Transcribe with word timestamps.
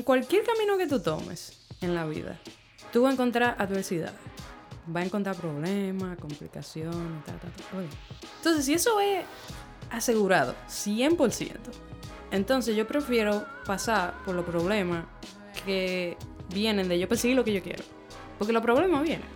en 0.00 0.04
cualquier 0.04 0.44
camino 0.44 0.78
que 0.78 0.86
tú 0.86 0.98
tomes 1.00 1.52
en 1.82 1.94
la 1.94 2.06
vida, 2.06 2.40
tú 2.90 3.02
vas 3.02 3.10
a 3.10 3.12
encontrar 3.12 3.54
adversidad. 3.58 4.14
Vas 4.86 5.02
a 5.02 5.06
encontrar 5.06 5.36
problemas, 5.36 6.16
complicaciones, 6.18 7.24
ta, 7.26 7.32
ta, 7.32 7.48
ta. 7.48 7.76
Oye. 7.76 7.86
Entonces, 8.38 8.64
si 8.64 8.72
eso 8.72 8.98
es 8.98 9.26
asegurado, 9.90 10.54
100%, 10.70 11.54
entonces 12.30 12.76
yo 12.76 12.86
prefiero 12.86 13.44
pasar 13.66 14.14
por 14.24 14.34
los 14.34 14.46
problemas 14.46 15.04
que 15.66 16.16
vienen 16.48 16.88
de 16.88 16.98
yo 16.98 17.06
perseguir 17.06 17.36
lo 17.36 17.44
que 17.44 17.52
yo 17.52 17.62
quiero. 17.62 17.84
Porque 18.38 18.54
los 18.54 18.62
problemas 18.62 19.02
vienen. 19.02 19.28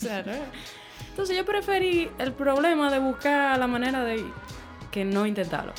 Entonces 1.10 1.36
yo 1.36 1.44
preferí 1.44 2.08
el 2.18 2.32
problema 2.32 2.90
de 2.90 3.00
buscar 3.00 3.58
la 3.58 3.66
manera 3.66 4.02
de 4.02 4.16
ir 4.16 4.32
que 4.90 5.04
no 5.04 5.26
intentarlo. 5.26 5.74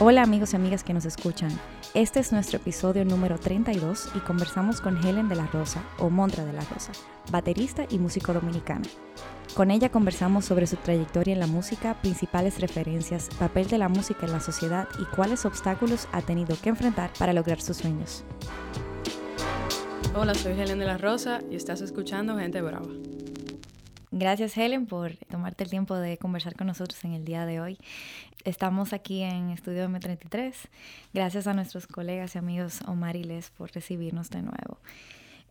Hola 0.00 0.22
amigos 0.22 0.52
y 0.52 0.56
amigas 0.56 0.82
que 0.82 0.92
nos 0.92 1.04
escuchan. 1.04 1.50
Este 1.94 2.18
es 2.18 2.32
nuestro 2.32 2.56
episodio 2.56 3.04
número 3.04 3.38
32 3.38 4.08
y 4.16 4.18
conversamos 4.18 4.80
con 4.80 4.96
Helen 4.96 5.28
de 5.28 5.36
la 5.36 5.46
Rosa, 5.46 5.84
o 5.98 6.10
Montra 6.10 6.44
de 6.44 6.52
la 6.52 6.62
Rosa, 6.62 6.90
baterista 7.30 7.86
y 7.88 8.00
músico 8.00 8.32
dominicana. 8.32 8.84
Con 9.54 9.70
ella 9.70 9.90
conversamos 9.90 10.46
sobre 10.46 10.66
su 10.66 10.74
trayectoria 10.76 11.32
en 11.34 11.38
la 11.38 11.46
música, 11.46 11.94
principales 12.02 12.60
referencias, 12.60 13.28
papel 13.38 13.68
de 13.68 13.78
la 13.78 13.88
música 13.88 14.26
en 14.26 14.32
la 14.32 14.40
sociedad 14.40 14.88
y 14.98 15.04
cuáles 15.14 15.46
obstáculos 15.46 16.08
ha 16.10 16.22
tenido 16.22 16.56
que 16.60 16.70
enfrentar 16.70 17.10
para 17.16 17.32
lograr 17.32 17.60
sus 17.60 17.76
sueños. 17.76 18.24
Hola, 20.16 20.34
soy 20.34 20.60
Helen 20.60 20.80
de 20.80 20.86
la 20.86 20.98
Rosa 20.98 21.40
y 21.48 21.54
estás 21.54 21.82
escuchando 21.82 22.36
Gente 22.36 22.60
Brava. 22.62 23.03
Gracias 24.16 24.56
Helen 24.56 24.86
por 24.86 25.16
tomarte 25.28 25.64
el 25.64 25.70
tiempo 25.70 25.96
de 25.96 26.18
conversar 26.18 26.54
con 26.54 26.68
nosotros 26.68 27.04
en 27.04 27.14
el 27.14 27.24
día 27.24 27.46
de 27.46 27.60
hoy. 27.60 27.78
Estamos 28.44 28.92
aquí 28.92 29.22
en 29.22 29.50
Estudio 29.50 29.88
M33. 29.88 30.54
Gracias 31.12 31.48
a 31.48 31.52
nuestros 31.52 31.88
colegas 31.88 32.36
y 32.36 32.38
amigos 32.38 32.80
Omar 32.86 33.16
y 33.16 33.24
Les 33.24 33.50
por 33.50 33.72
recibirnos 33.72 34.30
de 34.30 34.42
nuevo. 34.42 34.78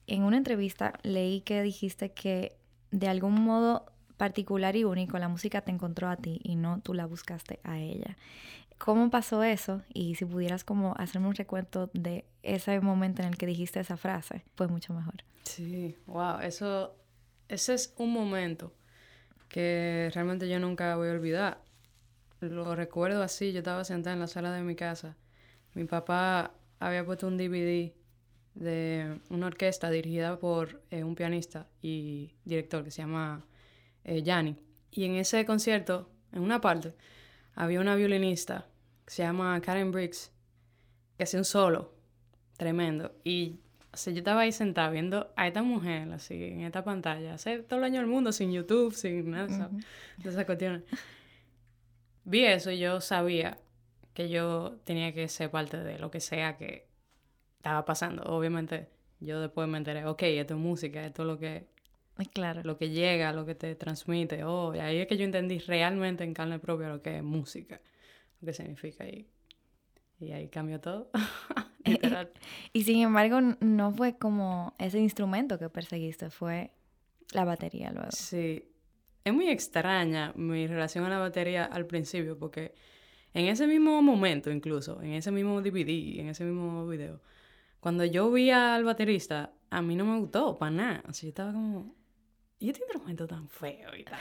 En 0.08 0.23
una 0.23 0.38
entrevista 0.38 0.94
leí 1.03 1.41
que 1.41 1.61
dijiste 1.61 2.14
que 2.14 2.56
de 2.91 3.09
algún 3.09 3.34
modo 3.34 3.86
particular 4.16 4.78
y 4.78 4.86
único 4.86 5.19
la 5.19 5.28
música 5.28 5.59
te 5.59 5.72
encontró 5.72 6.08
a 6.08 6.16
ti 6.16 6.39
y 6.41 6.56
no 6.56 6.80
tú 6.80 6.94
la 6.94 7.06
buscaste 7.06 7.59
a 7.66 7.80
ella. 7.80 8.16
¿Cómo 8.78 9.09
pasó 9.09 9.44
eso? 9.44 9.81
Y 9.94 10.16
si 10.16 10.23
pudieras 10.23 10.64
como 10.64 10.95
hacerme 10.97 11.28
un 11.28 11.36
recuento 11.36 11.89
de 11.94 12.23
ese 12.44 12.80
momento 12.80 13.23
en 13.23 13.28
el 13.28 13.38
que 13.38 13.45
dijiste 13.45 13.81
esa 13.81 13.97
frase, 13.97 14.45
pues 14.56 14.69
mucho 14.69 14.94
mejor. 14.94 15.16
Sí, 15.44 15.97
wow, 16.08 16.39
eso, 16.39 16.95
ese 17.47 17.73
es 17.73 17.94
un 17.97 18.11
momento 18.11 18.73
que 19.49 20.09
realmente 20.13 20.49
yo 20.49 20.59
nunca 20.59 20.95
voy 20.95 21.09
a 21.09 21.11
olvidar. 21.11 21.61
Lo 22.39 22.75
recuerdo 22.75 23.23
así, 23.23 23.53
yo 23.53 23.59
estaba 23.59 23.83
sentada 23.83 24.13
en 24.13 24.19
la 24.19 24.27
sala 24.27 24.52
de 24.52 24.63
mi 24.63 24.75
casa. 24.75 25.16
Mi 25.73 25.85
papá 25.85 26.53
había 26.80 27.05
puesto 27.05 27.27
un 27.27 27.38
DVD 27.38 27.94
de 28.55 29.19
una 29.30 29.47
orquesta 29.47 29.89
dirigida 29.89 30.39
por 30.39 30.81
eh, 30.91 31.03
un 31.03 31.16
pianista 31.16 31.67
y 31.81 32.35
director 32.45 32.83
que 32.83 32.91
se 32.91 33.02
llama 33.02 33.45
eh, 34.03 34.22
Gianni. 34.23 34.57
Y 34.91 35.05
en 35.05 35.16
ese 35.16 35.45
concierto, 35.45 36.09
en 36.31 36.41
una 36.41 36.61
parte, 36.61 36.94
había 37.55 37.80
una 37.80 37.95
violinista 37.95 38.67
que 39.05 39.13
se 39.13 39.23
llama 39.23 39.59
Karen 39.61 39.91
Briggs, 39.91 40.31
que 41.17 41.23
hacía 41.23 41.39
un 41.39 41.45
solo 41.45 41.94
tremendo. 42.57 43.16
Y 43.23 43.59
o 43.94 43.97
sea, 43.97 44.11
yo 44.11 44.19
estaba 44.19 44.41
ahí 44.41 44.52
sentada 44.52 44.89
viendo 44.89 45.31
a 45.36 45.47
esta 45.47 45.61
mujer 45.63 46.11
así 46.11 46.44
en 46.44 46.61
esta 46.61 46.83
pantalla, 46.83 47.35
hace 47.35 47.59
todo 47.59 47.79
el 47.79 47.85
año 47.85 48.00
del 48.00 48.07
mundo 48.09 48.31
sin 48.31 48.51
YouTube, 48.51 48.94
sin 48.95 49.29
nada 49.31 49.47
de, 49.47 49.53
esa- 49.53 49.69
de 50.17 50.29
esas 50.29 50.45
cuestiones. 50.45 50.81
Vi 52.25 52.45
eso 52.45 52.72
y 52.72 52.79
yo 52.79 53.01
sabía 53.01 53.57
que 54.13 54.29
yo 54.29 54.78
tenía 54.84 55.13
que 55.13 55.28
ser 55.28 55.50
parte 55.51 55.78
de 55.78 56.00
lo 56.00 56.09
que 56.09 56.19
sea 56.19 56.57
que 56.57 56.88
estaba 57.57 57.84
pasando. 57.85 58.23
Obviamente, 58.23 58.90
yo 59.19 59.40
después 59.41 59.67
me 59.67 59.78
enteré, 59.78 60.06
ok, 60.06 60.22
esto 60.23 60.53
es 60.56 60.59
música, 60.59 61.06
esto 61.06 61.23
es 61.23 61.28
lo 61.28 61.38
que, 61.40 61.67
Claro. 62.34 62.62
lo 62.63 62.78
que 62.78 62.90
llega, 62.91 63.34
lo 63.34 63.46
que 63.46 63.56
te 63.56 63.75
transmite. 63.75 64.44
Oh, 64.44 64.73
y 64.75 64.79
ahí 64.79 64.97
es 64.97 65.07
que 65.07 65.17
yo 65.17 65.25
entendí 65.25 65.59
realmente 65.59 66.23
en 66.23 66.34
carne 66.34 66.59
propia 66.59 66.90
lo 66.90 67.01
que 67.01 67.17
es 67.17 67.23
música, 67.23 67.81
lo 68.41 68.46
que 68.46 68.53
significa. 68.53 69.06
Y, 69.07 69.28
y 70.19 70.31
ahí 70.31 70.47
cambió 70.47 70.79
todo. 70.79 71.09
Literal. 71.91 72.31
Y 72.71 72.83
sin 72.83 72.99
embargo, 73.01 73.39
no 73.59 73.91
fue 73.91 74.17
como 74.17 74.73
ese 74.79 74.99
instrumento 74.99 75.57
que 75.59 75.69
perseguiste, 75.69 76.29
fue 76.29 76.71
la 77.33 77.45
batería 77.45 77.91
luego. 77.91 78.11
Sí, 78.11 78.63
es 79.23 79.33
muy 79.33 79.49
extraña 79.49 80.33
mi 80.35 80.67
relación 80.67 81.05
a 81.05 81.09
la 81.09 81.17
batería 81.19 81.66
al 81.66 81.85
principio, 81.85 82.38
porque 82.38 82.73
en 83.33 83.45
ese 83.47 83.66
mismo 83.67 84.01
momento, 84.01 84.51
incluso, 84.51 85.01
en 85.01 85.13
ese 85.13 85.31
mismo 85.31 85.61
DVD, 85.61 86.19
en 86.22 86.29
ese 86.29 86.43
mismo 86.45 86.88
video, 86.88 87.22
cuando 87.79 88.05
yo 88.05 88.31
vi 88.31 88.49
al 88.51 88.83
baterista, 88.83 89.51
a 89.69 89.81
mí 89.81 89.95
no 89.95 90.05
me 90.05 90.19
gustó 90.19 90.57
para 90.57 90.72
nada. 90.72 91.03
O 91.07 91.13
sea, 91.13 91.23
yo 91.23 91.29
estaba 91.29 91.51
como, 91.51 91.95
¿y 92.59 92.69
este 92.69 92.81
instrumento 92.83 93.27
tan 93.27 93.49
feo 93.49 93.89
y 93.97 94.03
tan... 94.03 94.19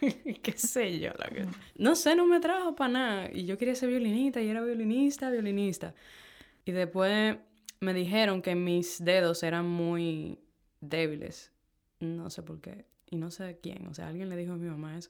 qué 0.42 0.52
sé 0.56 0.98
yo? 0.98 1.10
la 1.18 1.28
que- 1.28 1.46
No 1.76 1.94
sé, 1.94 2.16
no 2.16 2.26
me 2.26 2.40
trajo 2.40 2.74
para 2.74 2.92
nada. 2.92 3.30
Y 3.32 3.44
yo 3.44 3.58
quería 3.58 3.74
ser 3.74 3.88
violinista 3.90 4.40
y 4.40 4.48
era 4.48 4.62
violinista, 4.62 5.30
violinista. 5.30 5.94
Y 6.68 6.72
después 6.72 7.38
me 7.80 7.94
dijeron 7.94 8.42
que 8.42 8.54
mis 8.54 9.02
dedos 9.02 9.42
eran 9.42 9.66
muy 9.66 10.38
débiles. 10.82 11.50
No 11.98 12.28
sé 12.28 12.42
por 12.42 12.60
qué. 12.60 12.84
Y 13.08 13.16
no 13.16 13.30
sé 13.30 13.58
quién. 13.62 13.86
O 13.86 13.94
sea, 13.94 14.08
alguien 14.08 14.28
le 14.28 14.36
dijo 14.36 14.52
a 14.52 14.56
mi 14.56 14.68
mamá 14.68 14.98
eso. 14.98 15.08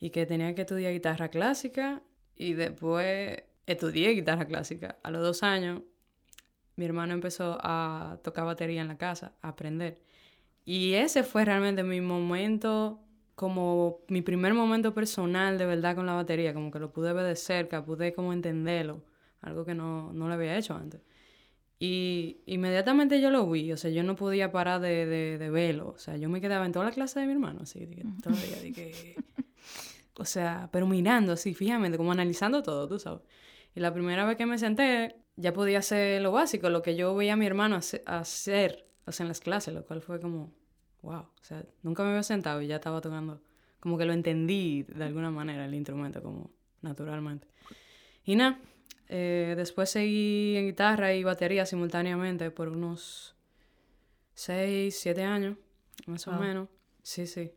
Y 0.00 0.10
que 0.10 0.26
tenía 0.26 0.54
que 0.54 0.60
estudiar 0.60 0.92
guitarra 0.92 1.28
clásica. 1.28 2.02
Y 2.36 2.52
después 2.52 3.42
estudié 3.64 4.10
guitarra 4.10 4.44
clásica. 4.44 4.98
A 5.02 5.10
los 5.10 5.22
dos 5.22 5.42
años, 5.42 5.80
mi 6.76 6.84
hermano 6.84 7.14
empezó 7.14 7.56
a 7.62 8.18
tocar 8.22 8.44
batería 8.44 8.82
en 8.82 8.88
la 8.88 8.98
casa, 8.98 9.32
a 9.40 9.48
aprender. 9.48 9.98
Y 10.66 10.92
ese 10.92 11.22
fue 11.22 11.46
realmente 11.46 11.82
mi 11.84 12.02
momento, 12.02 13.00
como 13.34 14.00
mi 14.08 14.20
primer 14.20 14.52
momento 14.52 14.92
personal 14.92 15.56
de 15.56 15.64
verdad 15.64 15.96
con 15.96 16.04
la 16.04 16.12
batería. 16.12 16.52
Como 16.52 16.70
que 16.70 16.80
lo 16.80 16.92
pude 16.92 17.14
ver 17.14 17.24
de 17.24 17.36
cerca, 17.36 17.82
pude 17.82 18.12
como 18.12 18.34
entenderlo. 18.34 19.02
Algo 19.42 19.64
que 19.64 19.74
no, 19.74 20.12
no 20.12 20.28
lo 20.28 20.34
había 20.34 20.56
hecho 20.56 20.74
antes. 20.74 21.00
Y 21.78 22.38
inmediatamente 22.46 23.20
yo 23.20 23.30
lo 23.30 23.48
vi, 23.50 23.72
o 23.72 23.76
sea, 23.76 23.90
yo 23.90 24.04
no 24.04 24.14
podía 24.14 24.52
parar 24.52 24.80
de, 24.80 25.04
de, 25.04 25.36
de 25.38 25.50
verlo. 25.50 25.88
O 25.88 25.98
sea, 25.98 26.16
yo 26.16 26.28
me 26.28 26.40
quedaba 26.40 26.64
en 26.64 26.72
toda 26.72 26.84
la 26.86 26.92
clase 26.92 27.18
de 27.20 27.26
mi 27.26 27.32
hermano, 27.32 27.60
así, 27.62 27.84
de 27.86 27.96
que 27.96 28.04
todo 28.22 28.34
el 28.34 28.40
día, 28.42 28.62
de 28.62 28.72
que- 28.72 29.16
O 30.18 30.24
sea, 30.24 30.68
pero 30.72 30.86
mirando 30.86 31.32
así, 31.32 31.54
fijamente, 31.54 31.98
como 31.98 32.12
analizando 32.12 32.62
todo, 32.62 32.86
tú 32.86 32.98
sabes. 32.98 33.22
Y 33.74 33.80
la 33.80 33.92
primera 33.92 34.24
vez 34.24 34.36
que 34.36 34.46
me 34.46 34.58
senté, 34.58 35.16
ya 35.36 35.52
podía 35.52 35.78
hacer 35.80 36.20
lo 36.22 36.30
básico, 36.30 36.68
lo 36.70 36.82
que 36.82 36.94
yo 36.94 37.14
veía 37.16 37.32
a 37.32 37.36
mi 37.36 37.46
hermano 37.46 37.76
hace- 37.76 38.02
hacer, 38.06 38.86
o 39.06 39.10
sea, 39.12 39.24
en 39.24 39.28
las 39.28 39.40
clases, 39.40 39.74
lo 39.74 39.84
cual 39.84 40.02
fue 40.02 40.20
como, 40.20 40.52
wow. 41.00 41.20
O 41.22 41.30
sea, 41.44 41.64
nunca 41.82 42.04
me 42.04 42.10
había 42.10 42.22
sentado 42.22 42.60
y 42.62 42.68
ya 42.68 42.76
estaba 42.76 43.00
tocando, 43.00 43.40
como 43.80 43.98
que 43.98 44.04
lo 44.04 44.12
entendí 44.12 44.84
de 44.84 45.02
alguna 45.04 45.30
manera 45.32 45.64
el 45.64 45.74
instrumento, 45.74 46.22
como 46.22 46.50
naturalmente. 46.82 47.48
Y 48.24 48.36
nada, 48.36 48.60
eh, 49.08 49.54
después 49.56 49.90
seguí 49.90 50.56
en 50.56 50.66
guitarra 50.66 51.14
y 51.14 51.24
batería 51.24 51.66
simultáneamente 51.66 52.50
por 52.50 52.68
unos 52.68 53.34
6, 54.34 54.96
7 54.98 55.22
años, 55.24 55.56
más 56.06 56.26
o 56.28 56.32
menos. 56.32 56.68
Sí, 57.02 57.26
sí. 57.26 57.52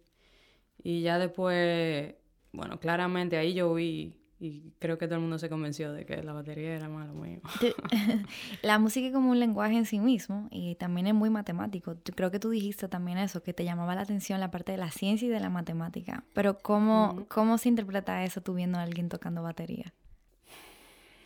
Y 0.83 1.01
ya 1.01 1.17
después, 1.17 2.15
bueno, 2.51 2.79
claramente 2.79 3.37
ahí 3.37 3.53
yo 3.53 3.73
vi 3.73 4.15
y 4.37 4.73
creo 4.79 4.97
que 4.97 5.07
todo 5.07 5.15
el 5.15 5.21
mundo 5.21 5.39
se 5.39 5.49
convenció 5.49 5.93
de 5.93 6.05
que 6.05 6.21
la 6.21 6.33
batería 6.33 6.75
era 6.75 6.89
malo 6.89 7.13
mío. 7.13 7.39
La 8.61 8.79
música 8.79 9.07
es 9.07 9.13
como 9.13 9.31
un 9.31 9.39
lenguaje 9.39 9.77
en 9.77 9.85
sí 9.85 9.99
mismo 9.99 10.47
y 10.51 10.75
también 10.75 11.07
es 11.07 11.13
muy 11.13 11.29
matemático. 11.29 11.95
Yo 12.03 12.13
creo 12.13 12.31
que 12.31 12.39
tú 12.39 12.49
dijiste 12.49 12.87
también 12.87 13.17
eso, 13.17 13.41
que 13.41 13.53
te 13.53 13.63
llamaba 13.63 13.95
la 13.95 14.01
atención 14.01 14.39
la 14.39 14.51
parte 14.51 14.73
de 14.73 14.77
la 14.77 14.91
ciencia 14.91 15.27
y 15.27 15.31
de 15.31 15.39
la 15.39 15.49
matemática. 15.49 16.25
Pero 16.33 16.57
¿cómo. 16.59 17.25
¿cómo 17.29 17.57
se 17.57 17.69
interpreta 17.69 18.23
eso 18.23 18.41
tú 18.41 18.53
viendo 18.53 18.77
a 18.77 18.81
alguien 18.81 19.09
tocando 19.09 19.41
batería? 19.41 19.93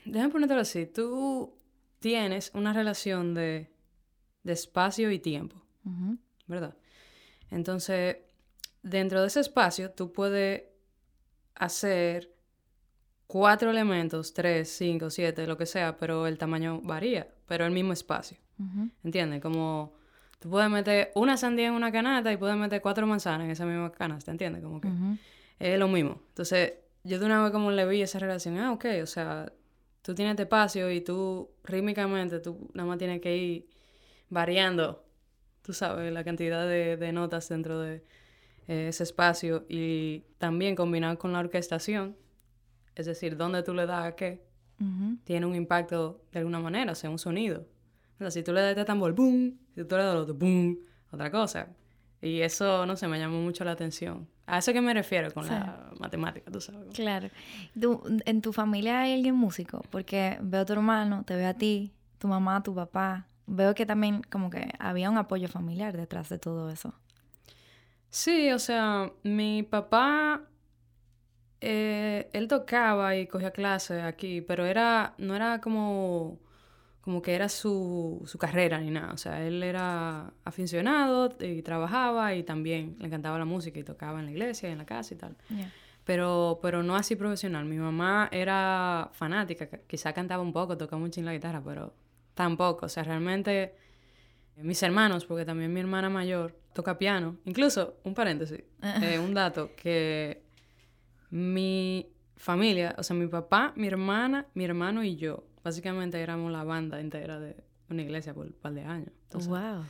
Déjame 0.05 0.31
ponértelo 0.31 0.61
así. 0.61 0.85
Tú 0.85 1.53
tienes 1.99 2.51
una 2.53 2.73
relación 2.73 3.33
de, 3.33 3.69
de 4.43 4.53
espacio 4.53 5.11
y 5.11 5.19
tiempo. 5.19 5.61
¿verdad? 6.47 6.75
Entonces, 7.51 8.17
dentro 8.81 9.21
de 9.21 9.27
ese 9.27 9.39
espacio, 9.39 9.91
tú 9.91 10.11
puedes 10.11 10.63
hacer 11.55 12.31
cuatro 13.27 13.69
elementos, 13.69 14.33
tres, 14.33 14.69
cinco, 14.69 15.09
siete, 15.09 15.45
lo 15.45 15.57
que 15.57 15.65
sea, 15.65 15.97
pero 15.97 16.25
el 16.27 16.37
tamaño 16.37 16.81
varía, 16.81 17.27
pero 17.47 17.65
el 17.65 17.71
mismo 17.71 17.93
espacio. 17.93 18.37
Ujú. 18.57 18.89
¿Entiendes? 19.03 19.41
Como 19.41 19.93
tú 20.39 20.49
puedes 20.49 20.69
meter 20.69 21.11
una 21.15 21.37
sandía 21.37 21.67
en 21.67 21.73
una 21.73 21.91
canasta 21.91 22.31
y 22.31 22.37
puedes 22.37 22.57
meter 22.57 22.81
cuatro 22.81 23.05
manzanas 23.05 23.45
en 23.45 23.51
esa 23.51 23.65
misma 23.65 23.91
canasta, 23.91 24.31
¿entiendes? 24.31 24.63
Como 24.63 24.81
que 24.81 24.87
Ujú. 24.87 25.17
es 25.59 25.77
lo 25.77 25.87
mismo. 25.87 26.21
Entonces, 26.29 26.73
yo 27.03 27.19
de 27.19 27.25
una 27.25 27.43
vez 27.43 27.51
como 27.51 27.71
le 27.71 27.85
vi 27.85 28.01
esa 28.01 28.19
relación, 28.19 28.57
ah, 28.57 28.71
ok, 28.71 28.85
o 29.03 29.05
sea, 29.05 29.51
tú 30.09 30.15
tienes 30.15 30.31
este 30.31 30.43
espacio 30.43 30.89
y 30.89 31.01
tú 31.01 31.51
rítmicamente, 31.63 32.39
tú 32.39 32.67
nada 32.73 32.89
más 32.89 32.97
tienes 32.97 33.21
que 33.21 33.37
ir 33.37 33.69
variando, 34.27 35.05
tú 35.61 35.71
sabes, 35.71 36.11
la 36.11 36.23
cantidad 36.23 36.67
de, 36.67 36.97
de 36.97 37.11
notas 37.11 37.47
dentro 37.47 37.79
de 37.79 38.03
eh, 38.67 38.87
ese 38.87 39.03
espacio 39.03 39.67
y 39.69 40.23
también 40.39 40.75
combinar 40.75 41.19
con 41.19 41.31
la 41.31 41.37
orquestación, 41.37 42.17
es 42.95 43.05
decir, 43.05 43.37
dónde 43.37 43.61
tú 43.61 43.75
le 43.75 43.85
das 43.85 44.03
a 44.03 44.15
qué, 44.15 44.41
tiene 45.25 45.45
un 45.45 45.53
impacto 45.53 46.23
de 46.31 46.39
alguna 46.39 46.59
manera, 46.59 46.93
o 46.93 46.95
sea, 46.95 47.11
un 47.11 47.19
sonido. 47.19 47.67
O 48.15 48.17
sea, 48.17 48.31
si 48.31 48.41
tú 48.41 48.51
le 48.51 48.61
das 48.61 48.71
este 48.71 48.85
tambor, 48.85 49.13
¡boom! 49.13 49.59
Si 49.75 49.83
tú 49.85 49.95
le 49.95 50.03
das 50.05 50.15
otro, 50.15 50.33
¡boom! 50.33 50.79
Otra 51.11 51.29
cosa. 51.29 51.67
Y 52.19 52.41
eso, 52.41 52.87
no 52.87 52.95
sé, 52.95 53.07
me 53.07 53.19
llamó 53.19 53.39
mucho 53.41 53.63
la 53.63 53.73
atención. 53.73 54.27
A 54.49 54.57
eso 54.57 54.73
que 54.73 54.81
me 54.81 54.93
refiero 54.93 55.31
con 55.31 55.47
la 55.47 55.91
matemática, 55.99 56.49
tú 56.51 56.59
sabes. 56.59 56.93
Claro. 56.93 57.29
¿En 58.25 58.41
tu 58.41 58.51
familia 58.51 59.01
hay 59.01 59.13
alguien 59.13 59.35
músico? 59.35 59.83
Porque 59.91 60.39
veo 60.41 60.61
a 60.61 60.65
tu 60.65 60.73
hermano, 60.73 61.23
te 61.23 61.35
veo 61.35 61.49
a 61.49 61.53
ti, 61.53 61.93
tu 62.17 62.27
mamá, 62.27 62.63
tu 62.63 62.73
papá. 62.73 63.27
Veo 63.45 63.75
que 63.75 63.85
también 63.85 64.23
como 64.23 64.49
que 64.49 64.71
había 64.79 65.09
un 65.09 65.17
apoyo 65.17 65.47
familiar 65.47 65.95
detrás 65.95 66.29
de 66.29 66.39
todo 66.39 66.71
eso. 66.71 66.93
Sí, 68.09 68.51
o 68.51 68.57
sea, 68.57 69.11
mi 69.21 69.61
papá, 69.61 70.41
eh, 71.61 72.29
él 72.33 72.47
tocaba 72.47 73.15
y 73.15 73.27
cogía 73.27 73.51
clases 73.51 74.03
aquí, 74.03 74.41
pero 74.41 74.65
era, 74.65 75.13
no 75.19 75.35
era 75.35 75.61
como 75.61 76.39
como 77.09 77.23
que 77.23 77.33
era 77.33 77.49
su, 77.49 78.21
su, 78.27 78.37
carrera 78.37 78.79
ni 78.79 78.91
nada. 78.91 79.13
O 79.13 79.17
sea, 79.17 79.43
él 79.43 79.63
era 79.63 80.31
aficionado 80.43 81.35
y 81.39 81.63
trabajaba 81.63 82.35
y 82.35 82.43
también 82.43 82.97
le 82.99 83.07
encantaba 83.07 83.39
la 83.39 83.45
música 83.45 83.79
y 83.79 83.83
tocaba 83.83 84.19
en 84.19 84.25
la 84.25 84.31
iglesia 84.31 84.69
y 84.69 84.73
en 84.73 84.77
la 84.77 84.85
casa 84.85 85.15
y 85.15 85.17
tal. 85.17 85.35
Pero, 86.03 86.59
pero 86.61 86.83
no 86.83 86.95
así 86.95 87.15
profesional. 87.15 87.65
Mi 87.65 87.77
mamá 87.77 88.29
era 88.31 89.09
fanática, 89.13 89.67
quizá 89.87 90.13
cantaba 90.13 90.43
un 90.43 90.53
poco, 90.53 90.77
tocaba 90.77 90.99
mucho 90.99 91.19
en 91.19 91.25
la 91.25 91.33
guitarra, 91.33 91.63
pero 91.65 91.95
tampoco. 92.35 92.85
O 92.85 92.89
sea, 92.89 93.03
realmente 93.03 93.73
mis 94.57 94.83
hermanos, 94.83 95.25
porque 95.25 95.45
también 95.45 95.73
mi 95.73 95.79
hermana 95.79 96.11
mayor 96.11 96.59
toca 96.73 96.99
piano. 96.99 97.37
Incluso, 97.45 97.97
un 98.03 98.13
paréntesis, 98.13 98.61
eh, 99.01 99.17
un 99.17 99.33
dato, 99.33 99.75
que 99.75 100.43
mi 101.31 102.13
familia, 102.35 102.93
o 102.99 103.01
sea, 103.01 103.15
mi 103.15 103.25
papá, 103.25 103.73
mi 103.75 103.87
hermana, 103.87 104.45
mi 104.53 104.63
hermano 104.63 105.03
y 105.03 105.15
yo, 105.15 105.48
Básicamente 105.63 106.21
éramos 106.21 106.51
la 106.51 106.63
banda 106.63 106.99
entera 106.99 107.39
de 107.39 107.63
una 107.89 108.01
iglesia 108.01 108.33
por 108.33 108.47
un 108.47 108.53
par 108.53 108.73
de 108.73 108.83
años. 108.83 109.11
wow. 109.47 109.85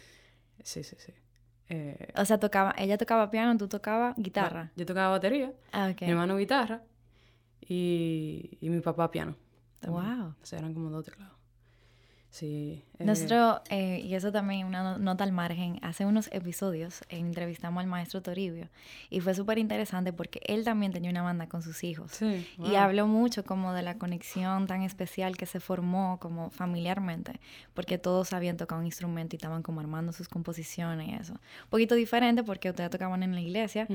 Sí, 0.63 0.83
sí, 0.83 0.95
sí. 0.99 1.13
Eh, 1.69 2.11
o 2.15 2.25
sea, 2.25 2.39
tocaba, 2.39 2.73
ella 2.77 2.97
tocaba 2.97 3.29
piano, 3.29 3.55
tú 3.57 3.67
tocabas 3.67 4.15
guitarra. 4.17 4.71
Yo 4.75 4.85
tocaba 4.85 5.09
batería, 5.09 5.53
ah, 5.71 5.93
mi 6.01 6.09
hermano 6.09 6.35
guitarra 6.37 6.81
y, 7.61 8.57
y 8.59 8.69
mi 8.69 8.81
papá 8.81 9.11
piano. 9.11 9.35
Wow. 9.85 10.35
O 10.41 10.45
sea, 10.45 10.59
eran 10.59 10.73
como 10.73 10.89
dos 10.89 11.05
teclados. 11.05 11.37
Sí. 12.29 12.83
Eh, 12.99 13.05
Nosotros, 13.05 13.61
eh, 13.69 14.01
y 14.03 14.13
eso 14.13 14.29
también 14.31 14.67
una 14.67 14.97
nota 14.97 15.23
al 15.23 15.31
margen, 15.31 15.79
hace 15.81 16.05
unos 16.05 16.27
episodios 16.33 17.01
entrevistamos 17.07 17.79
al 17.81 17.87
maestro 17.87 18.21
Toribio 18.21 18.67
y 19.09 19.21
fue 19.21 19.33
súper 19.33 19.57
interesante 19.57 20.11
porque 20.11 20.41
él 20.45 20.65
también 20.65 20.91
tenía 20.91 21.09
una 21.09 21.21
banda 21.21 21.47
con 21.47 21.61
sus 21.61 21.83
hijos 21.85 22.11
sí, 22.11 22.45
y 22.57 22.75
habló 22.75 23.07
mucho 23.07 23.45
como 23.45 23.71
de 23.73 23.83
la 23.83 23.97
conexión 23.97 24.67
tan 24.67 24.81
especial 24.81 25.37
que 25.37 25.45
se 25.45 25.61
formó 25.61 26.19
como 26.19 26.49
familiarmente 26.49 27.39
porque 27.73 27.97
todos 27.97 28.33
habían 28.33 28.57
tocado 28.57 28.81
un 28.81 28.85
instrumento 28.85 29.35
y 29.35 29.37
estaban 29.37 29.63
como 29.63 29.79
armando 29.79 30.11
sus 30.11 30.27
composiciones 30.27 31.07
y 31.07 31.13
eso. 31.13 31.33
Un 31.33 31.69
poquito 31.69 31.95
diferente 31.95 32.43
porque 32.43 32.69
ustedes 32.69 32.89
tocaban 32.89 33.23
en 33.23 33.33
la 33.33 33.39
iglesia, 33.39 33.87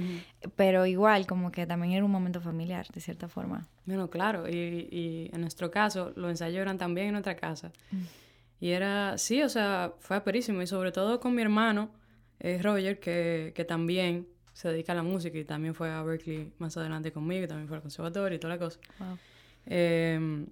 pero 0.56 0.86
igual 0.86 1.26
como 1.26 1.52
que 1.52 1.66
también 1.66 1.92
era 1.92 2.04
un 2.04 2.10
momento 2.10 2.40
familiar 2.40 2.86
de 2.88 3.00
cierta 3.02 3.28
forma. 3.28 3.66
Bueno, 3.84 4.08
claro, 4.08 4.48
y, 4.48 4.88
y 4.90 5.30
en 5.32 5.42
nuestro 5.42 5.70
caso 5.70 6.12
los 6.16 6.30
ensayos 6.30 6.62
eran 6.62 6.78
también 6.78 7.08
en 7.08 7.12
nuestra 7.12 7.36
casa. 7.36 7.70
Y 8.64 8.70
era, 8.70 9.18
sí, 9.18 9.42
o 9.42 9.50
sea, 9.50 9.92
fue 9.98 10.16
aperísimo. 10.16 10.62
Y 10.62 10.66
sobre 10.66 10.90
todo 10.90 11.20
con 11.20 11.34
mi 11.34 11.42
hermano, 11.42 11.90
eh, 12.40 12.58
Roger, 12.62 12.98
que, 12.98 13.52
que, 13.54 13.62
también 13.66 14.26
se 14.54 14.70
dedica 14.70 14.92
a 14.92 14.94
la 14.94 15.02
música 15.02 15.36
y 15.36 15.44
también 15.44 15.74
fue 15.74 15.90
a 15.90 16.02
Berkeley 16.02 16.50
más 16.56 16.74
adelante 16.78 17.12
conmigo, 17.12 17.44
y 17.44 17.46
también 17.46 17.68
fue 17.68 17.76
al 17.76 17.82
conservatorio 17.82 18.36
y 18.36 18.38
toda 18.38 18.54
la 18.54 18.58
cosa. 18.58 18.80
Em, 19.66 20.46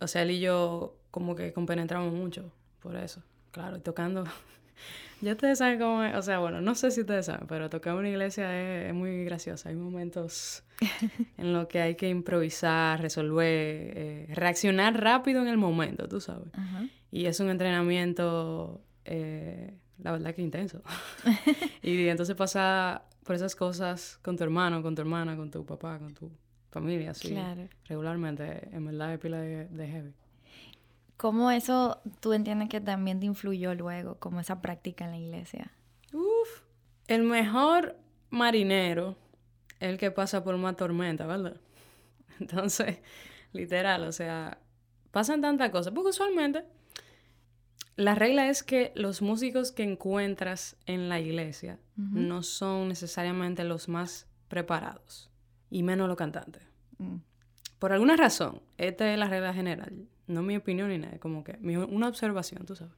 o 0.00 0.06
sea, 0.06 0.22
él 0.22 0.30
y 0.30 0.40
yo 0.40 0.96
como 1.10 1.36
que 1.36 1.52
compenetramos 1.52 2.14
mucho 2.14 2.50
por 2.80 2.96
eso. 2.96 3.22
Claro, 3.50 3.76
y 3.76 3.80
tocando. 3.80 4.24
ya 5.20 5.32
ustedes 5.32 5.58
saben 5.58 5.78
cómo 5.78 6.02
es. 6.02 6.14
O 6.16 6.22
sea, 6.22 6.38
bueno, 6.38 6.60
no 6.60 6.74
sé 6.74 6.90
si 6.90 7.00
ustedes 7.00 7.26
saben, 7.26 7.46
pero 7.46 7.68
tocar 7.70 7.94
una 7.94 8.08
iglesia 8.08 8.88
es, 8.88 8.94
muy 8.94 9.24
gracioso. 9.24 9.68
Hay 9.68 9.74
momentos 9.74 10.64
en 11.38 11.52
los 11.52 11.66
que 11.68 11.80
hay 11.80 11.94
que 11.94 12.08
improvisar, 12.08 13.00
resolver, 13.00 13.46
eh, 13.46 14.26
reaccionar 14.34 15.00
rápido 15.00 15.42
en 15.42 15.48
el 15.48 15.58
momento, 15.58 16.08
tú 16.08 16.20
sabes. 16.20 16.48
Y 17.10 17.26
es 17.26 17.40
un 17.40 17.48
entrenamiento, 17.48 18.82
eh, 19.04 19.74
la 19.98 20.12
verdad 20.12 20.34
que 20.34 20.42
intenso. 20.42 20.82
y 21.82 22.08
entonces 22.08 22.36
pasa 22.36 23.02
por 23.24 23.34
esas 23.34 23.54
cosas 23.54 24.18
con 24.22 24.36
tu 24.36 24.44
hermano, 24.44 24.82
con 24.82 24.94
tu 24.94 25.02
hermana, 25.02 25.36
con 25.36 25.50
tu 25.50 25.64
papá, 25.64 25.98
con 25.98 26.14
tu 26.14 26.30
familia, 26.70 27.10
así. 27.10 27.36
Regularmente, 27.84 28.68
en 28.72 28.84
verdad 28.84 29.14
es 29.14 29.18
pila 29.18 29.40
de, 29.40 29.66
de 29.66 29.88
heavy. 29.88 30.14
¿Cómo 31.18 31.50
eso 31.50 32.00
tú 32.20 32.32
entiendes 32.32 32.68
que 32.68 32.80
también 32.80 33.18
te 33.18 33.26
influyó 33.26 33.74
luego, 33.74 34.14
como 34.20 34.38
esa 34.38 34.62
práctica 34.62 35.04
en 35.04 35.10
la 35.10 35.18
iglesia? 35.18 35.72
Uf, 36.12 36.62
el 37.08 37.24
mejor 37.24 37.96
marinero 38.30 39.16
es 39.80 39.88
el 39.90 39.98
que 39.98 40.12
pasa 40.12 40.44
por 40.44 40.54
una 40.54 40.74
tormenta, 40.74 41.26
¿verdad? 41.26 41.60
Entonces, 42.40 42.98
literal, 43.52 44.04
o 44.04 44.12
sea, 44.12 44.58
pasan 45.10 45.40
tantas 45.40 45.70
cosas, 45.70 45.92
porque 45.92 46.10
usualmente 46.10 46.64
la 47.96 48.14
regla 48.14 48.48
es 48.48 48.62
que 48.62 48.92
los 48.94 49.20
músicos 49.20 49.72
que 49.72 49.82
encuentras 49.82 50.76
en 50.86 51.08
la 51.08 51.18
iglesia 51.18 51.80
no 51.96 52.44
son 52.44 52.86
necesariamente 52.86 53.64
los 53.64 53.88
más 53.88 54.28
preparados 54.46 55.32
y 55.68 55.82
menos 55.82 56.06
los 56.06 56.16
cantantes. 56.16 56.62
Mm. 56.98 57.16
Por 57.80 57.92
alguna 57.92 58.16
razón, 58.16 58.62
esta 58.76 59.12
es 59.12 59.18
la 59.18 59.26
regla 59.26 59.52
general, 59.52 60.06
no 60.28 60.42
mi 60.42 60.56
opinión 60.56 60.88
ni 60.90 60.98
nada, 60.98 61.18
como 61.18 61.42
que 61.44 61.58
una 61.62 62.08
observación, 62.08 62.64
tú 62.66 62.76
sabes. 62.76 62.94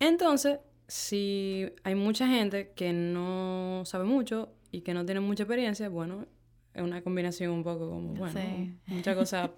Entonces, 0.00 0.58
si 0.88 1.66
hay 1.84 1.94
mucha 1.94 2.26
gente 2.28 2.72
que 2.74 2.92
no 2.92 3.82
sabe 3.84 4.04
mucho 4.04 4.52
y 4.70 4.82
que 4.82 4.94
no 4.94 5.04
tiene 5.04 5.20
mucha 5.20 5.42
experiencia, 5.42 5.88
bueno, 5.88 6.26
es 6.74 6.82
una 6.82 7.02
combinación 7.02 7.50
un 7.50 7.64
poco 7.64 7.90
como, 7.90 8.14
bueno, 8.14 8.40
muchas 8.86 9.16
cosas 9.16 9.50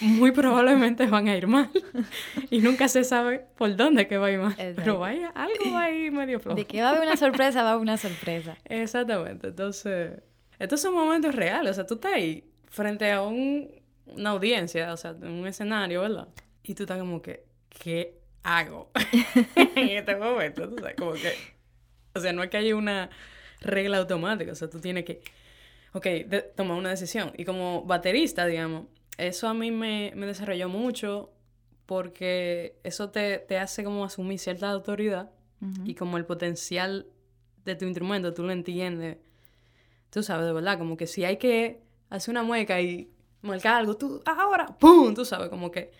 muy 0.00 0.32
probablemente 0.32 1.06
van 1.06 1.28
a 1.28 1.36
ir 1.36 1.46
mal 1.46 1.70
y 2.50 2.58
nunca 2.58 2.88
se 2.88 3.04
sabe 3.04 3.46
por 3.56 3.76
dónde 3.76 4.08
que 4.08 4.18
va 4.18 4.26
a 4.26 4.30
ir 4.32 4.38
mal. 4.40 4.54
Pero 4.56 4.98
vaya, 4.98 5.28
algo 5.34 5.72
va 5.72 5.84
a 5.84 5.90
ir 5.90 6.10
medio 6.10 6.40
flojo. 6.40 6.56
De 6.56 6.66
que 6.66 6.82
va 6.82 6.88
a 6.88 6.90
haber 6.90 7.02
una 7.02 7.16
sorpresa, 7.16 7.62
va 7.62 7.70
a 7.70 7.72
haber 7.72 7.82
una 7.82 7.96
sorpresa. 7.96 8.56
Exactamente. 8.64 9.48
Entonces, 9.48 10.20
estos 10.58 10.80
son 10.80 10.94
momentos 10.94 11.34
reales. 11.34 11.72
O 11.72 11.74
sea, 11.74 11.86
tú 11.86 11.94
estás 11.94 12.14
ahí 12.14 12.44
frente 12.68 13.10
a 13.12 13.22
un, 13.22 13.70
una 14.06 14.30
audiencia, 14.30 14.92
o 14.92 14.96
sea, 14.96 15.12
un 15.12 15.46
escenario, 15.46 16.02
¿verdad? 16.02 16.28
Y 16.62 16.74
tú 16.74 16.84
estás 16.84 16.98
como 16.98 17.22
que, 17.22 17.44
¿qué 17.68 18.18
hago 18.42 18.90
en 19.56 19.88
este 19.90 20.16
momento? 20.16 20.68
Tú 20.68 20.76
sabes, 20.78 20.96
como 20.96 21.12
que, 21.12 21.32
o 22.14 22.20
sea, 22.20 22.32
no 22.32 22.42
es 22.42 22.50
que 22.50 22.56
haya 22.58 22.76
una 22.76 23.10
regla 23.60 23.98
automática, 23.98 24.52
o 24.52 24.54
sea, 24.54 24.68
tú 24.68 24.80
tienes 24.80 25.04
que 25.04 25.22
ok, 25.94 26.06
tomar 26.56 26.76
una 26.76 26.90
decisión. 26.90 27.32
Y 27.36 27.44
como 27.44 27.82
baterista, 27.84 28.46
digamos, 28.46 28.86
eso 29.16 29.48
a 29.48 29.54
mí 29.54 29.70
me, 29.70 30.12
me 30.16 30.26
desarrolló 30.26 30.68
mucho 30.68 31.32
porque 31.86 32.78
eso 32.82 33.10
te, 33.10 33.38
te, 33.38 33.58
hace 33.58 33.84
como 33.84 34.04
asumir 34.04 34.38
cierta 34.38 34.70
autoridad 34.70 35.30
y 35.86 35.94
como 35.94 36.18
el 36.18 36.26
potencial 36.26 37.06
de 37.64 37.74
tu 37.74 37.86
instrumento, 37.86 38.34
tú 38.34 38.42
lo 38.42 38.52
entiendes. 38.52 39.16
Tú 40.10 40.22
sabes, 40.22 40.44
de 40.44 40.52
verdad, 40.52 40.76
como 40.76 40.98
que 40.98 41.06
si 41.06 41.24
hay 41.24 41.38
que 41.38 41.80
hacer 42.10 42.32
una 42.32 42.42
mueca 42.42 42.82
y 42.82 43.10
marcar 43.44 43.74
algo, 43.76 43.96
tú, 43.96 44.20
ahora, 44.24 44.66
¡pum! 44.66 45.14
Tú 45.14 45.24
sabes, 45.24 45.48
como 45.48 45.70
que 45.70 45.92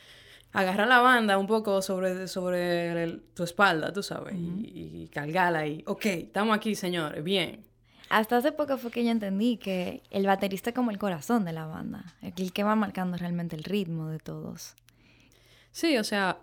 agarrar 0.53 0.87
la 0.89 1.01
banda 1.01 1.39
un 1.39 1.47
poco 1.47 1.83
sobre, 1.83 2.29
sobre 2.29 3.19
tu 3.35 3.43
espalda, 3.43 3.93
tú 3.93 4.03
sabes, 4.03 4.35
y, 4.35 5.03
y, 5.03 5.09
cargarla 5.09 5.67
y, 5.67 5.83
ok, 5.87 6.07
estamos 6.07 6.57
aquí, 6.57 6.75
señores, 6.75 7.23
bien. 7.23 7.65
Hasta 8.11 8.37
hace 8.37 8.53
poco 8.53 8.77
fue 8.77 8.91
que 8.91 9.05
yo 9.05 9.11
entendí 9.11 9.57
que 9.57 10.03
el 10.11 10.27
baterista 10.27 10.71
es 10.71 10.77
como 10.77 10.91
el 10.91 10.99
corazón 10.99 11.45
de 11.45 11.53
la 11.53 11.67
banda, 11.67 12.05
el 12.23 12.53
que 12.53 12.63
va 12.63 12.77
marcando 12.77 13.17
realmente 13.17 13.57
el 13.57 13.65
ritmo 13.65 14.09
de 14.09 14.19
todos. 14.19 14.75
Sí, 15.73 15.99
o 15.99 16.05
sea, 16.05 16.39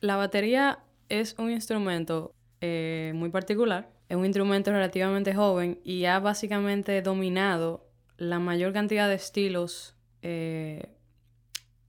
la 0.00 0.16
batería 0.16 0.80
es 1.08 1.34
un 1.38 1.50
instrumento 1.50 2.34
eh, 2.60 3.12
muy 3.14 3.30
particular, 3.30 3.90
es 4.08 4.16
un 4.16 4.26
instrumento 4.26 4.70
relativamente 4.72 5.34
joven 5.34 5.80
y 5.84 6.04
ha 6.04 6.18
básicamente 6.18 7.00
dominado 7.00 7.88
la 8.18 8.38
mayor 8.38 8.72
cantidad 8.72 9.08
de 9.08 9.14
estilos, 9.14 9.96
eh, 10.22 10.94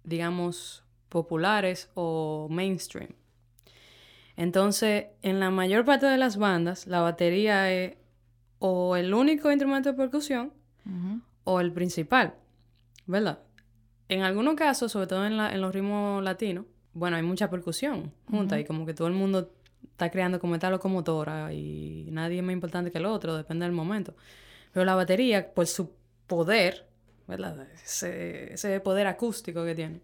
digamos, 0.04 0.84
populares 1.10 1.90
o 1.94 2.48
mainstream. 2.50 3.10
Entonces, 4.36 5.06
en 5.22 5.40
la 5.40 5.52
mayor 5.52 5.86
parte 5.86 6.08
de 6.08 6.18
las 6.18 6.38
bandas, 6.38 6.88
la 6.88 7.02
batería 7.02 7.72
es 7.72 7.98
o 8.60 8.96
el 8.96 9.14
único 9.14 9.52
instrumento 9.52 9.92
de 9.92 9.98
percusión 9.98 10.54
o 11.44 11.60
el 11.60 11.72
principal, 11.72 12.34
¿verdad? 13.06 13.40
En 14.10 14.22
algunos 14.22 14.56
casos, 14.56 14.92
sobre 14.92 15.08
todo 15.08 15.26
en, 15.26 15.38
los 15.62 15.74
ritmos 15.74 16.24
latinos, 16.24 16.66
bueno, 16.94 17.18
hay 17.18 17.24
mucha 17.24 17.50
percusión 17.50 18.14
junta 18.30 18.60
y 18.60 18.66
como 18.66 18.86
que 18.86 18.94
todo 18.94 19.08
el 19.08 19.14
mundo 19.14 19.52
está 19.92 20.10
creando 20.10 20.40
como 20.40 20.56
esta 20.56 20.70
locomotora 20.70 21.54
y 21.54 22.08
nadie 22.12 22.38
es 22.38 22.44
más 22.44 22.54
importante 22.54 22.92
que 22.92 22.98
el 22.98 23.06
otro, 23.06 23.36
depende 23.36 23.66
del 23.66 23.74
momento. 23.74 24.16
Pero 24.72 24.86
la 24.86 24.96
batería, 24.96 25.54
por 25.54 25.68
su 25.68 25.92
poder, 26.28 26.88
¿verdad? 27.28 27.68
Ese, 27.84 28.54
ese 28.54 28.80
poder 28.80 29.08
acústico 29.08 29.64
que 29.66 29.76
tiene, 29.76 30.02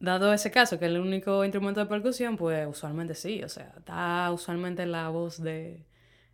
dado 0.00 0.32
ese 0.32 0.50
caso, 0.50 0.78
que 0.78 0.86
es 0.86 0.90
el 0.90 1.00
único 1.00 1.44
instrumento 1.44 1.80
de 1.80 1.86
percusión, 1.86 2.36
pues 2.36 2.66
usualmente 2.66 3.14
sí, 3.14 3.42
o 3.42 3.48
sea, 3.48 3.74
está 3.78 4.30
usualmente 4.32 4.86
la 4.86 5.08
voz 5.08 5.42
de 5.42 5.84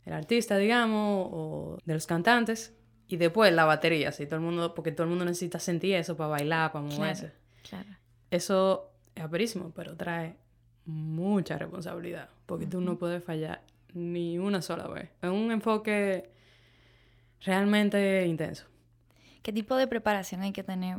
el 0.04 0.12
artista, 0.12 0.56
digamos, 0.56 1.28
o 1.30 1.78
de 1.84 1.94
los 1.94 2.06
cantantes, 2.06 2.74
y 3.06 3.16
después 3.16 3.52
la 3.52 3.64
batería, 3.64 4.10
sí, 4.10 4.26
todo 4.26 4.36
el 4.36 4.42
mundo, 4.42 4.74
porque 4.74 4.90
todo 4.90 5.04
el 5.04 5.10
mundo 5.10 5.24
necesita 5.24 5.58
sentir 5.58 5.94
eso 5.94 6.16
para 6.16 6.30
bailar, 6.30 6.72
para 6.72 6.84
moverse. 6.84 7.32
Claro. 7.68 7.88
Eso 8.30 8.90
es 9.14 9.22
aperísimo, 9.22 9.72
pero 9.74 9.96
trae 9.96 10.36
mucha 10.86 11.56
responsabilidad, 11.58 12.30
porque 12.46 12.66
tú 12.66 12.80
no 12.80 12.98
puedes 12.98 13.22
fallar 13.22 13.62
ni 13.94 14.38
una 14.38 14.62
sola 14.62 14.88
vez. 14.88 15.10
Es 15.20 15.30
un 15.30 15.52
enfoque 15.52 16.30
realmente 17.44 18.26
intenso. 18.26 18.64
¿Qué 19.42 19.52
tipo 19.52 19.76
de 19.76 19.86
preparación 19.86 20.42
hay 20.42 20.52
que 20.52 20.62
tener 20.62 20.98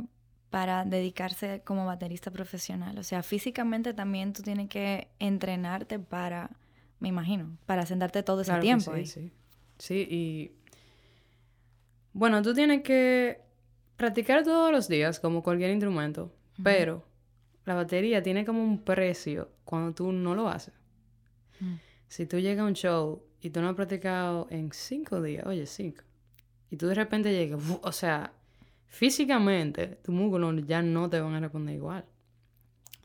para 0.50 0.84
dedicarse 0.84 1.62
como 1.64 1.86
baterista 1.86 2.30
profesional? 2.30 2.98
O 2.98 3.02
sea, 3.02 3.22
físicamente 3.22 3.94
también 3.94 4.32
tú 4.32 4.42
tienes 4.42 4.68
que 4.68 5.08
entrenarte 5.18 5.98
para, 5.98 6.50
me 7.00 7.08
imagino, 7.08 7.56
para 7.66 7.86
sentarte 7.86 8.22
todo 8.22 8.42
ese 8.42 8.54
tiempo. 8.58 8.94
Sí, 8.94 9.06
sí. 9.06 9.32
Sí, 9.78 10.06
y 10.08 10.52
bueno, 12.12 12.42
tú 12.42 12.54
tienes 12.54 12.82
que 12.82 13.40
practicar 13.96 14.44
todos 14.44 14.70
los 14.70 14.88
días 14.88 15.18
como 15.18 15.42
cualquier 15.42 15.70
instrumento, 15.70 16.32
pero 16.62 17.04
la 17.64 17.74
batería 17.74 18.22
tiene 18.22 18.44
como 18.44 18.62
un 18.62 18.78
precio 18.84 19.50
cuando 19.64 19.92
tú 19.94 20.12
no 20.12 20.34
lo 20.34 20.48
haces. 20.48 20.74
Mm. 21.60 21.74
Si 22.06 22.26
tú 22.26 22.38
llegas 22.38 22.62
a 22.62 22.66
un 22.66 22.74
show 22.74 23.24
y 23.40 23.50
tú 23.50 23.60
no 23.60 23.68
has 23.68 23.74
practicado 23.74 24.46
en 24.50 24.70
cinco 24.72 25.20
días, 25.20 25.44
oye, 25.46 25.66
cinco, 25.66 26.04
y 26.70 26.76
tú 26.76 26.86
de 26.86 26.94
repente 26.94 27.32
llegas, 27.32 27.60
o 27.82 27.92
sea, 27.92 28.32
físicamente 28.94 29.98
tus 30.02 30.14
músculos 30.14 30.66
ya 30.66 30.80
no 30.80 31.10
te 31.10 31.20
van 31.20 31.34
a 31.34 31.40
responder 31.40 31.74
igual. 31.74 32.04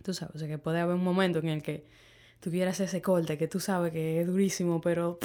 Tú 0.03 0.13
sabes, 0.13 0.35
o 0.35 0.39
sea, 0.39 0.47
que 0.47 0.59
puede 0.59 0.79
haber 0.79 0.95
un 0.95 1.03
momento 1.03 1.39
en 1.39 1.49
el 1.49 1.63
que 1.63 1.85
tú 2.39 2.51
quieras 2.51 2.79
ese 2.79 3.01
corte 3.01 3.37
que 3.37 3.47
tú 3.47 3.59
sabes 3.59 3.91
que 3.91 4.21
es 4.21 4.27
durísimo, 4.27 4.79
pero 4.81 5.17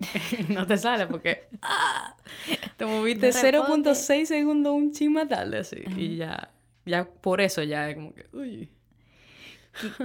no 0.48 0.66
te 0.66 0.76
sale 0.76 1.06
porque 1.06 1.48
¡ah! 1.62 2.16
te 2.76 2.86
moviste 2.86 3.30
0.6 3.30 4.24
segundos 4.24 4.74
un 4.74 4.92
chima 4.92 5.28
tarde 5.28 5.58
así. 5.58 5.82
Y 5.96 6.16
ya, 6.16 6.50
ya 6.84 7.08
por 7.08 7.40
eso 7.40 7.62
ya 7.62 7.88
es 7.88 7.94
como 7.94 8.12
que, 8.12 8.26
uy. 8.32 8.68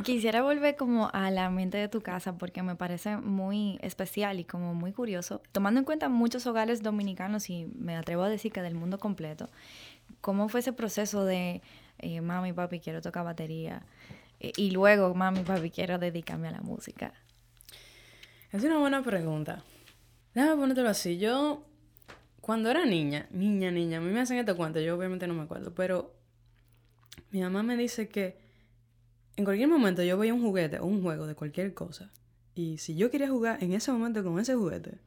Quisiera 0.04 0.44
volver 0.44 0.76
como 0.76 1.10
a 1.12 1.32
la 1.32 1.50
mente 1.50 1.78
de 1.78 1.88
tu 1.88 2.02
casa 2.02 2.38
porque 2.38 2.62
me 2.62 2.76
parece 2.76 3.18
muy 3.18 3.80
especial 3.82 4.40
y 4.40 4.44
como 4.46 4.76
muy 4.76 4.94
curioso, 4.94 5.42
tomando 5.52 5.80
en 5.80 5.86
cuenta 5.86 6.08
muchos 6.08 6.46
hogares 6.46 6.84
dominicanos 6.84 7.50
y 7.50 7.66
me 7.76 7.96
atrevo 7.96 8.24
a 8.24 8.30
decir 8.30 8.52
que 8.52 8.62
del 8.62 8.76
mundo 8.76 9.00
completo, 9.00 9.50
¿cómo 10.26 10.50
fue 10.50 10.62
ese 10.62 10.74
proceso 10.74 11.24
de 11.24 11.62
eh, 12.00 12.20
mami, 12.20 12.52
papi, 12.52 12.80
quiero 12.80 13.00
tocar 13.00 13.24
batería? 13.24 13.86
Eh, 14.40 14.54
y 14.58 14.72
luego, 14.72 15.14
mami, 15.14 15.42
papi, 15.42 15.70
quiero 15.70 16.00
dedicarme 16.00 16.48
a 16.48 16.52
la 16.52 16.62
música. 16.62 17.14
Es 18.52 18.64
una 18.64 18.80
buena 18.80 19.04
pregunta. 19.04 19.64
Déjame 20.34 20.60
ponértelo 20.60 20.90
así. 20.90 21.20
Yo, 21.20 21.64
cuando 22.42 22.72
era 22.72 22.88
niña, 22.88 23.28
niña, 23.30 23.70
niña, 23.70 24.00
a 24.00 24.02
mí 24.02 24.12
me 24.12 24.20
hacen 24.20 24.40
este 24.40 24.56
cuento, 24.56 24.80
yo 24.80 24.98
obviamente 24.98 25.28
no 25.28 25.36
me 25.36 25.44
acuerdo, 25.44 25.76
pero 25.76 26.16
mi 27.30 27.42
mamá 27.42 27.62
me 27.62 27.78
dice 27.78 28.10
que 28.10 28.40
en 29.36 29.46
cualquier 29.46 29.68
momento 29.68 30.02
yo 30.02 30.18
veía 30.18 30.34
un 30.34 30.42
juguete 30.42 30.80
o 30.80 30.88
un 30.88 31.04
juego 31.04 31.28
de 31.28 31.36
cualquier 31.36 31.76
cosa. 31.76 32.12
Y 32.56 32.80
si 32.80 32.96
yo 32.96 33.12
quería 33.12 33.30
jugar 33.30 33.62
en 33.62 33.74
ese 33.74 33.92
momento 33.92 34.24
con 34.24 34.40
ese 34.40 34.56
juguete, 34.56 34.98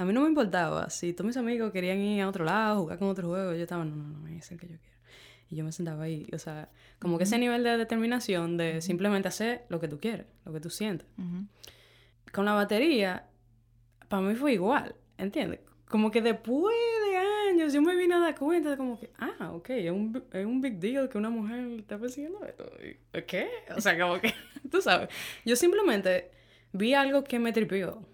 a 0.00 0.04
mí 0.06 0.14
no 0.14 0.22
me 0.22 0.28
importaba. 0.28 0.88
Si 0.88 1.12
todos 1.12 1.26
mis 1.26 1.36
amigos 1.36 1.72
querían 1.72 1.98
ir 1.98 2.22
a 2.22 2.28
otro 2.28 2.46
lado, 2.46 2.80
jugar 2.80 2.98
con 2.98 3.08
otro 3.08 3.28
juego, 3.28 3.52
yo 3.52 3.60
estaba, 3.60 3.84
no, 3.84 3.94
no, 3.94 4.08
no, 4.08 4.28
es 4.28 4.50
el 4.50 4.58
que 4.58 4.66
yo 4.66 4.78
quiero. 4.78 4.96
Y 5.50 5.56
yo 5.56 5.62
me 5.62 5.72
sentaba 5.72 6.04
ahí. 6.04 6.26
O 6.32 6.38
sea, 6.38 6.70
como 6.98 7.18
que 7.18 7.24
ese 7.24 7.36
nivel 7.36 7.62
de 7.62 7.76
determinación 7.76 8.56
de 8.56 8.80
simplemente 8.80 9.28
hacer 9.28 9.66
lo 9.68 9.78
que 9.78 9.88
tú 9.88 10.00
quieres, 10.00 10.24
lo 10.46 10.54
que 10.54 10.60
tú 10.60 10.70
sientes. 10.70 11.06
Con 12.32 12.46
la 12.46 12.54
batería, 12.54 13.26
para 14.08 14.22
mí 14.22 14.34
fue 14.36 14.54
igual, 14.54 14.94
¿entiendes? 15.18 15.60
Como 15.84 16.10
que 16.10 16.22
después 16.22 16.74
de 17.06 17.16
años 17.50 17.74
yo 17.74 17.82
me 17.82 17.94
vine 17.94 18.14
a 18.14 18.20
dar 18.20 18.38
cuenta 18.38 18.70
de 18.70 18.78
como 18.78 18.98
que, 18.98 19.10
ah, 19.18 19.52
ok, 19.52 19.68
es 19.68 19.90
un, 19.90 20.24
es 20.32 20.46
un 20.46 20.62
big 20.62 20.78
deal 20.78 21.10
que 21.10 21.18
una 21.18 21.28
mujer 21.28 21.78
está 21.78 21.98
persiguiendo 21.98 22.42
esto. 22.46 22.64
¿Qué? 23.26 23.50
O 23.76 23.82
sea, 23.82 23.98
como 23.98 24.18
que, 24.18 24.32
tú 24.70 24.80
sabes. 24.80 25.10
Yo 25.44 25.56
simplemente 25.56 26.30
vi 26.72 26.94
algo 26.94 27.22
que 27.22 27.38
me 27.38 27.52
tripió 27.52 28.08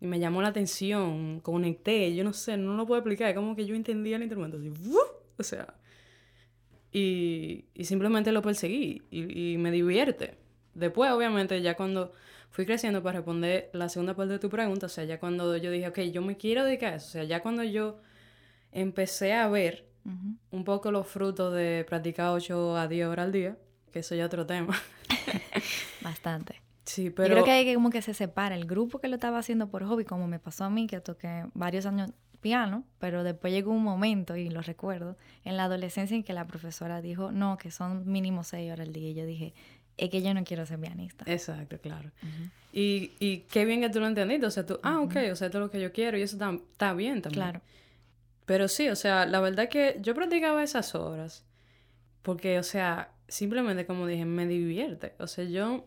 y 0.00 0.06
me 0.06 0.18
llamó 0.18 0.42
la 0.42 0.48
atención, 0.48 1.40
conecté, 1.40 2.14
yo 2.14 2.24
no 2.24 2.32
sé, 2.32 2.56
no 2.56 2.74
lo 2.74 2.86
puedo 2.86 3.00
explicar, 3.00 3.28
es 3.30 3.36
como 3.36 3.54
que 3.54 3.66
yo 3.66 3.74
entendía 3.74 4.16
el 4.16 4.22
instrumento 4.22 4.56
así, 4.56 4.72
o 5.36 5.42
sea, 5.42 5.74
y, 6.92 7.66
y 7.74 7.84
simplemente 7.84 8.32
lo 8.32 8.42
perseguí 8.42 9.02
y, 9.10 9.52
y 9.52 9.58
me 9.58 9.70
divierte. 9.70 10.36
Después, 10.74 11.10
obviamente, 11.12 11.60
ya 11.62 11.76
cuando 11.76 12.12
fui 12.50 12.66
creciendo 12.66 13.02
para 13.02 13.18
responder 13.18 13.70
la 13.72 13.88
segunda 13.88 14.14
parte 14.14 14.32
de 14.34 14.38
tu 14.38 14.48
pregunta, 14.48 14.86
o 14.86 14.88
sea, 14.88 15.04
ya 15.04 15.20
cuando 15.20 15.56
yo 15.56 15.70
dije, 15.70 15.88
ok, 15.88 16.00
yo 16.12 16.22
me 16.22 16.36
quiero 16.36 16.64
dedicar 16.64 16.94
a 16.94 16.96
eso, 16.96 17.06
o 17.06 17.10
sea, 17.10 17.24
ya 17.24 17.42
cuando 17.42 17.62
yo 17.62 17.98
empecé 18.72 19.34
a 19.34 19.48
ver 19.48 19.86
un 20.50 20.64
poco 20.64 20.90
los 20.90 21.06
frutos 21.06 21.54
de 21.54 21.84
practicar 21.86 22.30
8 22.30 22.76
a 22.76 22.88
10 22.88 23.06
horas 23.06 23.26
al 23.26 23.32
día, 23.32 23.58
que 23.92 24.00
eso 24.00 24.14
ya 24.14 24.22
es 24.22 24.26
otro 24.26 24.46
tema. 24.46 24.74
Bastante. 26.00 26.69
Sí, 26.90 27.10
pero... 27.10 27.28
Yo 27.28 27.34
creo 27.34 27.44
que 27.44 27.50
hay 27.52 27.64
que 27.64 27.74
como 27.74 27.90
que 27.90 28.02
se 28.02 28.14
separa 28.14 28.56
el 28.56 28.66
grupo 28.66 28.98
que 28.98 29.06
lo 29.06 29.14
estaba 29.14 29.38
haciendo 29.38 29.68
por 29.68 29.84
hobby, 29.84 30.04
como 30.04 30.26
me 30.26 30.40
pasó 30.40 30.64
a 30.64 30.70
mí, 30.70 30.88
que 30.88 31.00
toqué 31.00 31.46
varios 31.54 31.86
años 31.86 32.10
piano, 32.40 32.84
pero 32.98 33.22
después 33.22 33.52
llegó 33.52 33.70
un 33.70 33.84
momento, 33.84 34.34
y 34.34 34.48
lo 34.50 34.60
recuerdo, 34.60 35.16
en 35.44 35.56
la 35.56 35.64
adolescencia 35.64 36.16
en 36.16 36.24
que 36.24 36.32
la 36.32 36.46
profesora 36.48 37.00
dijo, 37.00 37.30
no, 37.30 37.58
que 37.58 37.70
son 37.70 38.10
mínimo 38.10 38.42
6 38.42 38.72
horas 38.72 38.88
al 38.88 38.92
día. 38.92 39.10
Y 39.10 39.14
yo 39.14 39.24
dije, 39.24 39.54
es 39.98 40.10
que 40.10 40.20
yo 40.20 40.34
no 40.34 40.42
quiero 40.42 40.66
ser 40.66 40.80
pianista. 40.80 41.24
Exacto, 41.28 41.78
claro. 41.78 42.10
y, 42.72 43.12
y 43.20 43.40
qué 43.50 43.64
bien 43.64 43.80
que 43.82 43.90
tú 43.90 44.00
lo 44.00 44.08
entendiste, 44.08 44.46
o 44.46 44.50
sea, 44.50 44.66
tú, 44.66 44.80
ah, 44.82 45.00
ok, 45.00 45.14
o 45.30 45.36
sea, 45.36 45.46
esto 45.46 45.58
es 45.58 45.62
lo 45.62 45.70
que 45.70 45.80
yo 45.80 45.92
quiero 45.92 46.18
y 46.18 46.22
eso 46.22 46.34
está, 46.34 46.50
está 46.50 46.92
bien 46.92 47.22
también. 47.22 47.44
Claro. 47.44 47.60
Pero 48.46 48.66
sí, 48.66 48.88
o 48.88 48.96
sea, 48.96 49.26
la 49.26 49.38
verdad 49.38 49.68
que 49.68 49.98
yo 50.00 50.12
practicaba 50.14 50.64
esas 50.64 50.96
horas 50.96 51.44
porque, 52.22 52.58
o 52.58 52.64
sea, 52.64 53.12
simplemente 53.28 53.86
como 53.86 54.08
dije, 54.08 54.24
me 54.24 54.46
divierte. 54.46 55.14
O 55.18 55.28
sea, 55.28 55.44
yo 55.44 55.84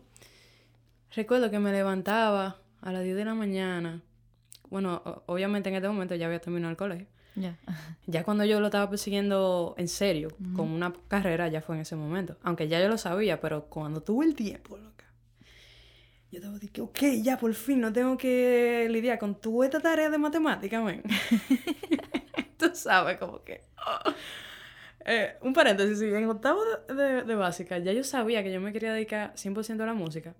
recuerdo 1.14 1.50
que 1.50 1.58
me 1.58 1.72
levantaba 1.72 2.58
a 2.80 2.92
las 2.92 3.02
10 3.02 3.16
de 3.16 3.24
la 3.24 3.34
mañana. 3.34 4.02
Bueno, 4.68 5.22
obviamente 5.26 5.68
en 5.68 5.76
este 5.76 5.88
momento 5.88 6.14
ya 6.14 6.26
había 6.26 6.40
terminado 6.40 6.70
el 6.70 6.76
colegio. 6.76 7.06
Ya. 7.36 7.58
ya 8.06 8.22
cuando 8.22 8.44
yo 8.44 8.60
lo 8.60 8.66
estaba 8.66 8.88
persiguiendo 8.88 9.74
en 9.76 9.88
serio, 9.88 10.28
con 10.54 10.68
una 10.70 10.92
carrera, 11.08 11.48
ya 11.48 11.60
fue 11.60 11.74
en 11.74 11.82
ese 11.82 11.96
momento. 11.96 12.36
Aunque 12.42 12.68
ya 12.68 12.80
yo 12.80 12.88
lo 12.88 12.96
sabía, 12.96 13.40
pero 13.40 13.66
cuando 13.66 14.02
tuve 14.02 14.24
el 14.24 14.36
tiempo, 14.36 14.76
loca, 14.76 15.04
yo 16.30 16.40
te 16.40 16.58
dije, 16.60 16.80
ok, 16.80 16.98
ya 17.22 17.36
por 17.36 17.52
fin 17.54 17.80
no 17.80 17.92
tengo 17.92 18.16
que 18.16 18.86
lidiar 18.88 19.18
con 19.18 19.40
tu 19.40 19.64
esta 19.64 19.80
tarea 19.80 20.10
de 20.10 20.18
matemática, 20.18 20.80
Tú 22.58 22.70
sabes, 22.74 23.18
como 23.18 23.42
que. 23.42 23.62
Oh. 23.78 24.10
Eh, 25.06 25.36
un 25.42 25.52
paréntesis, 25.52 26.00
en 26.00 26.28
octavo 26.28 26.60
de, 26.88 27.24
de, 27.24 27.34
básica 27.34 27.76
ya 27.76 27.92
yo 27.92 28.02
sabía 28.04 28.42
que 28.42 28.50
yo 28.50 28.58
me 28.58 28.72
quería 28.72 28.90
dedicar 28.94 29.34
100% 29.34 29.82
a 29.82 29.86
la 29.86 29.92
música 29.92 30.34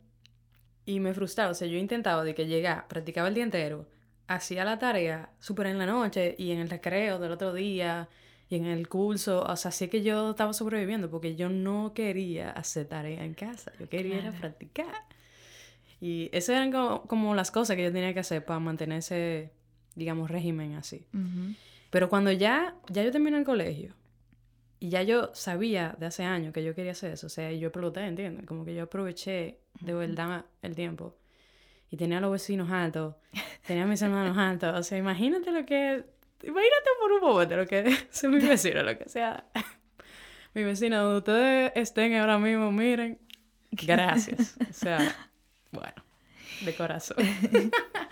y 0.87 1.01
me 1.01 1.15
frustraba, 1.15 1.51
o 1.51 1.55
sea, 1.55 1.69
yo 1.69 1.79
intentaba 1.79 2.25
de 2.25 2.35
que 2.35 2.47
llegara, 2.47 2.87
practicaba 2.89 3.29
el 3.29 3.35
día 3.35 3.45
entero, 3.45 3.87
hacía 4.27 4.65
la 4.65 4.79
tarea 4.79 5.31
súper 5.39 5.67
en 5.69 5.79
la 5.79 5.87
noche 5.87 6.35
y 6.39 6.51
en 6.51 6.59
el 6.59 6.71
recreo 6.71 7.19
del 7.19 7.33
otro 7.33 7.53
día 7.53 8.09
y 8.49 8.57
en 8.57 8.67
el 8.67 8.89
curso, 8.89 9.43
o 9.43 9.57
sea, 9.57 9.71
así 9.71 9.89
que 9.89 10.03
yo 10.03 10.31
estaba 10.31 10.53
sobreviviendo 10.53 11.11
porque 11.11 11.37
yo 11.37 11.49
no 11.49 11.93
quería 11.95 12.51
hacer 12.51 12.87
tarea 12.87 13.25
en 13.25 13.35
casa, 13.35 13.73
yo 13.79 13.89
quería 13.89 14.33
practicar. 14.39 14.95
Y 16.01 16.29
esas 16.33 16.57
eran 16.57 16.71
como, 17.07 17.35
las 17.35 17.51
cosas 17.51 17.77
que 17.77 17.85
yo 17.85 17.93
tenía 17.93 18.13
que 18.13 18.21
hacer 18.21 18.45
para 18.45 18.61
mantener 18.61 18.99
ese, 18.99 19.51
digamos, 19.95 20.31
régimen 20.31 20.75
así. 20.75 21.07
Pero 21.91 22.11
cuando 22.11 22.31
ya, 22.31 22.75
ya 22.91 23.03
yo 23.03 23.11
terminé 23.11 23.39
el 23.39 23.45
colegio 23.45 23.95
y 24.85 24.91
ya 24.91 25.03
yo 25.03 25.31
sabía 25.33 25.97
de 25.99 26.05
hace 26.05 26.25
años 26.25 26.53
que 26.53 26.63
yo 26.63 26.75
quería 26.75 26.93
hacer 26.93 27.13
eso, 27.13 27.29
o 27.29 27.31
sea, 27.31 27.51
yo 27.53 27.69
exploté, 27.69 28.03
¿entiendes? 28.03 28.45
Como 28.45 28.67
que 28.67 28.75
yo 28.75 28.83
aproveché 28.83 29.61
de 29.81 29.95
verdad 29.95 30.45
el 30.61 30.75
tiempo 30.75 31.17
y 31.91 31.97
tenía 31.97 32.19
a 32.19 32.21
los 32.21 32.33
vecinos 32.33 32.71
altos, 32.71 33.15
tenía 33.67 33.85
a 33.85 33.87
mis 33.87 34.03
hermanos 34.03 34.37
altos, 34.37 34.79
o 34.79 34.83
sea, 34.83 34.99
imagínate 34.99 35.53
lo 35.53 35.65
que, 35.65 36.05
imagínate 36.43 36.91
por 37.01 37.13
un 37.13 37.21
momento 37.23 37.57
lo 37.57 37.67
que 37.67 37.79
es 38.13 38.25
mi 38.25 38.39
vecino, 38.41 38.83
lo 38.83 38.99
que 38.99 39.09
sea. 39.09 39.47
Mi 40.53 40.65
vecino, 40.65 41.03
donde 41.03 41.19
ustedes 41.19 41.73
estén 41.77 42.13
ahora 42.17 42.39
mismo, 42.39 42.71
miren, 42.71 43.19
gracias. 43.71 44.55
O 44.69 44.73
sea, 44.75 45.31
bueno, 45.73 46.05
de 46.63 46.77
corazón. 46.77 47.17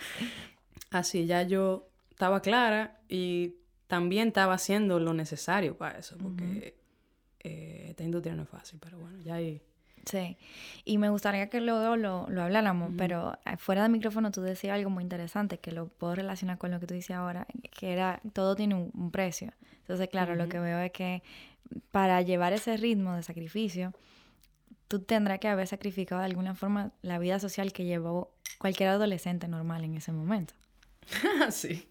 Así 0.91 1.27
ya 1.27 1.43
yo 1.43 1.91
estaba 2.11 2.41
clara 2.41 2.99
y 3.11 3.57
también 3.93 4.29
estaba 4.29 4.55
haciendo 4.55 4.99
lo 4.99 5.13
necesario 5.13 5.77
para 5.77 5.99
eso, 5.99 6.17
porque 6.17 6.75
eh, 7.41 7.89
esta 7.91 8.03
industria 8.03 8.35
no 8.35 8.45
es 8.45 8.49
fácil, 8.49 8.79
pero 8.83 8.99
bueno, 8.99 9.21
ya 9.21 9.35
ahí 9.35 9.61
Sí, 10.07 10.39
y 10.87 10.97
me 10.97 11.11
gustaría 11.11 11.51
que 11.51 11.61
luego 11.61 11.97
lo, 11.97 12.27
lo 12.31 12.43
habláramos, 12.43 12.95
pero 12.97 13.39
eh, 13.45 13.59
fuera 13.59 13.83
del 13.83 13.93
micrófono 13.93 14.31
tú 14.31 14.41
decías 14.41 14.77
algo 14.77 14.89
muy 14.89 15.03
interesante 15.03 15.59
que 15.59 15.73
lo 15.73 15.89
puedo 15.89 16.15
relacionar 16.15 16.57
con 16.57 16.71
lo 16.71 16.81
que 16.81 16.87
tú 16.87 16.95
dices 16.95 17.15
ahora, 17.15 17.47
que 17.79 17.93
era, 17.93 18.23
todo 18.33 18.57
tiene 18.57 18.77
un, 18.77 19.11
precio. 19.11 19.53
Entonces, 19.81 20.09
claro, 20.09 20.37
lo 20.37 20.49
que 20.49 20.59
veo 20.59 20.79
es 20.79 20.91
que 20.91 21.23
para 21.91 22.23
llevar 22.23 22.55
ese 22.55 22.79
ritmo 22.79 23.15
de 23.15 23.23
sacrificio, 23.23 23.93
tú 24.89 25.01
tendrás 25.01 25.39
que 25.39 25.49
haber 25.49 25.67
sacrificado 25.67 26.21
de 26.21 26.29
alguna 26.29 26.55
forma 26.55 26.93
la 27.03 27.19
vida 27.19 27.39
social 27.39 27.75
que 27.75 27.85
llevó 27.85 28.33
cualquier 28.57 28.89
adolescente 28.89 29.49
normal 29.49 29.85
en 29.85 29.97
ese 29.97 30.13
momento. 30.13 30.55
sí. 31.51 31.89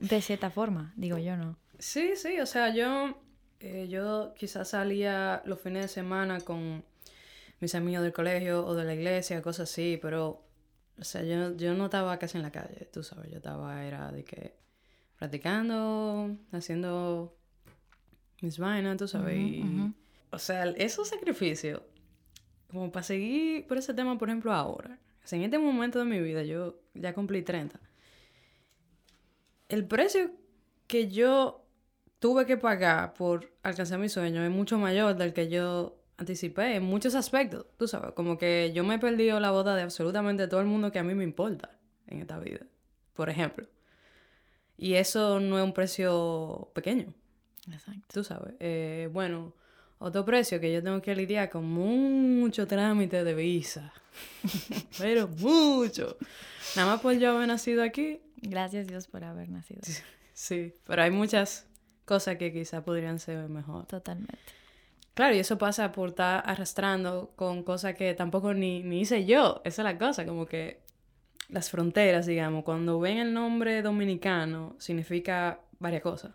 De 0.00 0.20
cierta 0.22 0.50
forma, 0.50 0.92
digo 0.96 1.18
yo, 1.18 1.36
¿no? 1.36 1.56
Sí, 1.78 2.16
sí, 2.16 2.40
o 2.40 2.46
sea, 2.46 2.74
yo, 2.74 3.18
eh, 3.60 3.86
yo 3.88 4.34
quizás 4.36 4.70
salía 4.70 5.42
los 5.44 5.60
fines 5.60 5.82
de 5.82 5.88
semana 5.88 6.40
con 6.40 6.84
mis 7.60 7.74
amigos 7.74 8.02
del 8.02 8.12
colegio 8.12 8.66
o 8.66 8.74
de 8.74 8.84
la 8.84 8.94
iglesia, 8.94 9.42
cosas 9.42 9.70
así, 9.70 9.98
pero, 10.00 10.42
o 10.98 11.04
sea, 11.04 11.22
yo, 11.22 11.56
yo 11.56 11.74
no 11.74 11.86
estaba 11.86 12.18
casi 12.18 12.36
en 12.36 12.42
la 12.42 12.52
calle, 12.52 12.88
tú 12.92 13.02
sabes, 13.02 13.30
yo 13.30 13.38
estaba, 13.38 13.84
era 13.84 14.10
de 14.12 14.24
que 14.24 14.54
practicando, 15.18 16.36
haciendo 16.52 17.36
mis 18.40 18.58
vainas, 18.58 18.96
tú 18.96 19.08
sabes, 19.08 19.38
y, 19.38 19.64
o 20.30 20.38
sea, 20.38 20.64
esos 20.76 21.08
sacrificios, 21.08 21.82
como 22.68 22.92
para 22.92 23.04
seguir 23.04 23.66
por 23.66 23.78
ese 23.78 23.94
tema, 23.94 24.18
por 24.18 24.28
ejemplo, 24.28 24.52
ahora, 24.52 24.98
o 25.24 25.26
sea, 25.26 25.38
en 25.38 25.44
este 25.44 25.58
momento 25.58 25.98
de 25.98 26.04
mi 26.04 26.20
vida, 26.20 26.42
yo 26.42 26.78
ya 26.94 27.14
cumplí 27.14 27.42
30, 27.42 27.80
el 29.68 29.86
precio 29.86 30.30
que 30.86 31.08
yo 31.08 31.64
tuve 32.18 32.46
que 32.46 32.56
pagar 32.56 33.14
por 33.14 33.52
alcanzar 33.62 33.98
mi 33.98 34.08
sueño 34.08 34.44
es 34.44 34.50
mucho 34.50 34.78
mayor 34.78 35.16
del 35.16 35.32
que 35.32 35.48
yo 35.48 35.96
anticipé 36.16 36.76
en 36.76 36.82
muchos 36.82 37.14
aspectos, 37.14 37.66
tú 37.76 37.86
sabes, 37.86 38.12
como 38.12 38.38
que 38.38 38.72
yo 38.74 38.84
me 38.84 38.94
he 38.94 38.98
perdido 38.98 39.38
la 39.38 39.50
boda 39.50 39.74
de 39.74 39.82
absolutamente 39.82 40.48
todo 40.48 40.60
el 40.60 40.66
mundo 40.66 40.90
que 40.90 40.98
a 40.98 41.04
mí 41.04 41.14
me 41.14 41.24
importa 41.24 41.70
en 42.06 42.20
esta 42.20 42.38
vida, 42.38 42.60
por 43.14 43.28
ejemplo. 43.28 43.66
Y 44.78 44.94
eso 44.94 45.40
no 45.40 45.58
es 45.58 45.64
un 45.64 45.72
precio 45.72 46.70
pequeño. 46.74 47.12
Exacto. 47.70 48.02
Tú 48.12 48.24
sabes. 48.24 48.54
Eh, 48.60 49.08
bueno, 49.12 49.54
otro 49.98 50.24
precio 50.24 50.60
que 50.60 50.72
yo 50.72 50.82
tengo 50.82 51.00
que 51.00 51.14
lidiar 51.14 51.48
con 51.50 51.64
mucho 51.64 52.66
trámite 52.66 53.24
de 53.24 53.34
visa. 53.34 53.92
Pero 54.98 55.28
mucho. 55.28 56.16
Nada 56.76 56.92
más 56.92 57.00
por 57.00 57.14
yo 57.14 57.30
haber 57.30 57.48
nacido 57.48 57.82
aquí. 57.82 58.20
Gracias 58.42 58.86
Dios 58.86 59.06
por 59.08 59.24
haber 59.24 59.48
nacido. 59.48 59.80
Sí, 60.32 60.74
pero 60.84 61.02
hay 61.02 61.10
muchas 61.10 61.66
cosas 62.04 62.36
que 62.36 62.52
quizá 62.52 62.84
podrían 62.84 63.18
ser 63.18 63.48
mejor. 63.48 63.86
Totalmente. 63.86 64.38
Claro, 65.14 65.34
y 65.34 65.38
eso 65.38 65.56
pasa 65.56 65.92
por 65.92 66.10
estar 66.10 66.42
arrastrando 66.44 67.32
con 67.36 67.62
cosas 67.62 67.94
que 67.94 68.12
tampoco 68.12 68.52
ni, 68.52 68.82
ni 68.82 69.00
hice 69.00 69.24
yo. 69.24 69.62
Esa 69.64 69.80
es 69.80 69.84
la 69.84 69.98
cosa, 69.98 70.26
como 70.26 70.44
que 70.44 70.82
las 71.48 71.70
fronteras, 71.70 72.26
digamos, 72.26 72.64
cuando 72.64 73.00
ven 73.00 73.18
el 73.18 73.32
nombre 73.32 73.80
dominicano, 73.80 74.76
significa 74.78 75.60
varias 75.78 76.02
cosas. 76.02 76.34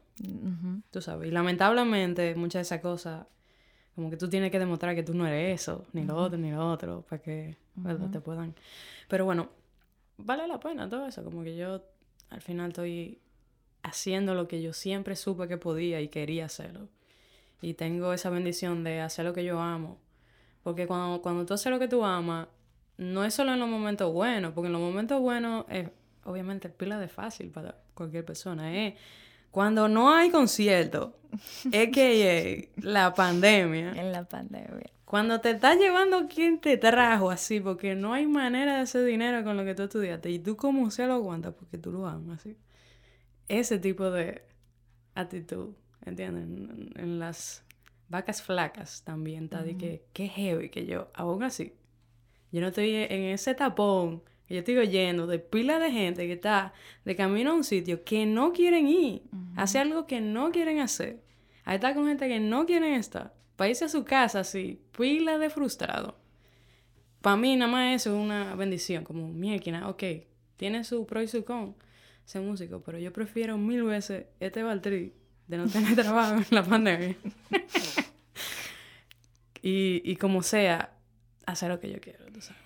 Tú 0.90 1.02
sabes. 1.02 1.28
Y 1.28 1.32
lamentablemente, 1.32 2.34
muchas 2.36 2.60
de 2.60 2.62
esas 2.62 2.82
cosas, 2.82 3.28
como 3.96 4.10
que 4.10 4.18
tú 4.18 4.30
tienes 4.30 4.52
que 4.52 4.60
demostrar 4.60 4.96
que 4.96 5.04
tú 5.04 5.14
no 5.14 5.28
eres 5.28 5.62
eso, 5.62 5.86
ni 5.94 6.04
lo 6.04 6.16
otro, 6.16 6.38
ni 6.38 6.52
lo 6.52 6.72
otro, 6.72 7.04
para 7.08 7.22
que 7.22 7.58
te 8.12 8.20
puedan. 8.20 8.56
Pero 9.08 9.26
bueno, 9.26 9.50
vale 10.18 10.48
la 10.48 10.60
pena 10.60 10.88
todo 10.88 11.06
eso. 11.06 11.24
Como 11.24 11.44
que 11.44 11.56
yo 11.56 11.84
al 12.32 12.42
final 12.42 12.70
estoy 12.70 13.20
haciendo 13.84 14.34
lo 14.34 14.48
que 14.48 14.62
yo 14.62 14.74
siempre 14.74 15.16
supe 15.16 15.48
que 15.48 15.58
podía 15.58 16.02
y 16.02 16.08
quería 16.08 16.46
hacerlo 16.46 16.90
y 17.62 17.76
tengo 17.76 18.12
esa 18.12 18.30
bendición 18.30 18.84
de 18.84 19.02
hacer 19.02 19.26
lo 19.26 19.34
que 19.34 19.44
yo 19.44 19.60
amo. 19.60 20.00
Porque 20.64 20.88
cuando, 20.88 21.22
cuando 21.22 21.46
tú 21.46 21.54
haces 21.54 21.72
lo 21.72 21.80
que 21.80 21.88
tú 21.88 22.04
amas, 22.04 22.48
no 22.98 23.24
es 23.24 23.34
solo 23.34 23.54
en 23.54 23.60
los 23.60 23.70
momentos 23.70 24.12
buenos, 24.12 24.54
porque 24.54 24.68
en 24.68 24.74
los 24.74 24.82
momentos 24.82 25.20
buenos 25.22 25.66
es 25.70 25.90
obviamente 26.26 26.70
pila 26.70 27.00
de 27.00 27.08
fácil 27.08 27.50
para 27.50 27.76
cualquier 27.94 28.26
persona. 28.26 28.76
Es 28.76 28.96
cuando 29.52 29.88
no 29.88 30.14
hay 30.14 30.30
concierto, 30.30 31.18
es 31.72 31.90
que 31.90 32.72
la 32.78 33.14
pandemia. 33.14 33.92
En 33.92 34.12
la 34.12 34.24
pandemia. 34.24 34.90
Cuando 35.12 35.42
te 35.42 35.50
está 35.50 35.76
llevando 35.76 36.30
quien 36.30 36.62
te 36.62 36.78
trajo 36.78 37.32
así, 37.32 37.60
porque 37.60 37.96
no 37.96 38.14
hay 38.14 38.28
manera 38.28 38.76
de 38.76 38.80
hacer 38.84 39.04
dinero 39.04 39.44
con 39.44 39.58
lo 39.58 39.66
que 39.66 39.76
tú 39.76 39.84
estudiaste 39.84 40.30
y 40.30 40.40
tú 40.40 40.56
como 40.56 40.90
sea 40.90 41.08
lo 41.08 41.16
aguantas 41.16 41.54
porque 41.54 41.78
tú 41.78 41.92
lo 41.92 42.08
amas, 42.08 42.40
así. 42.40 42.56
Ese 43.50 43.78
tipo 43.78 44.10
de 44.10 44.42
actitud 45.14 45.74
¿entienden? 46.06 46.94
En, 46.96 47.20
las 47.20 47.66
vacas 48.08 48.42
flacas 48.42 49.04
también 49.04 49.44
está 49.44 49.64
de 49.64 49.76
que, 49.76 50.06
qué 50.14 50.30
heavy 50.30 50.70
que 50.70 50.86
yo, 50.86 51.10
aún 51.14 51.44
así, 51.44 51.74
yo 52.54 52.62
no 52.62 52.68
estoy 52.68 52.96
en 52.96 53.24
ese 53.34 53.54
tapón 53.54 54.24
que 54.48 54.54
yo 54.54 54.60
estoy 54.60 54.78
oyendo 54.78 55.28
de 55.28 55.40
pila 55.40 55.78
de 55.80 55.92
gente 55.92 56.26
que 56.26 56.34
está 56.36 56.72
de 57.04 57.18
camino 57.18 57.52
a 57.52 57.56
un 57.56 57.66
sitio 57.66 58.06
que 58.06 58.26
no 58.26 58.54
quieren 58.54 58.88
ir, 58.88 59.24
hace 59.58 59.78
algo 59.78 60.08
que 60.08 60.22
no 60.22 60.54
quieren 60.54 60.80
hacer, 60.80 61.22
ahí 61.66 61.76
está 61.76 61.94
con 61.94 62.08
gente 62.08 62.30
que 62.30 62.40
no 62.40 62.66
quieren 62.66 62.94
estar, 62.94 63.34
para 63.62 63.86
a 63.86 63.90
su 63.90 64.04
casa 64.04 64.40
así, 64.40 64.82
pila 64.98 65.38
de 65.38 65.52
frustrado. 65.52 66.18
Para 67.22 67.36
mí 67.36 67.56
nada 67.56 67.72
más 67.72 67.96
eso 67.96 68.10
es 68.10 68.20
una 68.20 68.56
bendición, 68.56 69.04
como 69.04 69.28
mierda, 69.28 69.88
ok, 69.88 70.04
tiene 70.58 70.84
su 70.84 71.06
pro 71.06 71.22
y 71.22 71.28
su 71.28 71.46
con 71.46 71.76
ser 72.26 72.42
músico, 72.42 72.82
pero 72.82 72.98
yo 72.98 73.14
prefiero 73.14 73.60
mil 73.60 73.84
veces 73.84 74.26
este 74.40 74.64
Valtteri 74.64 75.14
de 75.46 75.58
no 75.58 75.68
tener 75.68 75.94
trabajo 75.96 76.38
en 76.38 76.46
la 76.50 76.64
pandemia. 76.64 77.16
y, 79.62 80.02
y 80.04 80.16
como 80.16 80.42
sea, 80.42 80.98
hacer 81.46 81.70
lo 81.70 81.80
que 81.80 81.92
yo 81.92 82.02
quiero, 82.02 82.26
tú 82.34 82.42
sabes. 82.42 82.64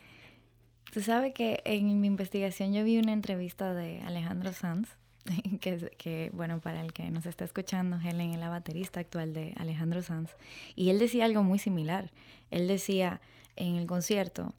Tú 0.93 1.01
sabes 1.01 1.33
que 1.33 1.61
en 1.65 1.99
mi 1.99 2.07
investigación 2.07 2.73
yo 2.73 2.85
vi 2.85 2.99
una 2.99 3.11
entrevista 3.11 3.73
de 3.73 3.99
Alejandro 4.03 4.53
Sanz, 4.53 4.87
que, 5.61 5.91
que, 5.97 6.31
bueno, 6.33 6.59
para 6.59 6.81
el 6.81 6.93
que 6.93 7.09
nos 7.11 7.25
está 7.25 7.45
escuchando, 7.45 7.97
Helen 7.97 8.31
es 8.31 8.39
la 8.39 8.49
baterista 8.49 8.99
actual 8.99 9.33
de 9.33 9.53
Alejandro 9.57 10.01
Sanz, 10.01 10.31
y 10.75 10.89
él 10.89 10.99
decía 10.99 11.25
algo 11.25 11.43
muy 11.43 11.59
similar. 11.59 12.11
Él 12.51 12.67
decía 12.67 13.21
en 13.55 13.75
el 13.75 13.87
concierto 13.87 14.53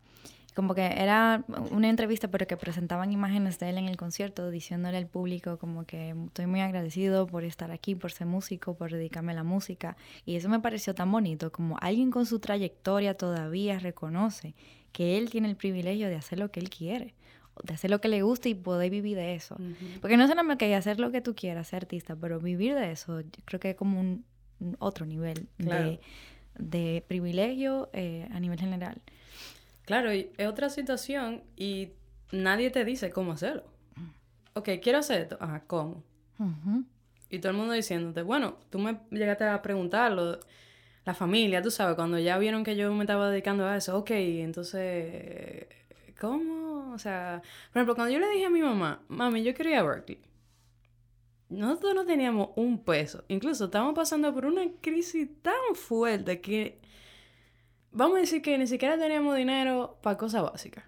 como 0.56 0.74
que 0.74 0.86
era 0.86 1.44
una 1.70 1.90
entrevista, 1.90 2.28
pero 2.28 2.46
que 2.46 2.56
presentaban 2.56 3.12
imágenes 3.12 3.58
de 3.58 3.68
él 3.68 3.76
en 3.76 3.88
el 3.88 3.98
concierto, 3.98 4.50
diciéndole 4.50 4.96
al 4.96 5.06
público 5.06 5.58
como 5.58 5.84
que 5.84 6.14
estoy 6.28 6.46
muy 6.46 6.62
agradecido 6.62 7.26
por 7.26 7.44
estar 7.44 7.70
aquí, 7.70 7.94
por 7.94 8.10
ser 8.10 8.26
músico, 8.26 8.72
por 8.72 8.90
dedicarme 8.90 9.32
a 9.32 9.34
la 9.34 9.44
música. 9.44 9.98
Y 10.24 10.36
eso 10.36 10.48
me 10.48 10.58
pareció 10.58 10.94
tan 10.94 11.12
bonito, 11.12 11.52
como 11.52 11.76
alguien 11.82 12.10
con 12.10 12.24
su 12.24 12.38
trayectoria 12.38 13.14
todavía 13.14 13.78
reconoce 13.78 14.54
que 14.92 15.18
él 15.18 15.28
tiene 15.28 15.50
el 15.50 15.56
privilegio 15.56 16.08
de 16.08 16.16
hacer 16.16 16.38
lo 16.38 16.50
que 16.50 16.60
él 16.60 16.70
quiere, 16.70 17.12
de 17.62 17.74
hacer 17.74 17.90
lo 17.90 18.00
que 18.00 18.08
le 18.08 18.22
gusta 18.22 18.48
y 18.48 18.54
poder 18.54 18.90
vivir 18.90 19.16
de 19.16 19.34
eso. 19.34 19.56
Porque 20.00 20.16
no 20.16 20.26
solamente 20.26 20.66
que 20.66 20.74
hacer 20.74 21.00
lo 21.00 21.10
que 21.10 21.20
tú 21.20 21.34
quieras, 21.34 21.68
ser 21.68 21.82
artista, 21.82 22.16
pero 22.16 22.40
vivir 22.40 22.74
de 22.74 22.92
eso, 22.92 23.22
creo 23.44 23.60
que 23.60 23.70
es 23.70 23.76
como 23.76 24.00
un, 24.00 24.24
otro 24.78 25.06
nivel 25.06 25.48
de, 25.58 27.04
privilegio 27.06 27.90
eh, 27.92 28.28
a 28.32 28.40
nivel 28.40 28.58
general. 28.58 29.00
Claro, 29.84 30.12
y 30.12 30.30
es 30.36 30.48
otra 30.48 30.68
situación 30.70 31.42
y 31.56 31.90
nadie 32.32 32.70
te 32.70 32.84
dice 32.84 33.10
cómo 33.10 33.32
hacerlo. 33.32 33.64
Ok, 34.54 34.70
quiero 34.82 34.98
hacer 34.98 35.22
esto. 35.22 35.36
Ajá, 35.40 35.62
¿cómo? 35.66 36.02
Y 37.28 37.38
todo 37.38 37.52
el 37.52 37.58
mundo 37.58 37.72
diciéndote, 37.72 38.22
bueno, 38.22 38.56
tú 38.70 38.78
me 38.78 38.98
llegaste 39.10 39.44
a 39.44 39.60
preguntarlo, 39.62 40.40
la 41.04 41.14
familia, 41.14 41.62
tú 41.62 41.70
sabes, 41.70 41.94
cuando 41.94 42.18
ya 42.18 42.36
vieron 42.36 42.64
que 42.64 42.74
yo 42.74 42.92
me 42.92 43.04
estaba 43.04 43.30
dedicando 43.30 43.64
a 43.64 43.76
eso, 43.76 43.96
ok, 43.96 44.10
entonces, 44.10 45.66
¿cómo? 46.20 46.92
O 46.92 46.98
sea, 46.98 47.42
por 47.72 47.78
ejemplo, 47.78 47.94
cuando 47.94 48.12
yo 48.12 48.18
le 48.20 48.30
dije 48.30 48.46
a 48.46 48.50
mi 48.50 48.62
mamá, 48.62 49.02
mami, 49.08 49.42
yo 49.42 49.54
quería 49.54 49.74
ir 49.74 49.78
a 49.78 49.82
Berkeley, 49.82 50.20
nosotros 51.48 51.94
no 51.94 52.04
teníamos 52.04 52.50
un 52.56 52.82
peso. 52.82 53.24
Incluso 53.28 53.66
estábamos 53.66 53.94
pasando 53.94 54.32
por 54.34 54.46
una 54.46 54.62
crisis 54.80 55.28
tan 55.42 55.74
fuerte 55.74 56.40
que 56.40 56.80
vamos 57.92 58.16
a 58.16 58.20
decir 58.20 58.42
que 58.42 58.58
ni 58.58 58.66
siquiera 58.66 58.98
teníamos 58.98 59.36
dinero 59.36 59.98
para 60.02 60.16
cosas 60.16 60.42
básicas. 60.42 60.84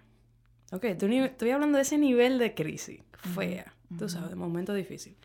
Ok, 0.71 0.83
estoy 0.83 1.49
hablando 1.49 1.77
de 1.77 1.81
ese 1.81 1.97
nivel 1.97 2.37
de 2.37 2.53
crisis 2.53 3.01
fea, 3.35 3.73
tú 3.97 4.07
sabes, 4.07 4.29
de 4.29 4.35
momento 4.35 4.73
difícil. 4.73 5.15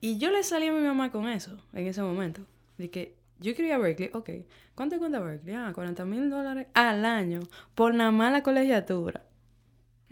Y 0.00 0.18
yo 0.18 0.30
le 0.30 0.42
salí 0.42 0.66
a 0.66 0.72
mi 0.72 0.80
mamá 0.80 1.10
con 1.10 1.28
eso 1.28 1.58
en 1.72 1.86
ese 1.86 2.02
momento. 2.02 2.42
De 2.78 2.90
que 2.90 3.16
yo 3.38 3.54
quería 3.54 3.78
Berkeley, 3.78 4.10
ok. 4.12 4.30
¿Cuánto 4.74 4.98
cuenta 4.98 5.20
Berkeley? 5.20 5.54
Ah, 5.54 5.72
40 5.74 6.04
mil 6.04 6.30
dólares 6.30 6.66
al 6.74 7.04
año 7.04 7.40
por 7.74 7.94
nada 7.94 8.10
más 8.10 8.32
la 8.32 8.42
colegiatura. 8.42 9.22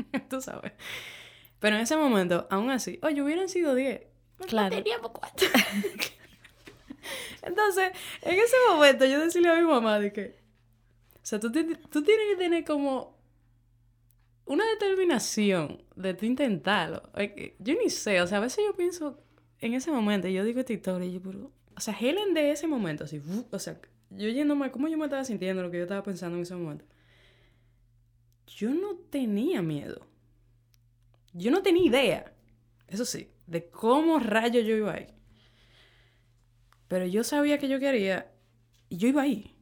tú 0.31 0.41
sabes. 0.41 0.73
Pero 1.61 1.77
en 1.77 1.83
ese 1.83 1.97
momento, 1.97 2.47
aún 2.51 2.71
así, 2.71 2.99
oye, 3.03 3.23
hubieran 3.23 3.49
sido 3.49 3.75
10. 3.75 4.03
Claro. 4.47 4.77
teníamos 4.77 5.11
cuatro. 5.11 5.49
Entonces, 7.43 7.91
en 8.23 8.39
ese 8.39 8.57
momento 8.69 9.05
yo 9.05 9.21
decía 9.21 9.53
a 9.53 9.57
mi 9.57 9.67
mamá 9.67 9.99
de 9.99 10.13
que, 10.13 10.39
o 11.15 11.27
sea, 11.27 11.41
tú, 11.41 11.51
tienes 11.51 11.79
que 11.91 12.37
tener 12.37 12.65
como 12.65 13.19
una 14.45 14.65
determinación 14.71 15.83
de 15.97 16.15
tú 16.15 16.27
intentarlo. 16.27 17.03
Yo 17.59 17.75
ni 17.75 17.91
sé, 17.91 18.21
o 18.21 18.27
sea, 18.27 18.39
a 18.39 18.43
veces 18.43 18.65
yo 18.65 18.77
pienso 18.77 19.23
en 19.61 19.75
ese 19.75 19.91
momento, 19.91 20.29
yo 20.29 20.45
digo 20.45 20.61
esta 20.61 20.73
historia 20.73 21.09
y 21.09 21.13
yo, 21.15 21.23
pero, 21.23 21.51
o 21.77 21.81
sea, 21.81 21.97
Helen 21.99 22.35
de 22.35 22.53
ese 22.53 22.67
momento, 22.67 23.05
así, 23.05 23.21
o 23.51 23.59
sea, 23.59 23.81
yo 24.11 24.29
yéndome, 24.29 24.71
¿cómo 24.71 24.89
yo 24.89 24.97
me 24.97 25.05
estaba 25.05 25.25
sintiendo, 25.25 25.63
lo 25.63 25.71
que 25.71 25.79
yo 25.79 25.83
estaba 25.83 26.03
pensando 26.03 26.37
en 26.37 26.43
ese 26.43 26.55
momento? 26.55 26.85
Yo 28.57 28.71
no 28.71 28.97
tenía 29.11 29.63
miedo. 29.63 30.07
Yo 31.33 31.51
no 31.51 31.63
tenía 31.63 31.87
idea, 31.87 32.33
eso 32.89 33.05
sí, 33.05 33.31
de 33.47 33.69
cómo 33.69 34.19
rayo 34.19 34.61
yo 34.61 34.77
iba 34.77 34.95
ahí. 34.95 35.07
Pero 36.89 37.07
yo 37.07 37.23
sabía 37.23 37.59
que 37.59 37.69
yo 37.69 37.79
quería 37.79 38.33
y 38.89 38.97
yo 38.97 39.09
iba 39.09 39.23
ahí 39.23 39.55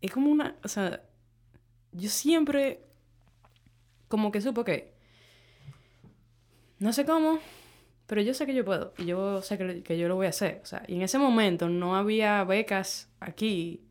es 0.00 0.12
como 0.12 0.30
una, 0.30 0.56
o 0.62 0.68
sea, 0.68 1.02
yo 1.92 2.08
siempre 2.08 2.80
como 4.08 4.30
que 4.30 4.40
supo 4.40 4.64
que 4.64 4.94
no 6.78 6.92
sé 6.92 7.04
cómo, 7.04 7.40
pero 8.06 8.20
yo 8.20 8.34
sé 8.34 8.46
que 8.46 8.54
yo 8.54 8.64
puedo 8.64 8.92
y 8.98 9.06
yo 9.06 9.42
sé 9.42 9.58
que, 9.82 9.98
yo 9.98 10.08
lo 10.08 10.14
voy 10.14 10.26
a 10.26 10.30
hacer. 10.30 10.60
O 10.62 10.66
sea, 10.66 10.82
y 10.86 10.96
en 10.96 11.02
ese 11.02 11.18
momento 11.18 11.68
no 11.68 11.96
había 11.96 12.44
becas 12.44 13.10
aquí 13.18 13.82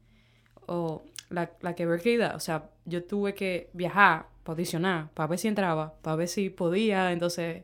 o 0.68 1.04
la, 1.30 1.52
la 1.62 1.76
que 1.76 1.86
Berkeley 1.86 2.18
da. 2.18 2.36
O 2.36 2.40
sea, 2.40 2.70
yo 2.86 3.04
tuve 3.04 3.34
que 3.34 3.70
viajar 3.74 4.28
para 4.44 4.54
audicionar, 4.54 5.10
para 5.14 5.28
ver 5.28 5.40
si 5.40 5.48
entraba, 5.48 5.96
para 6.02 6.16
ver 6.16 6.28
si 6.28 6.50
podía, 6.50 7.12
entonces 7.12 7.64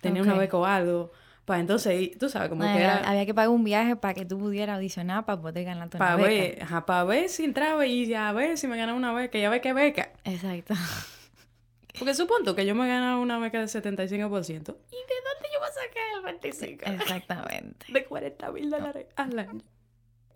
tenía 0.00 0.22
una 0.22 0.34
beca 0.34 0.56
o 0.56 0.64
algo. 0.64 1.12
Para 1.44 1.60
entonces, 1.60 2.16
tú 2.18 2.28
sabes, 2.28 2.48
como 2.48 2.62
que 2.62 2.78
era... 2.78 2.98
Había 2.98 3.26
que 3.26 3.34
pagar 3.34 3.50
un 3.50 3.64
viaje 3.64 3.96
para 3.96 4.14
que 4.14 4.24
tú 4.24 4.38
pudieras 4.38 4.76
audicionar 4.76 5.24
para 5.24 5.40
poder 5.40 5.64
ganar 5.64 5.88
tu 5.88 5.98
para 5.98 6.16
ver, 6.16 6.64
para 6.86 7.04
ver 7.04 7.28
si 7.28 7.44
entraba 7.44 7.86
y 7.86 8.14
a 8.14 8.32
ver 8.32 8.56
si 8.56 8.66
me 8.68 8.76
ganaba 8.76 8.96
una 8.96 9.12
beca, 9.12 9.38
ya 9.38 9.50
ve 9.50 9.60
qué 9.60 9.72
beca. 9.72 10.12
Exacto. 10.24 10.74
Porque 11.98 12.14
supongo 12.14 12.54
que 12.54 12.64
yo 12.64 12.74
me 12.74 12.86
ganaba 12.86 13.18
una 13.18 13.38
beca 13.38 13.58
del 13.58 13.68
75%. 13.68 13.82
¿Y 13.82 14.22
de 14.22 14.28
dónde 14.28 15.48
yo 15.52 15.58
voy 15.58 15.68
a 15.68 15.72
sacar 15.72 16.02
el 16.16 16.22
25? 16.22 16.84
Exactamente. 17.02 17.92
de 17.92 18.04
40 18.04 18.52
mil 18.52 18.70
dólares 18.70 19.06
al 19.16 19.38
año. 19.38 19.60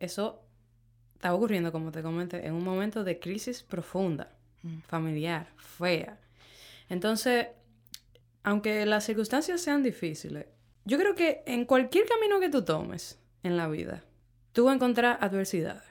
Eso 0.01 0.43
estaba 1.15 1.35
ocurriendo, 1.35 1.73
como 1.73 1.91
te 1.91 2.03
comenté, 2.03 2.47
en 2.47 2.55
un 2.55 2.65
momento 2.65 3.05
de 3.05 3.19
crisis 3.19 3.63
profunda, 3.63 4.31
mm. 4.63 4.81
familiar, 4.81 5.49
fea. 5.57 6.19
Entonces, 6.89 7.49
aunque 8.43 8.85
las 8.87 9.05
circunstancias 9.05 9.61
sean 9.61 9.83
difíciles, 9.83 10.47
yo 10.85 10.99
creo 10.99 11.15
que 11.15 11.43
en 11.47 11.65
cualquier 11.65 12.07
camino 12.07 12.41
que 12.41 12.51
tú 12.51 12.63
tomes 12.63 13.19
en 13.43 13.57
la 13.57 13.69
vida, 13.69 14.05
tú 14.53 14.65
vas 14.65 14.73
a 14.73 14.77
encontrar 14.77 15.19
adversidades. 15.21 15.83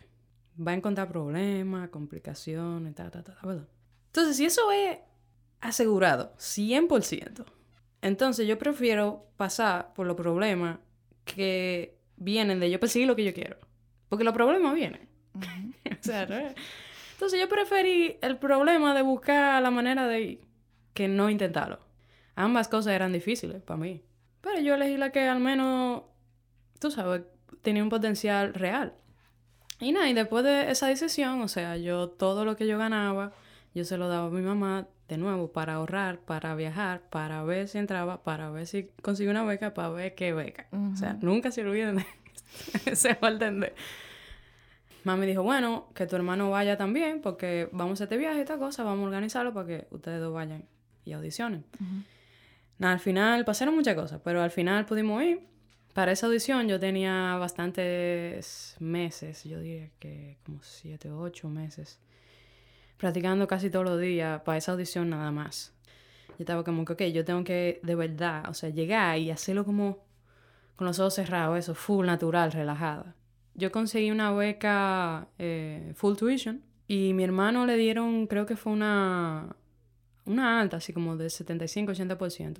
Vas 0.56 0.74
a 0.74 0.78
encontrar 0.78 1.08
problemas, 1.08 1.90
complicaciones, 1.90 2.94
ta, 2.94 3.10
ta, 3.10 3.24
ta, 3.24 3.38
¿verdad? 3.44 3.68
Entonces, 4.08 4.38
si 4.38 4.46
eso 4.46 4.72
es 4.72 5.00
asegurado, 5.60 6.36
100%, 6.38 7.46
entonces 8.04 8.48
yo 8.48 8.60
prefiero 8.60 9.26
pasar 9.38 9.94
por 9.94 10.06
los 10.06 10.16
problemas 10.16 10.78
que 11.26 11.98
vienen 12.18 12.60
de 12.60 12.70
yo 12.70 12.80
perseguir 12.80 13.08
lo 13.08 13.16
que 13.16 13.24
yo 13.24 13.34
quiero. 13.34 13.58
Porque 14.10 14.24
los 14.24 14.34
problemas 14.34 14.76
vienen. 14.76 15.10
o 15.92 15.96
sea, 16.02 16.24
Entonces 16.24 17.40
yo 17.40 17.50
preferí 17.50 18.18
el 18.22 18.38
problema 18.38 18.94
de 18.94 19.02
buscar 19.02 19.62
la 19.62 19.72
manera 19.72 20.08
de 20.08 20.22
ir 20.22 20.54
que 20.94 21.08
no 21.08 21.30
intentarlo. 21.30 21.80
Ambas 22.36 22.68
cosas 22.68 22.94
eran 22.94 23.14
difíciles 23.14 23.62
para 23.62 23.78
mí. 23.78 24.04
Pero 24.42 24.60
yo 24.60 24.76
elegí 24.76 24.98
la 24.98 25.12
que 25.12 25.28
al 25.28 25.40
menos, 25.40 26.04
tú 26.80 26.92
sabes, 26.92 27.24
tenía 27.62 27.84
un 27.84 27.90
potencial 27.90 28.54
real. 28.54 28.94
Y 29.80 29.92
nada, 29.92 30.10
y 30.10 30.14
después 30.14 30.44
de 30.44 30.72
esa 30.72 30.88
decisión, 30.88 31.42
o 31.42 31.48
sea, 31.48 31.78
yo 31.78 32.10
todo 32.10 32.46
lo 32.46 32.56
que 32.56 32.68
yo 32.68 32.78
ganaba, 32.78 33.34
yo 33.74 33.86
se 33.86 33.98
lo 33.98 34.08
daba 34.08 34.28
a 34.28 34.30
mi 34.30 34.42
mamá 34.42 34.88
de 35.08 35.18
nuevo 35.18 35.52
para 35.52 35.76
ahorrar, 35.76 36.20
para 36.20 36.56
viajar, 36.56 37.02
para 37.10 37.44
ver 37.44 37.68
si 37.68 37.78
entraba, 37.78 38.24
para 38.24 38.50
ver 38.50 38.68
si 38.68 38.90
conseguía 39.02 39.32
una 39.32 39.44
beca, 39.44 39.74
para 39.74 39.90
ver 39.90 40.16
qué 40.16 40.34
beca. 40.34 40.68
O 40.72 40.96
sea, 40.96 41.18
nunca 41.22 41.52
se 41.52 41.62
olviden 41.62 42.06
ese 42.86 43.18
orden 43.22 43.62
de... 43.62 43.74
Mami 45.04 45.26
dijo, 45.26 45.44
bueno, 45.44 45.90
que 45.94 46.08
tu 46.08 46.16
hermano 46.16 46.50
vaya 46.50 46.78
también, 46.78 47.22
porque 47.22 47.70
vamos 47.72 48.00
a 48.02 48.06
este 48.06 48.18
viaje 48.18 48.38
y 48.38 48.42
esta 48.42 48.58
cosa, 48.58 48.84
vamos 48.84 49.04
a 49.04 49.08
organizarlo 49.08 49.54
para 49.54 49.68
que 49.68 49.88
ustedes 49.92 50.20
dos 50.20 50.34
vayan 50.34 50.66
y 51.06 51.14
audicionen 51.14 51.66
al 52.92 53.00
final 53.00 53.46
pasaron 53.46 53.76
muchas 53.76 53.96
cosas, 53.96 54.20
pero 54.24 54.42
al 54.42 54.52
final 54.52 54.86
pudimos 54.86 55.22
ir. 55.24 55.42
Para 55.94 56.12
esa 56.12 56.26
audición 56.26 56.68
yo 56.68 56.80
tenía 56.80 57.36
bastantes 57.38 58.76
meses, 58.80 59.44
yo 59.44 59.60
diría 59.60 59.90
que 60.00 60.38
como 60.44 60.62
siete 60.64 61.12
o 61.12 61.20
ocho 61.20 61.50
meses, 61.50 62.00
practicando 62.98 63.48
casi 63.48 63.70
todos 63.70 63.86
los 63.86 64.00
días 64.00 64.42
para 64.42 64.58
esa 64.58 64.72
audición 64.72 65.12
nada 65.12 65.32
más. 65.32 65.72
Yo 66.30 66.36
estaba 66.40 66.64
como 66.64 66.84
que, 66.84 66.94
ok, 66.94 67.02
yo 67.14 67.24
tengo 67.24 67.44
que 67.44 67.80
de 67.84 67.94
verdad, 67.94 68.50
o 68.50 68.56
sea, 68.56 68.70
llegar 68.70 69.20
y 69.20 69.30
hacerlo 69.30 69.66
como 69.66 70.00
con 70.76 70.88
los 70.88 71.00
ojos 71.00 71.14
cerrados, 71.14 71.60
eso, 71.60 71.76
full 71.76 72.08
natural, 72.08 72.52
relajada. 72.52 73.16
Yo 73.56 73.72
conseguí 73.72 74.12
una 74.12 74.32
beca 74.32 75.28
eh, 75.38 75.94
full 75.96 76.16
tuition 76.16 76.62
y 76.88 77.14
mi 77.14 77.24
hermano 77.24 77.66
le 77.66 77.78
dieron, 77.78 78.28
creo 78.28 78.46
que 78.46 78.56
fue 78.56 78.74
una, 78.74 79.56
una 80.26 80.60
alta, 80.60 80.78
así 80.78 80.94
como 80.94 81.18
de 81.18 81.28
75-80%. 81.28 82.58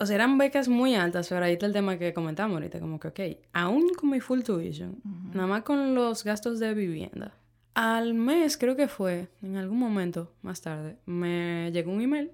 O 0.00 0.06
sea, 0.06 0.14
eran 0.14 0.38
becas 0.38 0.68
muy 0.68 0.94
altas, 0.94 1.28
pero 1.28 1.44
ahí 1.44 1.54
está 1.54 1.66
el 1.66 1.72
tema 1.72 1.98
que 1.98 2.14
comentamos 2.14 2.54
ahorita, 2.54 2.78
como 2.78 3.00
que, 3.00 3.08
ok, 3.08 3.20
aún 3.52 3.88
con 3.94 4.10
mi 4.10 4.20
full 4.20 4.42
tuition, 4.42 5.00
nada 5.34 5.48
más 5.48 5.62
con 5.62 5.96
los 5.96 6.22
gastos 6.22 6.60
de 6.60 6.72
vivienda, 6.72 7.34
al 7.74 8.14
mes 8.14 8.56
creo 8.56 8.76
que 8.76 8.88
fue, 8.88 9.28
en 9.42 9.56
algún 9.56 9.78
momento 9.78 10.32
más 10.42 10.60
tarde, 10.60 10.98
me 11.06 11.70
llegó 11.72 11.92
un 11.92 12.00
email. 12.00 12.32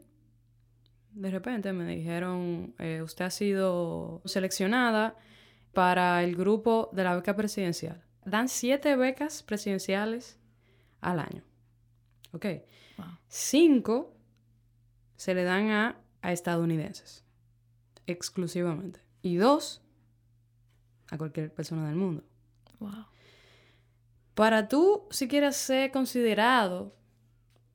De 1.12 1.30
repente 1.30 1.72
me 1.72 1.86
dijeron, 1.86 2.74
eh, 2.78 3.02
usted 3.02 3.26
ha 3.26 3.30
sido 3.30 4.22
seleccionada 4.24 5.16
para 5.74 6.22
el 6.22 6.36
grupo 6.36 6.90
de 6.92 7.04
la 7.04 7.14
beca 7.16 7.36
presidencial. 7.36 8.02
Dan 8.24 8.48
siete 8.48 8.96
becas 8.96 9.42
presidenciales 9.42 10.38
al 11.00 11.18
año. 11.20 11.42
Ok. 12.32 12.46
Cinco 13.28 14.16
se 15.16 15.34
le 15.34 15.44
dan 15.44 15.70
a, 15.70 16.00
a 16.22 16.32
estadounidenses 16.32 17.24
exclusivamente. 18.06 19.00
Y 19.22 19.36
dos, 19.36 19.82
a 21.10 21.18
cualquier 21.18 21.52
persona 21.52 21.86
del 21.88 21.96
mundo. 21.96 22.24
Wow. 22.78 23.06
Para 24.34 24.68
tú, 24.68 25.06
si 25.10 25.28
quieres 25.28 25.56
ser 25.56 25.90
considerado 25.90 26.94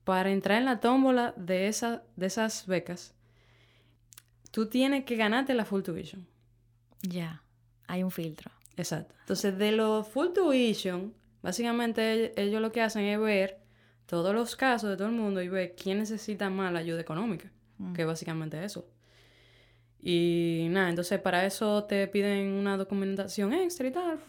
para 0.04 0.32
entrar 0.32 0.58
en 0.58 0.66
la 0.66 0.80
tómbola 0.80 1.34
de, 1.38 1.68
esa, 1.68 2.04
de 2.16 2.26
esas 2.26 2.68
becas, 2.68 3.14
tú 4.52 4.68
tienes 4.68 5.06
que 5.06 5.16
ganarte 5.16 5.54
la 5.54 5.66
full 5.66 5.82
tuition. 5.82 6.28
Ya, 7.02 7.44
hay 7.90 8.04
un 8.04 8.12
filtro. 8.12 8.52
Exacto. 8.78 9.16
Entonces, 9.22 9.58
de 9.58 9.72
los 9.72 10.08
full 10.08 10.28
tuition, 10.34 11.14
básicamente 11.42 12.40
ellos 12.42 12.62
lo 12.62 12.72
que 12.72 12.82
hacen 12.82 13.04
es 13.04 13.20
ver 13.20 13.60
todos 14.06 14.34
los 14.34 14.56
casos 14.56 14.92
de 14.92 14.96
todo 14.96 15.08
el 15.08 15.14
mundo 15.14 15.42
y 15.42 15.50
ver 15.50 15.76
quién 15.76 15.98
necesita 15.98 16.50
más 16.50 16.72
la 16.72 16.80
ayuda 16.80 17.02
económica, 17.02 17.52
mm. 17.78 17.94
que 17.94 18.04
es 18.04 18.08
básicamente 18.08 18.64
eso. 18.64 18.88
Y 20.02 20.68
nada, 20.70 20.90
entonces 20.90 21.20
para 21.20 21.46
eso 21.46 21.84
te 21.84 22.08
piden 22.08 22.54
una 22.54 22.78
documentación 22.78 23.54
extra 23.54 23.88
y 23.88 23.92
tal. 23.92 24.20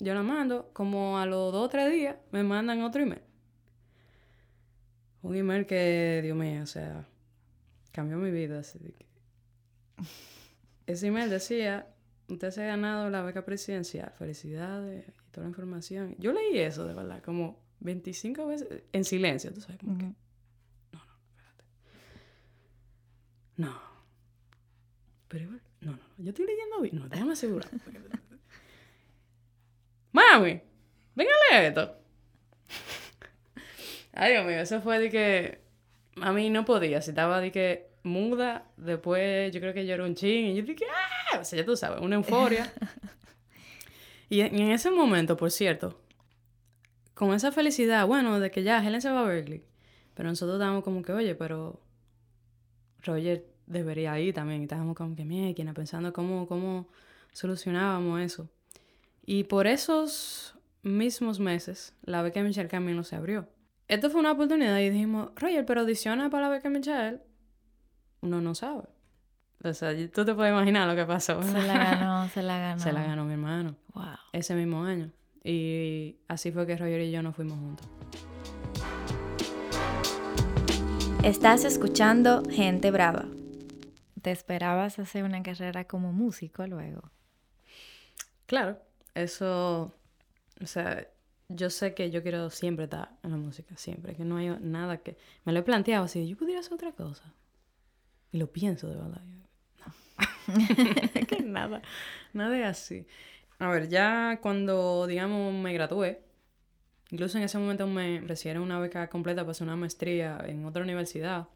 Yo 0.00 0.14
la 0.14 0.22
mando. 0.22 0.70
Como 0.72 1.18
a 1.18 1.24
los 1.24 1.52
dos 1.52 1.66
o 1.66 1.68
tres 1.68 1.90
días 1.90 2.16
me 2.32 2.42
mandan 2.42 2.82
otro 2.82 3.00
email. 3.00 3.22
Un 5.22 5.36
email 5.36 5.66
que, 5.66 6.20
Dios 6.22 6.36
mío, 6.36 6.62
o 6.62 6.66
sea, 6.66 7.06
cambió 7.92 8.18
mi 8.18 8.32
vida. 8.32 8.58
Así 8.58 8.78
que... 8.78 9.06
Ese 10.86 11.06
email 11.06 11.30
decía, 11.30 11.86
usted 12.28 12.50
se 12.50 12.62
ha 12.62 12.66
ganado 12.66 13.10
la 13.10 13.22
beca 13.22 13.44
presidencial. 13.44 14.12
Felicidades 14.18 15.08
y 15.08 15.30
toda 15.30 15.44
la 15.44 15.50
información. 15.50 16.14
Yo 16.18 16.32
leí 16.32 16.58
eso, 16.58 16.86
de 16.86 16.94
verdad, 16.94 17.22
como 17.22 17.62
25 17.80 18.46
veces 18.46 18.82
en 18.92 19.04
silencio. 19.04 19.52
¿Tú 19.52 19.60
sabes? 19.60 19.78
Como 19.78 19.98
que... 19.98 20.04
No, 20.04 21.04
no, 21.04 21.18
espérate. 21.28 21.64
No. 23.56 23.78
Pero 25.28 25.44
igual, 25.44 25.62
no, 25.80 25.92
no, 25.92 26.02
yo 26.18 26.30
estoy 26.30 26.46
leyendo 26.46 26.80
bien. 26.80 26.96
No, 26.96 27.08
déjame 27.08 27.32
asegurar. 27.32 27.70
Mami, 30.12 30.60
venga 31.14 31.30
a 31.32 31.54
leer 31.54 31.70
esto. 31.70 31.98
Ay, 34.12 34.32
Dios 34.32 34.46
mío, 34.46 34.60
eso 34.60 34.80
fue 34.80 35.00
de 35.00 35.10
que 35.10 35.60
a 36.20 36.32
mí 36.32 36.50
no 36.50 36.64
podía. 36.64 37.02
Si 37.02 37.10
estaba 37.10 37.40
de 37.40 37.50
que 37.50 37.88
muda, 38.04 38.70
después 38.76 39.52
yo 39.52 39.60
creo 39.60 39.74
que 39.74 39.86
yo 39.86 39.94
era 39.94 40.04
un 40.04 40.14
ching 40.14 40.46
y 40.46 40.54
yo 40.54 40.62
dije, 40.62 40.84
¡ah! 40.88 41.13
O 41.40 41.44
sea, 41.44 41.58
ya 41.58 41.64
tú 41.64 41.76
sabes, 41.76 42.00
una 42.00 42.16
euforia. 42.16 42.72
y 44.28 44.40
en 44.40 44.70
ese 44.70 44.90
momento, 44.90 45.36
por 45.36 45.50
cierto, 45.50 46.00
con 47.14 47.32
esa 47.32 47.52
felicidad, 47.52 48.06
bueno, 48.06 48.40
de 48.40 48.50
que 48.50 48.62
ya 48.62 48.84
Helen 48.84 49.00
se 49.00 49.10
va 49.10 49.22
a 49.22 49.26
Berkeley, 49.26 49.64
pero 50.14 50.28
nosotros 50.28 50.56
estábamos 50.56 50.84
como 50.84 51.02
que, 51.02 51.12
oye, 51.12 51.34
pero 51.34 51.80
Roger 53.02 53.46
debería 53.66 54.18
ir 54.18 54.34
también. 54.34 54.60
Y 54.60 54.64
estábamos 54.64 54.96
como 54.96 55.14
que 55.14 55.24
máquina, 55.24 55.74
pensando 55.74 56.12
cómo, 56.12 56.46
cómo 56.46 56.88
solucionábamos 57.32 58.20
eso. 58.20 58.48
Y 59.24 59.44
por 59.44 59.66
esos 59.66 60.56
mismos 60.82 61.40
meses, 61.40 61.94
la 62.02 62.22
beca 62.22 62.42
Michelle 62.42 62.68
Camino 62.68 63.04
se 63.04 63.16
abrió. 63.16 63.48
Esto 63.88 64.10
fue 64.10 64.20
una 64.20 64.32
oportunidad 64.32 64.78
y 64.80 64.90
dijimos, 64.90 65.30
Roger, 65.36 65.64
pero 65.66 65.82
audiciona 65.82 66.30
para 66.30 66.48
la 66.48 66.54
beca 66.54 66.68
Michelle. 66.68 67.20
Uno 68.20 68.40
no 68.40 68.54
sabe. 68.54 68.84
O 69.64 69.72
sea, 69.72 69.94
tú 70.10 70.26
te 70.26 70.34
puedes 70.34 70.52
imaginar 70.52 70.86
lo 70.86 70.94
que 70.94 71.06
pasó. 71.06 71.42
Se 71.42 71.62
la 71.62 71.74
ganó, 71.78 72.28
se 72.28 72.42
la 72.42 72.58
ganó. 72.58 72.82
Se 72.82 72.92
la 72.92 73.02
ganó 73.02 73.24
mi 73.24 73.32
hermano. 73.32 73.76
Wow. 73.94 74.16
Ese 74.32 74.54
mismo 74.54 74.84
año. 74.84 75.10
Y 75.42 76.16
así 76.28 76.52
fue 76.52 76.66
que 76.66 76.76
Roger 76.76 77.00
y 77.00 77.10
yo 77.10 77.22
nos 77.22 77.34
fuimos 77.34 77.58
juntos. 77.58 77.86
Estás 81.22 81.64
escuchando 81.64 82.42
Gente 82.50 82.90
Brava. 82.90 83.24
¿Te 84.20 84.30
esperabas 84.30 84.98
hacer 84.98 85.24
una 85.24 85.42
carrera 85.42 85.84
como 85.84 86.12
músico 86.12 86.66
luego? 86.66 87.10
Claro, 88.44 88.78
eso, 89.14 89.94
o 90.62 90.66
sea, 90.66 91.08
yo 91.48 91.70
sé 91.70 91.94
que 91.94 92.10
yo 92.10 92.22
quiero 92.22 92.50
siempre 92.50 92.84
estar 92.84 93.16
en 93.22 93.30
la 93.30 93.36
música, 93.38 93.74
siempre, 93.78 94.14
que 94.14 94.24
no 94.24 94.36
hay 94.36 94.50
nada 94.60 94.98
que... 94.98 95.16
Me 95.44 95.52
lo 95.54 95.60
he 95.60 95.62
planteado 95.62 96.04
así, 96.04 96.28
yo 96.28 96.36
podría 96.36 96.60
hacer 96.60 96.74
otra 96.74 96.92
cosa. 96.92 97.32
Y 98.30 98.38
lo 98.38 98.52
pienso 98.52 98.88
de 98.88 98.96
verdad. 98.96 99.22
Que 101.28 101.42
nada, 101.42 101.82
nada 102.32 102.58
es 102.58 102.66
así. 102.66 103.06
A 103.58 103.68
ver, 103.68 103.88
ya 103.88 104.38
cuando, 104.42 105.06
digamos, 105.06 105.54
me 105.54 105.72
gradué, 105.72 106.20
incluso 107.10 107.38
en 107.38 107.44
ese 107.44 107.58
momento 107.58 107.86
me 107.86 108.20
recibieron 108.20 108.62
una 108.62 108.78
beca 108.78 109.08
completa 109.08 109.42
para 109.42 109.52
hacer 109.52 109.66
una 109.66 109.76
maestría 109.76 110.38
en 110.46 110.64
otra 110.64 110.82
universidad. 110.82 111.48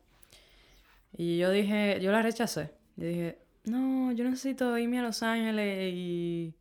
Y 1.17 1.39
yo 1.39 1.51
dije, 1.51 1.99
yo 2.01 2.13
la 2.13 2.23
rechacé. 2.23 2.71
Yo 2.97 3.07
dije, 3.07 3.39
no, 3.65 4.13
yo 4.13 4.25
necesito 4.25 4.77
irme 4.79 4.99
a 4.99 5.03
Los 5.03 5.23
Ángeles 5.23 5.93
y 5.93 6.55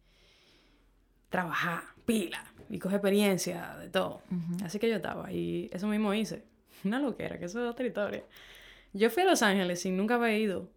trabajar, 1.29 1.83
pila, 2.05 2.43
y 2.69 2.79
coger 2.79 2.97
experiencia 2.97 3.75
de 3.79 3.89
todo. 3.89 4.21
Así 4.63 4.79
que 4.79 4.89
yo 4.89 4.95
estaba, 4.95 5.31
y 5.31 5.69
eso 5.71 5.87
mismo 5.87 6.13
hice. 6.13 6.43
Una 6.83 6.99
loquera, 6.99 7.37
que 7.37 7.45
eso 7.45 7.63
es 7.63 7.69
otra 7.69 7.85
historia. 7.85 8.23
Yo 8.93 9.09
fui 9.09 9.23
a 9.23 9.25
Los 9.25 9.41
Ángeles 9.41 9.81
sin 9.81 9.97
nunca 9.97 10.15
haber 10.15 10.39
ido, 10.39 10.69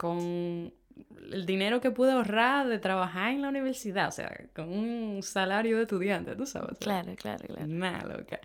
con 0.00 0.72
el 1.30 1.44
dinero 1.44 1.82
que 1.82 1.90
pude 1.90 2.12
ahorrar 2.12 2.66
de 2.68 2.78
trabajar 2.78 3.32
en 3.32 3.42
la 3.42 3.50
universidad, 3.50 4.08
o 4.08 4.12
sea, 4.12 4.34
con 4.54 4.70
un 4.70 5.22
salario 5.22 5.76
de 5.76 5.82
estudiante, 5.82 6.34
tú 6.36 6.46
sabes. 6.46 6.78
Claro, 6.78 7.14
claro, 7.16 7.46
claro. 7.46 7.66
Nada 7.66 8.16
loca. 8.16 8.40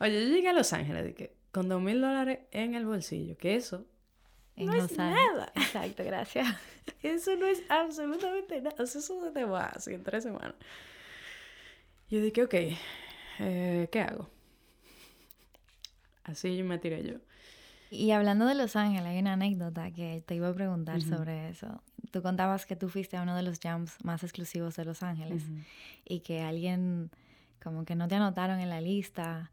Oye, 0.00 0.20
yo 0.20 0.34
llegué 0.34 0.48
a 0.48 0.52
Los 0.52 0.72
Ángeles 0.72 1.04
de 1.04 1.14
que 1.14 1.32
con 1.52 1.68
dos 1.68 1.80
mil 1.80 2.00
dólares 2.00 2.40
en 2.50 2.74
el 2.74 2.86
bolsillo, 2.86 3.38
que 3.38 3.54
eso 3.54 3.86
no 4.56 4.74
es 4.74 4.98
nada. 4.98 5.52
Exacto, 5.54 6.02
gracias. 6.04 6.48
Eso 7.04 7.36
no 7.36 7.46
es 7.46 7.62
absolutamente 7.68 8.60
nada. 8.60 8.74
O 8.82 8.86
sea, 8.86 9.00
eso 9.00 9.24
se 9.24 9.30
te 9.30 9.44
va 9.44 9.66
así 9.66 9.94
en 9.94 10.02
tres 10.02 10.24
semanas. 10.24 10.54
Yo 12.08 12.20
dije, 12.20 12.42
ok, 12.42 12.54
eh, 13.38 13.88
¿qué 13.92 14.00
hago? 14.00 14.28
Así 16.24 16.62
me 16.64 16.78
tiré 16.78 17.04
yo. 17.04 17.18
Y 17.90 18.12
hablando 18.12 18.46
de 18.46 18.54
Los 18.54 18.76
Ángeles, 18.76 19.06
hay 19.06 19.18
una 19.18 19.32
anécdota 19.32 19.90
que 19.90 20.22
te 20.24 20.36
iba 20.36 20.48
a 20.48 20.54
preguntar 20.54 21.02
sobre 21.02 21.48
eso. 21.48 21.82
Tú 22.12 22.22
contabas 22.22 22.64
que 22.64 22.76
tú 22.76 22.88
fuiste 22.88 23.16
a 23.16 23.22
uno 23.22 23.34
de 23.34 23.42
los 23.42 23.58
jams 23.58 23.96
más 24.04 24.22
exclusivos 24.22 24.76
de 24.76 24.84
Los 24.84 25.02
Ángeles 25.02 25.42
y 26.04 26.20
que 26.20 26.42
alguien 26.42 27.10
como 27.62 27.84
que 27.84 27.96
no 27.96 28.06
te 28.06 28.14
anotaron 28.14 28.60
en 28.60 28.70
la 28.70 28.80
lista, 28.80 29.50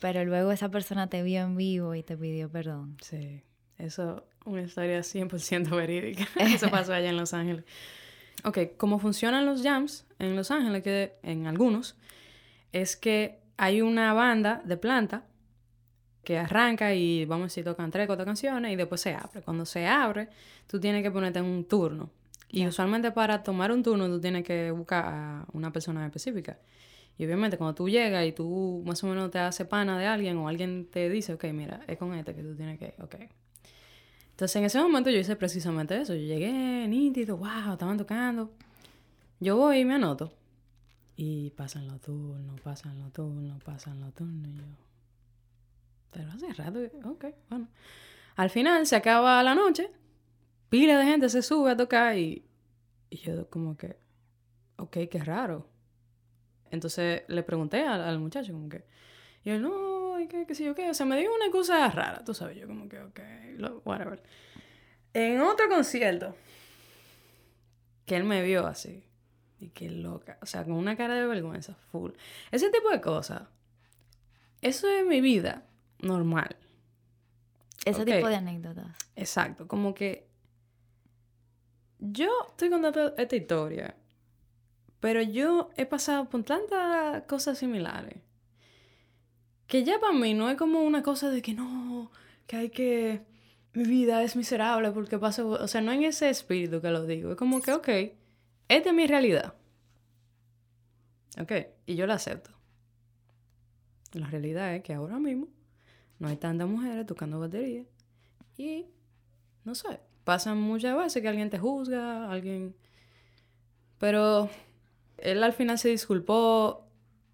pero 0.00 0.24
luego 0.24 0.50
esa 0.50 0.68
persona 0.68 1.06
te 1.08 1.22
vio 1.22 1.42
en 1.42 1.56
vivo 1.56 1.94
y 1.94 2.02
te 2.02 2.16
pidió 2.16 2.50
perdón. 2.50 2.96
Sí, 3.02 3.40
eso 3.78 4.24
una 4.44 4.62
historia 4.62 5.00
100% 5.00 5.70
verídica. 5.70 6.26
eso 6.40 6.70
pasó 6.70 6.92
allá 6.92 7.10
en 7.10 7.16
Los 7.16 7.34
Ángeles. 7.34 7.64
Ok, 8.44 8.58
cómo 8.76 8.98
funcionan 8.98 9.46
los 9.46 9.62
jams 9.62 10.06
en 10.18 10.34
Los 10.34 10.50
Ángeles, 10.50 10.82
que 10.82 11.14
en 11.22 11.46
algunos, 11.46 11.96
es 12.72 12.96
que 12.96 13.38
hay 13.56 13.82
una 13.82 14.12
banda 14.14 14.62
de 14.64 14.76
planta 14.76 15.24
que 16.24 16.38
arranca 16.38 16.94
y 16.94 17.24
vamos 17.24 17.44
a 17.44 17.46
decir 17.46 17.64
tocan 17.64 17.90
tres, 17.90 18.06
cuatro 18.06 18.24
canciones 18.24 18.72
y 18.72 18.76
después 18.76 19.00
se 19.00 19.14
abre. 19.14 19.42
Cuando 19.42 19.64
se 19.64 19.86
abre, 19.86 20.28
tú 20.66 20.78
tienes 20.78 21.02
que 21.02 21.10
ponerte 21.10 21.38
en 21.38 21.46
un 21.46 21.64
turno. 21.64 22.10
Y 22.48 22.66
usualmente 22.66 23.12
para 23.12 23.42
tomar 23.42 23.70
un 23.72 23.82
turno 23.82 24.06
tú 24.08 24.20
tienes 24.20 24.44
que 24.44 24.70
buscar 24.70 25.04
a 25.06 25.46
una 25.52 25.72
persona 25.72 26.04
específica. 26.04 26.58
Y 27.16 27.24
obviamente 27.24 27.58
cuando 27.58 27.74
tú 27.74 27.88
llegas 27.88 28.26
y 28.26 28.32
tú 28.32 28.82
más 28.86 29.02
o 29.04 29.06
menos 29.06 29.30
te 29.30 29.38
haces 29.38 29.66
pana 29.66 29.98
de 29.98 30.06
alguien 30.06 30.36
o 30.38 30.48
alguien 30.48 30.88
te 30.90 31.08
dice, 31.10 31.34
ok, 31.34 31.44
mira, 31.52 31.80
es 31.86 31.98
con 31.98 32.14
este 32.14 32.34
que 32.34 32.42
tú 32.42 32.54
tienes 32.56 32.78
que, 32.78 32.94
ok. 33.00 33.16
Entonces 34.30 34.56
en 34.56 34.64
ese 34.64 34.80
momento 34.80 35.10
yo 35.10 35.18
hice 35.18 35.36
precisamente 35.36 36.00
eso. 36.00 36.14
Yo 36.14 36.22
llegué 36.22 36.88
nítido, 36.88 37.36
wow, 37.36 37.72
estaban 37.72 37.98
tocando. 37.98 38.50
Yo 39.38 39.56
voy 39.56 39.80
y 39.80 39.84
me 39.84 39.94
anoto. 39.94 40.32
Y 41.16 41.50
pasan 41.50 41.86
los 41.88 42.00
turnos, 42.00 42.58
pasan 42.62 42.98
los 42.98 43.12
turnos, 43.12 43.62
pasan 43.62 44.00
los 44.00 44.14
turnos. 44.14 44.48
Y 44.48 44.56
yo, 44.56 44.64
pero 46.10 46.30
hace 46.30 46.52
rato, 46.52 46.80
ok, 47.04 47.26
bueno. 47.48 47.68
Al 48.36 48.50
final 48.50 48.86
se 48.86 48.96
acaba 48.96 49.42
la 49.42 49.54
noche, 49.54 49.90
pila 50.68 50.98
de 50.98 51.04
gente 51.04 51.28
se 51.28 51.42
sube 51.42 51.70
a 51.70 51.76
tocar 51.76 52.16
y, 52.16 52.44
y 53.10 53.16
yo 53.18 53.48
como 53.50 53.76
que, 53.76 53.96
ok, 54.76 54.96
qué 55.10 55.18
raro. 55.22 55.68
Entonces 56.70 57.22
le 57.28 57.42
pregunté 57.42 57.84
al, 57.84 58.18
muchacho 58.18 58.52
como 58.52 58.68
que, 58.68 58.84
y 59.44 59.50
él, 59.50 59.62
no, 59.62 60.16
qué, 60.28 60.46
qué 60.46 60.54
sé 60.54 60.64
yo 60.64 60.74
qué, 60.74 60.90
o 60.90 60.94
sea, 60.94 61.06
me 61.06 61.18
dijo 61.18 61.34
una 61.34 61.50
cosa 61.50 61.88
rara, 61.90 62.24
tú 62.24 62.34
sabes, 62.34 62.56
yo 62.56 62.66
como 62.66 62.88
que, 62.88 63.00
ok, 63.00 63.20
whatever. 63.84 64.22
En 65.12 65.40
otro 65.40 65.68
concierto, 65.68 66.36
que 68.06 68.16
él 68.16 68.24
me 68.24 68.42
vio 68.42 68.66
así, 68.66 69.04
y 69.58 69.68
qué 69.70 69.90
loca, 69.90 70.38
o 70.40 70.46
sea, 70.46 70.64
con 70.64 70.74
una 70.74 70.96
cara 70.96 71.14
de 71.14 71.26
vergüenza, 71.26 71.74
full. 71.90 72.12
Ese 72.50 72.70
tipo 72.70 72.90
de 72.90 73.00
cosas, 73.00 73.42
eso 74.62 74.88
es 74.88 75.04
mi 75.04 75.20
vida 75.20 75.66
normal. 76.02 76.56
Ese 77.84 78.04
tipo 78.04 78.28
de 78.28 78.36
anécdotas. 78.36 78.96
Exacto, 79.16 79.66
como 79.66 79.94
que 79.94 80.28
yo 81.98 82.28
estoy 82.48 82.70
contando 82.70 83.14
esta 83.16 83.36
historia, 83.36 83.94
pero 85.00 85.22
yo 85.22 85.70
he 85.76 85.86
pasado 85.86 86.28
por 86.28 86.42
tantas 86.44 87.22
cosas 87.24 87.58
similares 87.58 88.18
que 89.66 89.84
ya 89.84 90.00
para 90.00 90.12
mí 90.12 90.34
no 90.34 90.50
es 90.50 90.56
como 90.56 90.82
una 90.82 91.02
cosa 91.02 91.30
de 91.30 91.42
que 91.42 91.54
no, 91.54 92.10
que 92.46 92.56
hay 92.56 92.70
que 92.70 93.24
mi 93.72 93.84
vida 93.84 94.22
es 94.22 94.34
miserable 94.34 94.90
porque 94.90 95.18
paso, 95.18 95.48
o 95.50 95.68
sea, 95.68 95.80
no 95.80 95.92
en 95.92 96.02
ese 96.02 96.28
espíritu 96.28 96.80
que 96.80 96.90
lo 96.90 97.06
digo, 97.06 97.30
es 97.30 97.36
como 97.36 97.62
que, 97.62 97.72
ok, 97.72 97.88
esta 98.68 98.88
es 98.88 98.94
mi 98.94 99.06
realidad. 99.06 99.54
Ok, 101.40 101.52
y 101.86 101.94
yo 101.94 102.06
la 102.06 102.14
acepto. 102.14 102.50
La 104.12 104.26
realidad 104.26 104.74
es 104.74 104.82
que 104.82 104.92
ahora 104.92 105.20
mismo 105.20 105.46
no 106.20 106.28
hay 106.28 106.36
tantas 106.36 106.68
mujeres 106.68 107.04
tocando 107.06 107.40
batería. 107.40 107.84
Y, 108.56 108.86
no 109.64 109.74
sé, 109.74 109.98
pasan 110.22 110.58
muchas 110.60 110.96
veces 110.96 111.20
que 111.20 111.28
alguien 111.28 111.50
te 111.50 111.58
juzga, 111.58 112.30
alguien... 112.30 112.76
Pero 113.98 114.48
él 115.18 115.42
al 115.42 115.52
final 115.52 115.78
se 115.78 115.88
disculpó. 115.88 116.86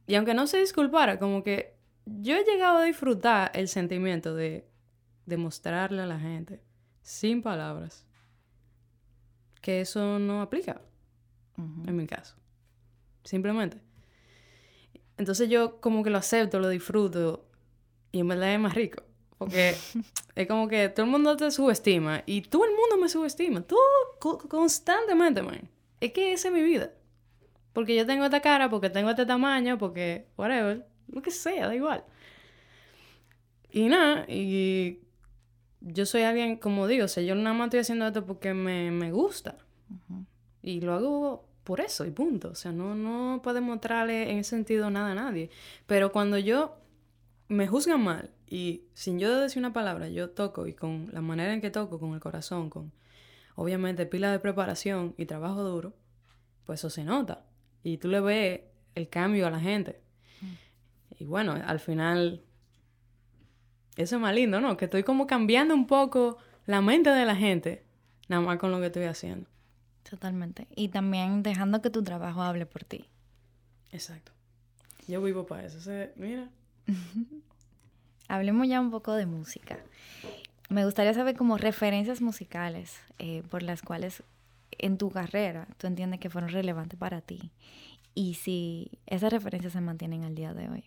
Y 0.07 0.15
aunque 0.15 0.33
no 0.33 0.47
se 0.47 0.59
disculpara, 0.59 1.19
como 1.19 1.43
que 1.43 1.77
yo 2.07 2.35
he 2.35 2.45
llegado 2.45 2.79
a 2.79 2.85
disfrutar 2.85 3.51
el 3.55 3.69
sentimiento 3.69 4.35
de, 4.35 4.67
demostrarle 5.27 6.03
a 6.03 6.07
la 6.07 6.19
gente, 6.19 6.63
sin 7.03 7.43
palabras, 7.43 8.07
que 9.61 9.81
eso 9.81 10.19
no 10.19 10.41
aplica 10.41 10.81
en 11.59 11.97
mi 11.97 12.07
caso. 12.07 12.37
Simplemente. 13.25 13.81
Entonces 15.17 15.49
yo 15.49 15.81
como 15.81 16.05
que 16.05 16.11
lo 16.11 16.19
acepto, 16.19 16.61
lo 16.61 16.69
disfruto 16.69 17.46
y 18.17 18.21
en 18.21 18.29
verdad 18.29 18.55
es 18.55 18.59
más 18.59 18.75
rico. 18.75 19.03
Porque 19.37 19.75
es 20.35 20.49
como 20.49 20.69
que 20.69 20.89
todo 20.89 21.05
el 21.05 21.13
mundo 21.13 21.37
te 21.37 21.51
subestima 21.51 22.23
y 22.25 22.41
todo 22.41 22.65
el 22.65 22.71
mundo 22.71 22.97
me 22.97 23.11
subestima. 23.11 23.61
Todo 23.61 23.81
constantemente, 24.49 25.43
man. 25.43 25.69
Es 26.01 26.13
que 26.13 26.33
esa 26.33 26.49
es 26.49 26.55
mi 26.55 26.63
vida. 26.63 26.93
Porque 27.75 27.95
yo 27.95 28.07
tengo 28.07 28.25
esta 28.25 28.41
cara, 28.41 28.71
porque 28.71 28.89
tengo 28.89 29.11
este 29.11 29.27
tamaño, 29.27 29.77
porque 29.77 30.29
whatever. 30.39 30.87
Lo 31.09 31.21
que 31.21 31.31
sea, 31.31 31.69
da 31.69 31.75
igual. 31.75 32.05
Y 33.71 33.89
nada, 33.89 34.25
y 34.29 35.01
yo 35.83 36.07
soy 36.07 36.23
alguien, 36.23 36.57
como 36.57 36.87
digo, 36.87 37.05
o 37.05 37.09
sea, 37.09 37.23
yo 37.23 37.35
nada 37.35 37.55
más 37.55 37.67
estoy 37.67 37.81
haciendo 37.81 38.07
esto 38.07 38.25
porque 38.25 38.55
me, 38.55 38.91
me 38.91 39.13
gusta. 39.13 39.59
Y 40.63 40.81
lo 40.81 40.95
hago 40.95 41.47
por 41.65 41.83
eso 41.83 42.07
y 42.07 42.11
punto. 42.11 42.49
O 42.49 42.55
sea, 42.55 42.73
no, 42.73 42.95
no 42.95 43.43
puedo 43.43 43.61
mostrarle 43.61 44.31
en 44.31 44.39
ese 44.39 44.51
sentido 44.51 44.89
nada 44.89 45.13
a 45.13 45.15
nadie. 45.15 45.51
Pero 45.87 46.13
cuando 46.13 46.39
yo 46.39 46.79
me 47.49 47.67
juzgan 47.67 48.03
mal 48.03 48.31
y 48.47 48.85
sin 48.95 49.19
yo 49.19 49.41
decir 49.41 49.59
una 49.59 49.73
palabra, 49.73 50.09
yo 50.09 50.31
toco 50.31 50.67
y 50.67 50.75
con 50.75 51.11
la 51.13 51.21
manera 51.21 51.53
en 51.53 51.61
que 51.61 51.71
toco, 51.71 51.99
con 51.99 52.15
el 52.15 52.21
corazón, 52.21 52.71
con 52.71 52.93
obviamente 53.55 54.07
pila 54.07 54.31
de 54.31 54.39
preparación 54.39 55.15
y 55.17 55.27
trabajo 55.27 55.63
duro, 55.63 55.95
pues 56.65 56.81
eso 56.81 56.91
se 56.91 57.05
nota. 57.05 57.45
Y 57.83 57.99
tú 57.99 58.09
le 58.09 58.21
ves 58.21 58.61
el 58.95 59.09
cambio 59.09 59.47
a 59.47 59.51
la 59.51 59.61
gente. 59.61 60.01
Mm. 60.41 61.23
Y 61.23 61.25
bueno, 61.25 61.53
al 61.53 61.81
final, 61.81 62.43
eso 63.97 64.17
es 64.17 64.23
más 64.23 64.35
lindo, 64.35 64.61
¿no? 64.61 64.77
Que 64.77 64.87
estoy 64.87 65.03
como 65.03 65.27
cambiando 65.27 65.75
un 65.75 65.87
poco 65.87 66.39
la 66.67 66.81
mente 66.81 67.11
de 67.11 67.25
la 67.25 67.37
gente, 67.37 67.85
nada 68.29 68.43
más 68.43 68.59
con 68.59 68.71
lo 68.71 68.81
que 68.81 68.87
estoy 68.87 69.05
haciendo. 69.05 69.49
Totalmente. 70.09 70.69
Y 70.75 70.89
también 70.89 71.43
dejando 71.43 71.83
que 71.83 71.91
tu 71.91 72.03
trabajo 72.03 72.43
hable 72.43 72.67
por 72.67 72.85
ti. 72.85 73.09
Exacto. 73.91 74.33
Yo 75.09 75.23
vivo 75.23 75.47
para 75.47 75.65
eso. 75.65 75.91
mira, 76.17 76.51
Hablemos 78.29 78.67
ya 78.69 78.81
un 78.81 78.91
poco 78.91 79.13
de 79.15 79.27
música. 79.27 79.79
Me 80.69 80.85
gustaría 80.85 81.15
saber 81.15 81.37
como 81.37 81.59
referencias 81.59 82.21
musicales 82.21 82.99
eh, 83.19 83.43
por 83.51 83.63
las 83.63 83.83
cuales 83.83 84.23
en 84.79 84.99
tu 84.99 85.11
carrera 85.11 85.69
tú 85.79 85.87
entiendes 85.87 86.21
que 86.21 86.31
fueron 86.31 86.51
relevantes 86.51 86.99
para 86.99 87.21
ti 87.21 87.53
y 88.15 88.35
si 88.35 88.91
esas 89.07 89.33
referencias 89.33 89.73
se 89.73 89.81
mantienen 89.81 90.25
al 90.25 90.35
día 90.35 90.55
de 90.55 90.69
hoy. 90.69 90.85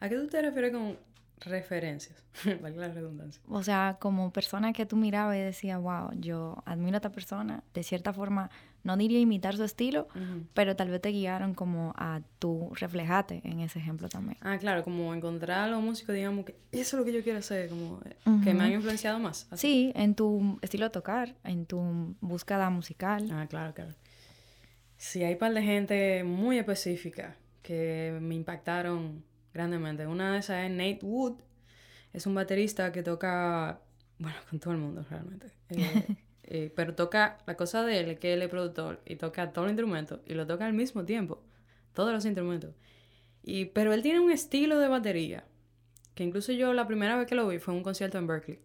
¿A 0.00 0.08
qué 0.08 0.16
tú 0.16 0.26
te 0.26 0.42
refieres 0.42 0.72
con 0.72 0.98
referencias, 1.44 2.24
valga 2.62 2.88
la 2.88 2.94
redundancia. 2.94 3.42
O 3.48 3.62
sea, 3.62 3.96
como 4.00 4.32
persona 4.32 4.72
que 4.72 4.86
tú 4.86 4.96
mirabas 4.96 5.36
y 5.36 5.40
decías, 5.40 5.80
wow, 5.80 6.10
yo 6.18 6.62
admiro 6.66 6.96
a 6.96 6.98
esta 6.98 7.12
persona, 7.12 7.62
de 7.72 7.82
cierta 7.82 8.12
forma, 8.12 8.50
no 8.82 8.96
diría 8.96 9.18
imitar 9.18 9.56
su 9.56 9.64
estilo, 9.64 10.08
pero 10.52 10.76
tal 10.76 10.90
vez 10.90 11.00
te 11.00 11.08
guiaron 11.08 11.54
como 11.54 11.94
a 11.96 12.20
tú 12.38 12.70
reflejarte 12.74 13.40
en 13.44 13.60
ese 13.60 13.78
ejemplo 13.78 14.08
también. 14.08 14.36
Ah, 14.42 14.58
claro, 14.58 14.84
como 14.84 15.14
encontrar 15.14 15.64
a 15.64 15.68
los 15.68 15.82
músicos, 15.82 16.14
digamos, 16.14 16.44
que 16.44 16.56
eso 16.70 16.96
es 16.96 17.00
lo 17.00 17.04
que 17.04 17.12
yo 17.12 17.22
quiero 17.22 17.38
hacer, 17.38 17.70
como 17.70 18.00
eh, 18.04 18.16
que 18.42 18.52
me 18.52 18.64
han 18.64 18.72
influenciado 18.72 19.18
más. 19.18 19.48
Sí, 19.54 19.90
en 19.94 20.14
tu 20.14 20.58
estilo 20.60 20.84
de 20.84 20.90
tocar, 20.90 21.34
en 21.44 21.64
tu 21.64 22.14
búsqueda 22.20 22.68
musical. 22.68 23.30
Ah, 23.32 23.46
claro, 23.48 23.72
claro. 23.72 23.94
Sí, 24.98 25.22
hay 25.24 25.32
un 25.34 25.38
par 25.38 25.54
de 25.54 25.62
gente 25.62 26.24
muy 26.24 26.58
específica 26.58 27.36
que 27.62 28.16
me 28.20 28.34
impactaron 28.34 29.24
grandemente. 29.54 30.06
Una 30.06 30.32
de 30.32 30.40
esas 30.40 30.64
es 30.64 30.70
Nate 30.70 31.00
Wood. 31.02 31.40
Es 32.12 32.26
un 32.26 32.34
baterista 32.34 32.92
que 32.92 33.02
toca, 33.02 33.80
bueno, 34.18 34.36
con 34.50 34.60
todo 34.60 34.74
el 34.74 34.80
mundo 34.80 35.06
realmente. 35.08 35.46
Eh, 35.70 36.06
eh, 36.42 36.72
pero 36.76 36.94
toca, 36.94 37.38
la 37.46 37.56
cosa 37.56 37.84
de 37.84 38.00
él 38.00 38.10
es 38.10 38.18
que 38.18 38.34
él 38.34 38.42
es 38.42 38.48
productor 38.48 39.00
y 39.06 39.16
toca 39.16 39.52
todos 39.52 39.66
los 39.66 39.72
instrumentos 39.72 40.20
y 40.26 40.34
lo 40.34 40.46
toca 40.46 40.66
al 40.66 40.74
mismo 40.74 41.04
tiempo. 41.04 41.42
Todos 41.94 42.12
los 42.12 42.24
instrumentos. 42.24 42.74
Y, 43.42 43.66
pero 43.66 43.92
él 43.92 44.02
tiene 44.02 44.20
un 44.20 44.30
estilo 44.30 44.78
de 44.78 44.88
batería 44.88 45.44
que 46.14 46.24
incluso 46.24 46.52
yo 46.52 46.72
la 46.72 46.86
primera 46.86 47.16
vez 47.16 47.26
que 47.26 47.34
lo 47.34 47.46
vi 47.48 47.58
fue 47.58 47.74
en 47.74 47.78
un 47.78 47.84
concierto 47.84 48.18
en 48.18 48.26
Berkeley 48.26 48.58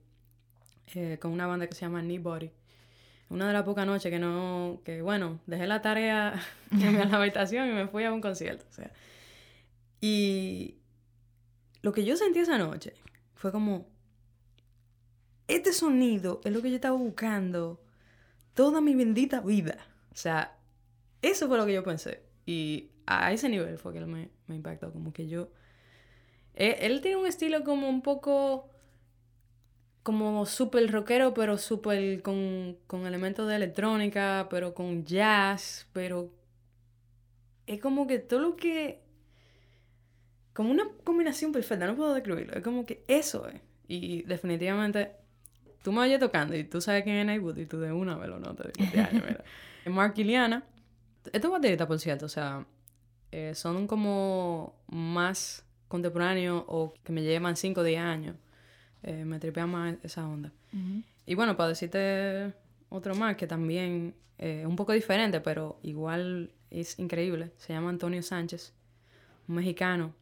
eh, 0.95 1.17
con 1.19 1.31
una 1.31 1.47
banda 1.47 1.67
que 1.67 1.75
se 1.75 1.81
llama 1.81 2.01
Knee 2.01 2.19
Body. 2.19 2.51
Una 3.29 3.47
de 3.47 3.53
las 3.53 3.63
pocas 3.63 3.85
noches 3.85 4.11
que 4.11 4.17
no, 4.17 4.81
que 4.83 5.01
bueno, 5.01 5.39
dejé 5.45 5.67
la 5.67 5.81
tarea 5.81 6.41
en 6.71 7.11
la 7.11 7.17
habitación 7.17 7.69
y 7.69 7.73
me 7.73 7.87
fui 7.87 8.03
a 8.03 8.11
un 8.11 8.21
concierto. 8.21 8.65
O 8.69 8.73
sea. 8.73 8.91
Y 10.01 10.78
lo 11.81 11.91
que 11.93 12.05
yo 12.05 12.17
sentí 12.17 12.39
esa 12.39 12.57
noche 12.57 12.93
fue 13.35 13.51
como, 13.51 13.87
este 15.47 15.73
sonido 15.73 16.41
es 16.43 16.53
lo 16.53 16.61
que 16.61 16.69
yo 16.69 16.75
estaba 16.75 16.97
buscando 16.97 17.81
toda 18.53 18.81
mi 18.81 18.95
bendita 18.95 19.41
vida. 19.41 19.77
O 20.11 20.15
sea, 20.15 20.57
eso 21.21 21.47
fue 21.47 21.57
lo 21.57 21.65
que 21.65 21.73
yo 21.73 21.83
pensé. 21.83 22.23
Y 22.45 22.91
a 23.05 23.31
ese 23.31 23.49
nivel 23.49 23.77
fue 23.77 23.93
que 23.93 23.99
él 23.99 24.07
me, 24.07 24.29
me 24.47 24.55
impactó. 24.55 24.91
Como 24.91 25.13
que 25.13 25.27
yo... 25.27 25.49
Él, 26.53 26.75
él, 26.79 27.01
tiene 27.01 27.17
un 27.17 27.25
estilo 27.25 27.63
como 27.63 27.89
un 27.89 28.01
poco... 28.01 28.69
Como 30.03 30.45
súper 30.45 30.91
rockero, 30.91 31.33
pero 31.33 31.57
súper 31.57 32.21
con, 32.21 32.77
con 32.87 33.05
elementos 33.05 33.47
de 33.47 33.55
electrónica, 33.55 34.47
pero 34.49 34.73
con 34.73 35.05
jazz, 35.05 35.87
pero... 35.93 36.31
Es 37.65 37.79
como 37.79 38.07
que 38.07 38.19
todo 38.19 38.39
lo 38.39 38.55
que 38.55 39.01
como 40.59 40.71
una 40.71 40.89
combinación 41.05 41.53
perfecta, 41.53 41.87
no 41.87 41.95
puedo 41.95 42.13
describirlo. 42.13 42.51
Es 42.53 42.61
como 42.61 42.85
que 42.85 43.05
eso 43.07 43.47
es. 43.47 43.61
Y 43.87 44.23
definitivamente, 44.23 45.13
tú 45.81 45.93
me 45.93 46.01
oyes 46.01 46.19
tocando 46.19 46.53
y 46.53 46.65
tú 46.65 46.81
sabes 46.81 47.03
quién 47.03 47.15
es 47.15 47.25
Nate 47.25 47.39
Wood 47.39 47.59
y 47.59 47.65
tú 47.65 47.79
de 47.79 47.93
una 47.93 48.17
vez 48.17 48.27
lo 48.27 48.41
notas. 48.41 48.67
Mark 49.85 50.15
Iliana, 50.17 50.65
estos 51.31 51.49
bateristas, 51.49 51.87
por 51.87 51.97
cierto, 51.97 52.25
o 52.25 52.29
sea, 52.29 52.65
eh, 53.31 53.55
son 53.55 53.87
como 53.87 54.75
más 54.89 55.63
contemporáneos 55.87 56.65
o 56.67 56.93
que 57.05 57.13
me 57.13 57.23
llevan 57.23 57.55
5 57.55 57.79
o 57.79 57.83
10 57.85 58.01
años. 58.01 58.35
Eh, 59.03 59.23
me 59.23 59.39
tripea 59.39 59.65
más 59.65 59.95
esa 60.03 60.27
onda. 60.27 60.51
Y 61.25 61.35
bueno, 61.35 61.55
para 61.55 61.69
decirte 61.69 62.53
otro 62.89 63.15
más 63.15 63.37
que 63.37 63.47
también 63.47 64.13
es 64.37 64.65
un 64.65 64.75
poco 64.75 64.91
diferente, 64.91 65.39
pero 65.39 65.79
igual 65.83 66.51
es 66.69 66.99
increíble. 66.99 67.53
Se 67.55 67.71
llama 67.71 67.91
Antonio 67.91 68.21
Sánchez, 68.21 68.73
un 69.47 69.55
mexicano 69.55 70.19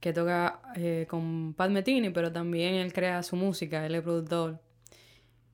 que 0.00 0.12
toca 0.12 0.60
eh, 0.76 1.06
con 1.08 1.54
Pat 1.54 1.70
Metini, 1.70 2.10
pero 2.10 2.30
también 2.30 2.74
él 2.74 2.92
crea 2.92 3.22
su 3.22 3.36
música, 3.36 3.84
él 3.86 3.94
es 3.94 4.02
productor. 4.02 4.60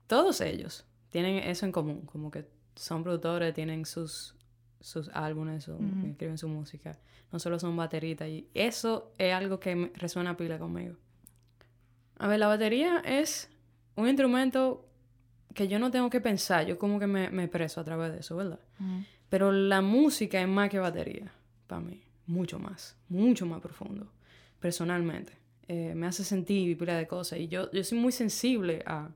Todos 0.07 0.41
ellos 0.41 0.85
tienen 1.09 1.37
eso 1.37 1.65
en 1.65 1.71
común, 1.71 2.01
como 2.05 2.29
que 2.29 2.45
son 2.75 3.03
productores, 3.03 3.53
tienen 3.53 3.85
sus, 3.85 4.35
sus 4.79 5.09
álbumes, 5.09 5.67
escriben 6.07 6.37
su 6.37 6.47
música. 6.47 6.97
No 7.31 7.39
solo 7.39 7.57
son 7.59 7.75
bateritas. 7.75 8.27
Y 8.27 8.47
eso 8.53 9.11
es 9.17 9.33
algo 9.33 9.59
que 9.59 9.91
resuena 9.95 10.35
pila 10.37 10.59
conmigo. 10.59 10.95
A 12.17 12.27
ver, 12.27 12.39
la 12.39 12.47
batería 12.47 13.01
es 13.05 13.49
un 13.95 14.07
instrumento 14.07 14.87
que 15.53 15.67
yo 15.67 15.79
no 15.79 15.91
tengo 15.91 16.09
que 16.09 16.21
pensar, 16.21 16.65
yo 16.65 16.77
como 16.77 16.99
que 16.99 17.07
me, 17.07 17.29
me 17.29 17.43
expreso 17.43 17.79
a 17.81 17.83
través 17.83 18.11
de 18.11 18.19
eso, 18.19 18.35
¿verdad? 18.35 18.59
Pero 19.29 19.51
la 19.51 19.81
música 19.81 20.41
es 20.41 20.47
más 20.47 20.69
que 20.69 20.79
batería, 20.79 21.31
para 21.67 21.81
mí, 21.81 22.03
mucho 22.25 22.59
más, 22.59 22.97
mucho 23.07 23.45
más 23.45 23.61
profundo 23.61 24.11
personalmente. 24.63 25.33
Eh, 25.67 25.93
me 25.93 26.07
hace 26.07 26.23
sentir 26.23 26.77
pila 26.77 26.95
de 26.95 27.05
cosas. 27.05 27.37
Y 27.37 27.49
yo, 27.49 27.69
yo 27.71 27.83
soy 27.83 27.99
muy 27.99 28.13
sensible 28.13 28.81
a 28.85 29.09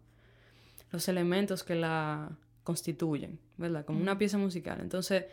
los 0.92 1.08
elementos 1.08 1.64
que 1.64 1.74
la 1.74 2.38
constituyen, 2.66 3.40
¿verdad? 3.56 3.86
Como 3.86 4.02
una 4.02 4.18
pieza 4.18 4.38
musical. 4.38 4.80
Entonces, 4.82 5.24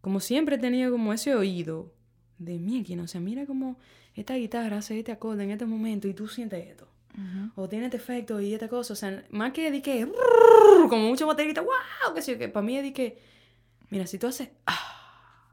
como 0.00 0.18
siempre 0.18 0.56
he 0.56 0.58
tenido 0.58 0.90
como 0.90 1.12
ese 1.12 1.36
oído 1.36 1.92
de 2.38 2.58
mí, 2.58 2.84
o 2.98 3.06
sea, 3.06 3.20
mira 3.20 3.46
como 3.46 3.78
esta 4.16 4.34
guitarra 4.34 4.78
hace 4.78 4.98
este 4.98 5.12
acorde 5.12 5.44
en 5.44 5.52
este 5.52 5.66
momento 5.66 6.08
y 6.08 6.14
tú 6.14 6.26
sientes 6.26 6.66
esto. 6.66 6.88
O 7.54 7.68
tiene 7.68 7.84
este 7.84 7.98
efecto 7.98 8.40
y 8.40 8.54
esta 8.54 8.66
cosa. 8.66 8.94
O 8.94 8.96
sea, 8.96 9.24
más 9.30 9.52
que 9.52 9.70
de 9.70 9.82
que, 9.82 10.10
como 10.88 11.08
mucho 11.10 11.28
baterista, 11.28 11.60
wow, 11.60 12.12
que 12.12 12.22
sí, 12.22 12.36
que 12.36 12.48
para 12.48 12.66
mí 12.66 12.76
es 12.76 12.82
de 12.82 12.92
que, 12.92 13.18
mira, 13.88 14.04
si 14.08 14.18
tú 14.18 14.26
haces, 14.26 14.48
ah, 14.66 15.52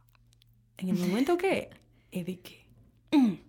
en 0.78 0.90
el 0.90 0.98
momento 0.98 1.38
que, 1.38 1.70
es 2.12 2.26
de 2.26 2.40
que, 2.40 2.66
mm, 3.12 3.49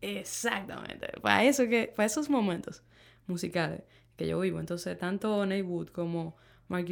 Exactamente. 0.00 1.08
Para, 1.20 1.44
eso 1.44 1.68
que, 1.68 1.92
para 1.94 2.06
esos 2.06 2.30
momentos 2.30 2.82
musicales 3.26 3.82
que 4.16 4.26
yo 4.26 4.40
vivo. 4.40 4.60
Entonces, 4.60 4.98
tanto 4.98 5.44
Nate 5.46 5.62
Wood 5.62 5.88
como 5.88 6.36
Mark 6.68 6.86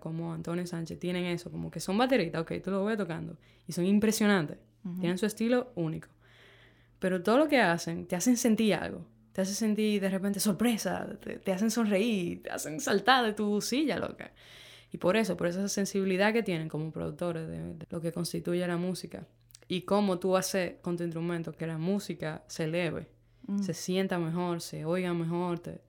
como 0.00 0.32
Antonio 0.32 0.66
Sánchez 0.66 0.98
tienen 0.98 1.24
eso, 1.24 1.50
como 1.50 1.70
que 1.70 1.80
son 1.80 1.96
bateritas, 1.96 2.42
ok, 2.42 2.52
tú 2.62 2.70
lo 2.70 2.84
ves 2.84 2.98
tocando. 2.98 3.36
Y 3.66 3.72
son 3.72 3.86
impresionantes. 3.86 4.58
Tienen 4.98 5.16
su 5.16 5.26
estilo 5.26 5.72
único. 5.76 6.08
Pero 6.98 7.22
todo 7.22 7.38
lo 7.38 7.48
que 7.48 7.60
hacen, 7.60 8.06
te 8.06 8.16
hacen 8.16 8.36
sentir 8.36 8.74
algo. 8.74 9.06
Te 9.32 9.40
hacen 9.40 9.54
sentir 9.54 10.00
de 10.00 10.10
repente 10.10 10.40
sorpresa, 10.40 11.06
te, 11.44 11.52
hacen 11.52 11.70
sonreír, 11.70 12.42
te 12.42 12.50
hacen 12.50 12.80
saltar 12.80 13.24
de 13.24 13.32
tu 13.32 13.60
silla, 13.60 13.98
loca. 13.98 14.32
Y 14.90 14.98
por 14.98 15.16
eso, 15.16 15.36
por 15.36 15.46
esa 15.46 15.68
sensibilidad 15.68 16.32
que 16.34 16.42
tienen 16.42 16.68
como 16.68 16.90
productores 16.90 17.48
de 17.48 17.86
lo 17.88 18.00
que 18.00 18.12
constituye 18.12 18.66
la 18.66 18.76
música 18.76 19.26
y 19.68 19.82
cómo 19.82 20.18
tú 20.18 20.36
haces 20.36 20.76
con 20.82 20.96
tu 20.96 21.04
instrumento 21.04 21.52
que 21.52 21.66
la 21.66 21.78
música 21.78 22.44
se 22.46 22.64
eleve, 22.64 23.08
mm. 23.46 23.62
se 23.62 23.74
sienta 23.74 24.18
mejor, 24.18 24.60
se 24.60 24.84
oiga 24.84 25.14
mejor, 25.14 25.58
te, 25.58 25.80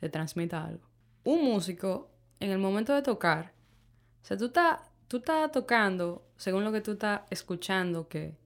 te, 0.00 0.08
transmita 0.08 0.64
algo. 0.64 0.88
Un 1.24 1.44
músico, 1.44 2.10
en 2.40 2.50
el 2.50 2.58
momento 2.58 2.94
de 2.94 3.02
tocar, 3.02 3.52
o 4.22 4.24
sea, 4.24 4.36
tú 4.36 4.46
estás 4.46 4.78
tú 5.08 5.16
estás 5.16 5.50
tocando 5.50 6.22
según 6.36 6.62
lo 6.62 6.70
que 6.70 6.82
tú 6.82 6.92
estás 6.92 7.22
escuchando 7.30 8.08
que, 8.08 8.36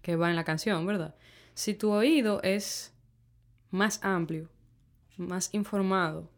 que 0.00 0.16
va 0.16 0.30
en 0.30 0.36
la 0.36 0.44
canción, 0.44 0.86
¿verdad? 0.86 1.14
Si 1.52 1.74
tu 1.74 1.90
oído 1.90 2.40
es 2.42 2.94
más 3.70 4.02
amplio, 4.02 4.48
más 5.16 5.52
informado, 5.52 6.30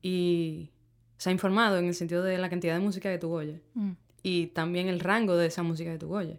y, 0.00 0.70
o 1.16 1.20
sea, 1.20 1.32
informado 1.32 1.78
en 1.78 1.86
el 1.86 1.94
sentido 1.94 2.22
de 2.22 2.36
la 2.36 2.50
cantidad 2.50 2.74
de 2.74 2.80
música 2.80 3.10
que 3.10 3.18
tú 3.18 3.32
oyes, 3.32 3.60
mm. 3.72 3.92
y 4.22 4.48
también 4.48 4.88
el 4.88 5.00
rango 5.00 5.36
de 5.36 5.46
esa 5.46 5.62
música 5.62 5.90
que 5.90 5.98
tú 5.98 6.14
oyes. 6.14 6.38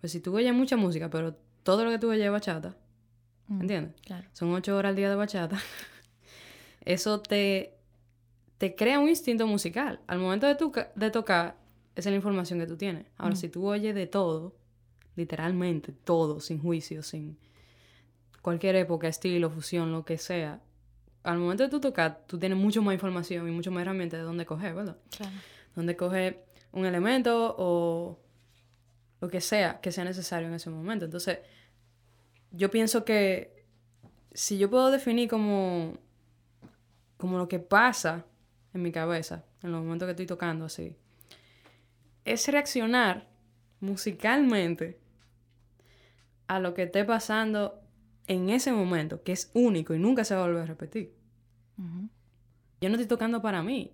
Pues 0.00 0.12
si 0.12 0.20
tú 0.20 0.36
oyes 0.36 0.52
mucha 0.52 0.76
música, 0.76 1.08
pero 1.08 1.36
todo 1.62 1.84
lo 1.84 1.90
que 1.90 1.98
tú 1.98 2.10
oyes 2.10 2.26
es 2.26 2.30
bachata, 2.30 2.76
mm, 3.48 3.60
¿entiendes? 3.60 3.94
Son 4.32 4.52
ocho 4.52 4.76
horas 4.76 4.90
al 4.90 4.96
día 4.96 5.08
de 5.08 5.16
bachata. 5.16 5.58
Eso 6.84 7.20
te, 7.20 7.74
te 8.58 8.74
crea 8.74 8.98
un 8.98 9.08
instinto 9.08 9.46
musical. 9.46 10.00
Al 10.06 10.18
momento 10.18 10.46
de, 10.46 10.54
tu, 10.54 10.72
de 10.94 11.10
tocar, 11.10 11.56
esa 11.96 12.08
es 12.08 12.12
la 12.12 12.16
información 12.16 12.58
que 12.58 12.66
tú 12.66 12.76
tienes. 12.76 13.06
Ahora, 13.16 13.36
si 13.36 13.48
tú 13.48 13.66
oyes 13.66 13.94
de 13.94 14.06
todo, 14.06 14.54
literalmente 15.16 15.92
todo, 15.92 16.40
sin 16.40 16.60
juicio, 16.60 17.02
sin 17.02 17.38
cualquier 18.42 18.76
época, 18.76 19.08
estilo, 19.08 19.48
fusión, 19.48 19.92
lo 19.92 20.04
que 20.04 20.18
sea, 20.18 20.60
al 21.22 21.38
momento 21.38 21.62
de 21.62 21.70
tú 21.70 21.80
tocar, 21.80 22.22
tú 22.26 22.38
tienes 22.38 22.58
mucho 22.58 22.82
más 22.82 22.92
información 22.92 23.48
y 23.48 23.50
mucho 23.50 23.70
más 23.70 23.82
herramientas 23.82 24.20
de 24.20 24.24
dónde 24.24 24.44
coger, 24.44 24.74
¿verdad? 24.74 24.98
Claro. 25.16 25.32
Dónde 25.74 25.96
coger 25.96 26.44
un 26.72 26.84
elemento 26.84 27.54
o 27.58 28.18
lo 29.24 29.30
que 29.30 29.40
sea 29.40 29.80
que 29.80 29.90
sea 29.90 30.04
necesario 30.04 30.48
en 30.48 30.54
ese 30.54 30.68
momento. 30.68 31.06
Entonces, 31.06 31.38
yo 32.50 32.70
pienso 32.70 33.06
que 33.06 33.64
si 34.34 34.58
yo 34.58 34.68
puedo 34.68 34.90
definir 34.90 35.30
como, 35.30 35.94
como 37.16 37.38
lo 37.38 37.48
que 37.48 37.58
pasa 37.58 38.26
en 38.74 38.82
mi 38.82 38.92
cabeza, 38.92 39.44
en 39.62 39.72
los 39.72 39.82
momentos 39.82 40.06
que 40.06 40.10
estoy 40.10 40.26
tocando 40.26 40.66
así, 40.66 40.94
es 42.26 42.46
reaccionar 42.48 43.26
musicalmente 43.80 45.00
a 46.46 46.60
lo 46.60 46.74
que 46.74 46.82
esté 46.82 47.04
pasando 47.06 47.80
en 48.26 48.50
ese 48.50 48.72
momento, 48.72 49.22
que 49.22 49.32
es 49.32 49.50
único 49.54 49.94
y 49.94 49.98
nunca 49.98 50.24
se 50.24 50.34
va 50.34 50.42
a 50.42 50.46
volver 50.46 50.64
a 50.64 50.66
repetir. 50.66 51.14
Yo 51.78 52.90
no 52.90 52.96
estoy 52.96 53.06
tocando 53.06 53.40
para 53.40 53.62
mí, 53.62 53.90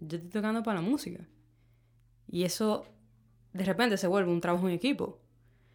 yo 0.00 0.16
estoy 0.16 0.30
tocando 0.30 0.64
para 0.64 0.80
la 0.80 0.88
música. 0.88 1.24
Y 2.26 2.42
eso 2.42 2.86
de 3.52 3.64
repente 3.64 3.96
se 3.96 4.06
vuelve 4.06 4.30
un 4.30 4.40
trabajo 4.40 4.68
en 4.68 4.74
equipo. 4.74 5.18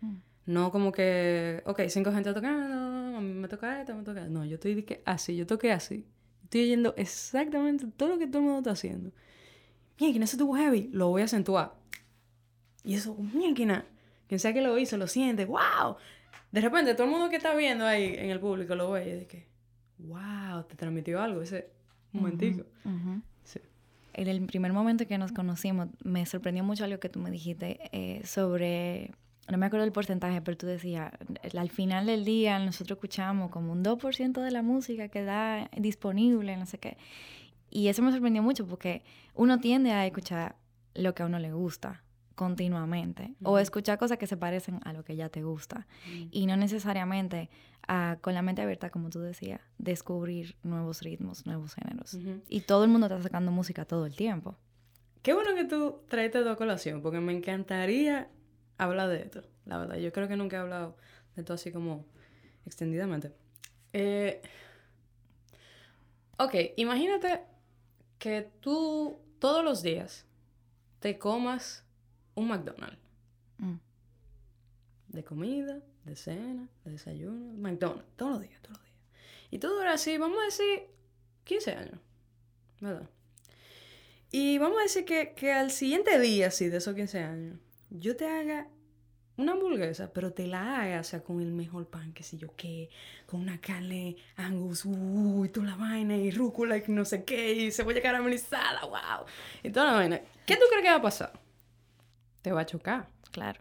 Mm. 0.01 0.15
No 0.47 0.71
como 0.71 0.91
que, 0.91 1.61
ok, 1.65 1.81
cinco 1.89 2.11
gente 2.11 2.33
tocando, 2.33 3.17
a 3.17 3.21
mí 3.21 3.33
me 3.33 3.47
toca 3.47 3.81
esto, 3.81 3.95
me 3.95 4.03
toca 4.03 4.21
esto. 4.21 4.31
No, 4.31 4.45
yo 4.45 4.55
estoy 4.55 4.83
que 4.83 5.01
así, 5.05 5.35
yo 5.35 5.45
toqué 5.45 5.71
así. 5.71 6.05
Estoy 6.43 6.61
oyendo 6.61 6.93
exactamente 6.97 7.87
todo 7.97 8.09
lo 8.09 8.19
que 8.19 8.27
todo 8.27 8.39
el 8.39 8.45
mundo 8.45 8.59
está 8.59 8.71
haciendo. 8.71 9.11
Mira, 9.99 10.23
eso 10.23 10.37
tuvo 10.37 10.55
heavy, 10.55 10.89
lo 10.91 11.09
voy 11.09 11.21
a 11.21 11.25
acentuar. 11.25 11.73
Y 12.83 12.93
eso, 12.93 13.15
mira, 13.15 13.85
quien 14.27 14.39
sea 14.39 14.53
que 14.53 14.61
lo 14.61 14.77
hizo, 14.77 14.97
lo 14.97 15.07
siente, 15.07 15.45
wow. 15.45 15.97
De 16.51 16.61
repente, 16.61 16.93
todo 16.93 17.05
el 17.05 17.11
mundo 17.11 17.29
que 17.29 17.37
está 17.37 17.55
viendo 17.55 17.85
ahí 17.85 18.13
en 18.15 18.29
el 18.29 18.39
público 18.39 18.75
lo 18.75 18.91
ve 18.91 19.09
y 19.09 19.11
de 19.11 19.27
que, 19.27 19.47
wow, 19.97 20.63
te 20.67 20.75
transmitió 20.75 21.21
algo 21.21 21.41
ese 21.41 21.69
momentico. 22.11 22.63
sí. 22.83 22.89
En 24.17 24.29
el 24.29 24.45
primer 24.45 24.71
momento 24.71 25.05
que 25.07 25.17
nos 25.17 25.33
conocimos, 25.33 25.89
me 26.01 26.25
sorprendió 26.25 26.63
mucho 26.63 26.85
algo 26.85 26.99
que 26.99 27.09
tú 27.09 27.19
me 27.19 27.29
dijiste 27.29 27.79
eh, 27.91 28.21
sobre 28.25 29.11
no 29.49 29.57
me 29.57 29.65
acuerdo 29.65 29.85
el 29.85 29.91
porcentaje, 29.91 30.41
pero 30.41 30.57
tú 30.57 30.65
decías, 30.65 31.11
al 31.55 31.69
final 31.69 32.05
del 32.07 32.23
día 32.25 32.57
nosotros 32.59 32.95
escuchamos 32.97 33.51
como 33.51 33.73
un 33.73 33.83
2% 33.83 34.41
de 34.41 34.51
la 34.51 34.61
música 34.63 35.09
que 35.09 35.23
da 35.23 35.69
disponible, 35.77 36.55
no 36.57 36.65
sé 36.65 36.79
qué. 36.79 36.97
Y 37.69 37.89
eso 37.89 38.01
me 38.01 38.11
sorprendió 38.11 38.41
mucho 38.41 38.65
porque 38.65 39.03
uno 39.35 39.59
tiende 39.59 39.91
a 39.91 40.05
escuchar 40.05 40.55
lo 40.93 41.13
que 41.13 41.23
a 41.23 41.25
uno 41.25 41.37
le 41.39 41.51
gusta 41.51 42.04
continuamente 42.35 43.35
o 43.43 43.57
escuchar 43.59 43.97
cosas 43.97 44.17
que 44.17 44.27
se 44.27 44.37
parecen 44.37 44.79
a 44.83 44.93
lo 44.93 45.03
que 45.03 45.15
ya 45.15 45.29
te 45.29 45.43
gusta 45.43 45.87
y 46.31 46.45
no 46.45 46.57
necesariamente 46.57 47.49
con 48.21 48.33
la 48.33 48.41
mente 48.41 48.61
abierta, 48.61 48.89
como 48.89 49.09
tú 49.09 49.19
decías, 49.19 49.61
descubrir 49.77 50.55
nuevos 50.63 51.01
ritmos, 51.01 51.45
nuevos 51.45 51.73
géneros. 51.73 52.17
Y 52.49 52.61
todo 52.61 52.83
el 52.83 52.89
mundo 52.89 53.07
está 53.07 53.21
sacando 53.21 53.51
música 53.51 53.85
todo 53.85 54.05
el 54.05 54.15
tiempo. 54.15 54.55
Qué 55.21 55.33
bueno 55.33 55.55
que 55.55 55.65
tú 55.65 56.01
traes 56.07 56.35
a 56.35 56.55
colación 56.55 57.01
porque 57.01 57.19
me 57.19 57.33
encantaría 57.33 58.29
habla 58.77 59.07
de 59.07 59.21
esto, 59.23 59.43
la 59.65 59.77
verdad. 59.77 59.97
Yo 59.97 60.11
creo 60.11 60.27
que 60.27 60.35
nunca 60.35 60.57
he 60.57 60.59
hablado 60.59 60.97
de 61.35 61.41
esto 61.41 61.53
así 61.53 61.71
como 61.71 62.05
extendidamente. 62.65 63.31
Eh, 63.93 64.41
ok, 66.37 66.53
imagínate 66.77 67.41
que 68.17 68.51
tú 68.59 69.19
todos 69.39 69.63
los 69.63 69.81
días 69.81 70.25
te 70.99 71.17
comas 71.17 71.84
un 72.35 72.47
McDonald's. 72.47 72.99
Mm. 73.57 73.75
De 75.07 75.23
comida, 75.23 75.81
de 76.03 76.15
cena, 76.15 76.67
de 76.83 76.91
desayuno, 76.91 77.53
McDonald's, 77.53 78.05
todos 78.15 78.33
los 78.33 78.41
días, 78.41 78.61
todos 78.61 78.77
los 78.77 78.85
días. 78.85 78.97
Y 79.51 79.59
tú 79.59 79.67
duras 79.69 79.95
así, 79.95 80.17
vamos 80.17 80.39
a 80.39 80.45
decir, 80.45 80.87
15 81.45 81.71
años, 81.71 81.99
¿verdad? 82.81 83.09
Y 84.31 84.57
vamos 84.57 84.79
a 84.79 84.83
decir 84.83 85.05
que, 85.05 85.33
que 85.33 85.53
al 85.53 85.71
siguiente 85.71 86.19
día, 86.19 86.51
sí, 86.51 86.67
de 86.67 86.77
esos 86.77 86.93
15 86.95 87.19
años, 87.19 87.57
yo 87.89 88.17
te 88.17 88.27
haga 88.27 88.67
una 89.37 89.51
hamburguesa, 89.53 90.11
pero 90.13 90.31
te 90.31 90.47
la 90.47 90.81
haga, 90.81 90.99
o 90.99 91.03
sea, 91.03 91.21
con 91.21 91.41
el 91.41 91.51
mejor 91.51 91.87
pan, 91.87 92.13
que 92.13 92.23
sé 92.23 92.37
yo 92.37 92.55
qué, 92.55 92.89
con 93.25 93.41
una 93.41 93.59
carne 93.59 94.15
angus, 94.37 94.85
uy, 94.85 95.49
toda 95.49 95.67
la 95.67 95.75
vaina, 95.75 96.15
y 96.15 96.31
rúcula, 96.31 96.77
y 96.77 96.83
no 96.87 97.05
sé 97.05 97.23
qué, 97.23 97.53
y 97.53 97.71
cebolla 97.71 98.01
caramelizada, 98.01 98.81
wow, 98.81 99.25
y 99.63 99.69
toda 99.69 99.87
la 99.87 99.93
vaina. 99.93 100.21
¿Qué 100.45 100.55
tú 100.55 100.63
crees 100.69 100.83
que 100.83 100.89
va 100.89 100.95
a 100.95 101.01
pasar? 101.01 101.44
Te 102.45 102.51
va 102.51 102.61
a 102.61 102.65
chocar. 102.67 103.09
Claro. 103.31 103.59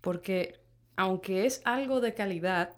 Porque 0.00 0.60
aunque 0.94 1.44
es 1.44 1.60
algo 1.64 2.00
de 2.00 2.14
calidad, 2.14 2.76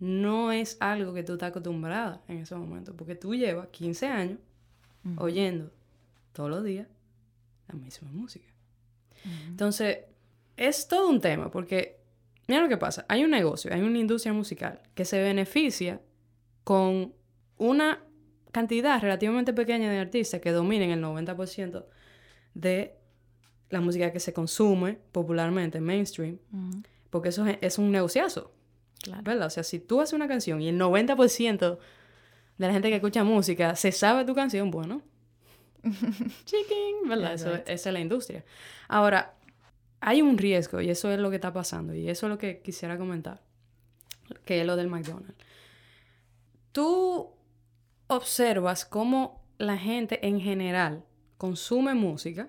no 0.00 0.50
es 0.50 0.76
algo 0.80 1.14
que 1.14 1.22
tú 1.22 1.34
estás 1.34 1.50
acostumbrada 1.50 2.20
en 2.26 2.38
ese 2.38 2.56
momento, 2.56 2.96
porque 2.96 3.14
tú 3.14 3.36
llevas 3.36 3.68
15 3.68 4.06
años 4.08 4.38
oyendo 5.18 5.70
todos 6.32 6.50
los 6.50 6.64
días 6.64 6.88
la 7.68 7.76
misma 7.76 8.10
música. 8.10 8.48
Entonces, 9.46 9.98
es 10.56 10.88
todo 10.88 11.08
un 11.08 11.20
tema, 11.20 11.52
porque 11.52 12.00
mira 12.48 12.60
lo 12.60 12.68
que 12.68 12.76
pasa, 12.76 13.06
hay 13.08 13.22
un 13.22 13.30
negocio, 13.30 13.72
hay 13.72 13.82
una 13.82 14.00
industria 14.00 14.32
musical 14.32 14.82
que 14.96 15.04
se 15.04 15.22
beneficia 15.22 16.00
con 16.64 17.14
una 17.56 18.02
cantidad 18.50 19.00
relativamente 19.00 19.52
pequeña 19.52 19.88
de 19.92 20.00
artistas 20.00 20.40
que 20.40 20.50
dominen 20.50 20.90
el 20.90 21.04
90% 21.04 21.86
de 22.54 22.97
la 23.70 23.80
música 23.80 24.12
que 24.12 24.20
se 24.20 24.32
consume 24.32 24.98
popularmente, 25.12 25.80
mainstream, 25.80 26.38
porque 27.10 27.30
eso 27.30 27.46
es, 27.60 27.78
un 27.78 27.90
negociazo. 27.90 28.52
Claro. 29.02 29.22
¿Verdad? 29.22 29.46
O 29.46 29.50
sea, 29.50 29.62
si 29.62 29.78
tú 29.78 30.00
haces 30.00 30.14
una 30.14 30.26
canción 30.26 30.60
y 30.60 30.68
el 30.68 30.78
90% 30.78 31.78
de 32.58 32.66
la 32.66 32.72
gente 32.72 32.88
que 32.88 32.96
escucha 32.96 33.22
música 33.22 33.76
se 33.76 33.92
sabe 33.92 34.24
tu 34.24 34.34
canción, 34.34 34.70
bueno, 34.70 35.02
chicken, 35.82 37.08
¿verdad? 37.08 37.34
Eso, 37.34 37.54
esa 37.54 37.90
es 37.90 37.92
la 37.92 38.00
industria. 38.00 38.44
Ahora, 38.88 39.36
hay 40.00 40.22
un 40.22 40.38
riesgo 40.38 40.80
y 40.80 40.90
eso 40.90 41.10
es 41.10 41.18
lo 41.18 41.30
que 41.30 41.36
está 41.36 41.52
pasando 41.52 41.94
y 41.94 42.08
eso 42.08 42.26
es 42.26 42.30
lo 42.30 42.38
que 42.38 42.60
quisiera 42.60 42.98
comentar, 42.98 43.42
que 44.44 44.60
es 44.60 44.66
lo 44.66 44.76
del 44.76 44.88
McDonald's. 44.88 45.34
Tú 46.72 47.30
observas 48.06 48.84
cómo 48.84 49.44
la 49.58 49.76
gente 49.76 50.26
en 50.26 50.40
general 50.40 51.04
consume 51.36 51.94
música 51.94 52.48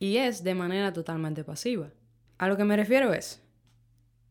y 0.00 0.16
es 0.16 0.42
de 0.42 0.56
manera 0.56 0.92
totalmente 0.92 1.44
pasiva. 1.44 1.90
A 2.38 2.48
lo 2.48 2.56
que 2.56 2.64
me 2.64 2.76
refiero 2.76 3.12
es, 3.12 3.40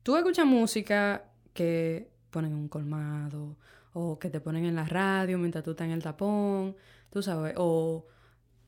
tú 0.04 0.18
escuchas 0.18 0.46
música 0.46 1.32
que 1.54 2.12
ponen 2.32 2.52
en 2.52 2.58
un 2.58 2.68
colmado 2.68 3.56
o 3.94 4.20
que 4.20 4.30
te 4.30 4.42
ponen 4.42 4.66
en 4.66 4.76
la 4.76 4.86
radio 4.86 5.38
mientras 5.38 5.64
tú 5.64 5.72
estás 5.72 5.86
en 5.86 5.94
el 5.94 6.04
tapón, 6.04 6.76
tú 7.12 7.22
sabes, 7.22 7.54
o 7.58 8.08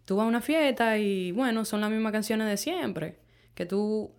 tú 0.06 0.16
vas 0.16 0.26
a 0.26 0.28
una 0.28 0.41
fiesta 0.41 0.97
y 0.99 1.32
bueno, 1.32 1.66
son 1.66 1.82
las 1.82 1.89
mismas 1.89 2.12
canciones 2.12 2.47
de 2.47 2.58
siempre 2.58 3.20
que 3.56 3.66
tú, 3.66 4.12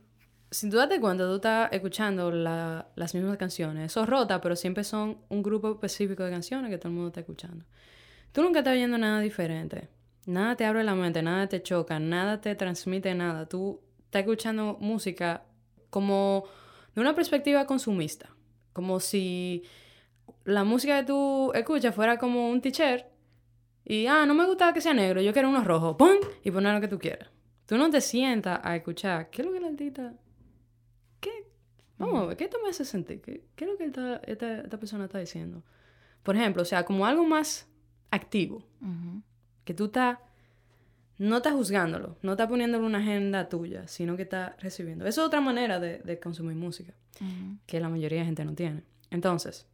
sin 0.50 0.70
tú 0.70 0.76
date 0.76 1.00
cuenta, 1.00 1.24
tú 1.24 1.36
estás 1.36 1.72
escuchando 1.72 2.32
las 2.32 3.14
mismas 3.14 3.36
canciones. 3.36 3.92
Eso 3.92 4.04
rota, 4.06 4.40
pero 4.40 4.56
siempre 4.56 4.82
son 4.82 5.18
un 5.28 5.42
grupo 5.42 5.70
específico 5.70 6.24
de 6.24 6.30
canciones 6.32 6.70
que 6.70 6.78
todo 6.78 6.88
el 6.88 6.94
mundo 6.94 7.08
está 7.08 7.20
escuchando. 7.20 7.64
Tú 8.32 8.42
nunca 8.42 8.58
estás 8.58 8.74
oyendo 8.74 8.98
nada 8.98 9.20
diferente. 9.20 9.88
Nada 10.26 10.56
te 10.56 10.64
abre 10.64 10.84
la 10.84 10.94
mente, 10.94 11.22
nada 11.22 11.48
te 11.48 11.62
choca, 11.62 11.98
nada 11.98 12.40
te 12.40 12.54
transmite 12.54 13.14
nada. 13.14 13.46
Tú 13.46 13.80
estás 14.04 14.20
escuchando 14.20 14.76
música 14.80 15.44
como 15.90 16.44
de 16.94 17.00
una 17.00 17.14
perspectiva 17.14 17.66
consumista. 17.66 18.30
Como 18.72 19.00
si 19.00 19.64
la 20.44 20.64
música 20.64 21.00
que 21.00 21.06
tú 21.06 21.52
escuchas 21.54 21.94
fuera 21.94 22.18
como 22.18 22.50
un 22.50 22.60
t-shirt 22.60 23.06
y, 23.84 24.06
ah, 24.06 24.26
no 24.26 24.34
me 24.34 24.46
gusta 24.46 24.72
que 24.72 24.80
sea 24.80 24.94
negro, 24.94 25.20
yo 25.20 25.32
quiero 25.32 25.48
uno 25.48 25.64
rojo, 25.64 25.96
¡pum! 25.96 26.16
Y 26.44 26.50
poner 26.50 26.74
lo 26.74 26.80
que 26.80 26.88
tú 26.88 26.98
quieras. 26.98 27.28
Tú 27.66 27.76
no 27.76 27.90
te 27.90 28.00
sientas 28.00 28.60
a 28.62 28.76
escuchar, 28.76 29.28
¿qué 29.30 29.42
es 29.42 29.46
lo 29.46 29.52
que 29.52 29.60
la 29.60 29.68
artista... 29.68 30.14
¿Qué? 31.20 31.30
Vamos 31.98 32.22
a 32.22 32.26
ver, 32.26 32.36
¿qué 32.36 32.48
te 32.48 32.58
me 32.62 32.68
hace 32.68 32.84
sentir? 32.84 33.20
¿Qué, 33.20 33.44
qué 33.56 33.64
es 33.64 33.70
lo 33.70 33.76
que 33.76 33.84
esta, 33.86 34.16
esta, 34.26 34.78
persona 34.78 35.04
está 35.04 35.18
diciendo? 35.18 35.64
Por 36.22 36.36
ejemplo, 36.36 36.62
o 36.62 36.64
sea, 36.64 36.84
como 36.84 37.06
algo 37.06 37.24
más 37.24 37.68
activo. 38.10 38.64
Que 39.64 39.74
tú 39.74 39.86
estás... 39.86 40.18
No 41.18 41.36
estás 41.36 41.52
juzgándolo, 41.52 42.16
no 42.22 42.32
estás 42.32 42.48
poniéndole 42.48 42.84
una 42.84 42.98
agenda 42.98 43.48
tuya, 43.48 43.86
sino 43.86 44.16
que 44.16 44.22
estás 44.22 44.60
recibiendo. 44.60 45.06
Eso 45.06 45.20
es 45.20 45.26
otra 45.28 45.40
manera 45.40 45.78
de, 45.78 45.98
de 45.98 46.18
consumir 46.18 46.56
música, 46.56 46.94
que 47.66 47.78
la 47.78 47.88
mayoría 47.88 48.20
de 48.20 48.24
gente 48.24 48.44
no 48.44 48.54
tiene. 48.54 48.82
Entonces, 49.10 49.68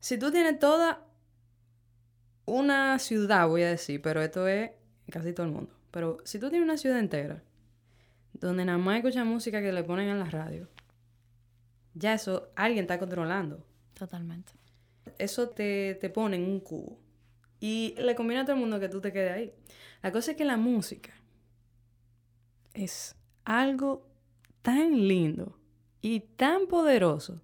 si 0.00 0.16
tú 0.18 0.30
tienes 0.30 0.58
toda 0.58 1.04
una 2.46 2.98
ciudad, 2.98 3.46
voy 3.48 3.64
a 3.64 3.68
decir, 3.68 4.00
pero 4.00 4.22
esto 4.22 4.48
es 4.48 4.70
casi 5.10 5.34
todo 5.34 5.46
el 5.46 5.52
mundo. 5.52 5.74
Pero 5.90 6.18
si 6.24 6.38
tú 6.38 6.48
tienes 6.48 6.66
una 6.66 6.78
ciudad 6.78 6.98
entera 6.98 7.42
donde 8.32 8.64
nada 8.64 8.78
más 8.78 8.96
escucha 8.96 9.24
música 9.24 9.60
que 9.60 9.72
le 9.72 9.84
ponen 9.84 10.08
en 10.08 10.18
la 10.18 10.30
radio, 10.30 10.68
ya 11.94 12.14
eso 12.14 12.50
alguien 12.56 12.84
está 12.84 12.98
controlando. 12.98 13.64
Totalmente. 13.94 14.52
Eso 15.18 15.48
te, 15.48 15.96
te 16.00 16.08
pone 16.08 16.36
en 16.36 16.44
un 16.44 16.60
cubo. 16.60 16.98
Y 17.60 17.94
le 17.98 18.14
conviene 18.14 18.42
a 18.42 18.44
todo 18.44 18.54
el 18.54 18.60
mundo 18.60 18.78
que 18.80 18.88
tú 18.88 19.00
te 19.00 19.12
quedes 19.12 19.32
ahí. 19.32 19.52
La 20.02 20.12
cosa 20.12 20.32
es 20.32 20.36
que 20.36 20.44
la 20.44 20.56
música 20.56 21.12
es 22.74 23.16
algo 23.44 24.06
tan 24.62 25.08
lindo 25.08 25.58
y 26.00 26.20
tan 26.20 26.66
poderoso. 26.66 27.40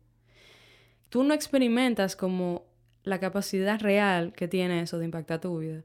Tú 1.08 1.24
no 1.24 1.34
experimentas 1.34 2.16
como 2.16 2.66
la 3.02 3.20
capacidad 3.20 3.80
real 3.80 4.32
que 4.32 4.48
tiene 4.48 4.80
eso 4.80 4.98
de 4.98 5.04
impactar 5.04 5.40
tu 5.40 5.58
vida. 5.58 5.84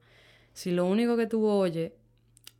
Si 0.54 0.72
lo 0.72 0.86
único 0.86 1.18
que 1.18 1.28
tú 1.28 1.46
oyes 1.46 1.94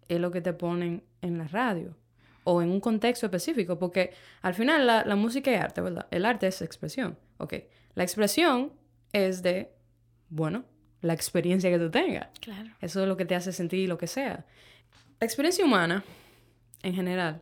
es 0.08 0.20
lo 0.20 0.32
que 0.32 0.42
te 0.42 0.54
ponen 0.54 1.04
en 1.22 1.38
la 1.38 1.48
radio 1.48 1.96
o 2.44 2.62
en 2.62 2.70
un 2.70 2.80
contexto 2.80 3.28
específico, 3.28 3.78
porque 3.78 4.12
al 4.42 4.54
final 4.54 4.88
la, 4.88 5.16
música 5.16 5.52
es 5.52 5.62
arte, 5.62 5.82
¿verdad? 5.82 6.08
El 6.12 6.26
arte 6.26 6.48
es 6.48 6.62
expresión, 6.62 7.18
ok. 7.38 7.54
La 7.96 8.04
expresión 8.04 8.74
es 9.14 9.44
de, 9.44 9.72
bueno, 10.30 10.66
la 11.02 11.14
experiencia 11.14 11.70
que 11.70 11.80
tú 11.80 11.90
tengas. 11.90 12.28
Claro. 12.40 12.70
Eso 12.82 13.02
es 13.02 13.08
lo 13.08 13.18
que 13.18 13.26
te 13.26 13.36
hace 13.36 13.52
sentir 13.52 13.88
lo 13.88 13.98
que 13.98 14.08
sea. 14.08 14.46
La 15.20 15.26
experiencia 15.26 15.66
humana, 15.66 16.04
en 16.84 16.94
general, 16.94 17.42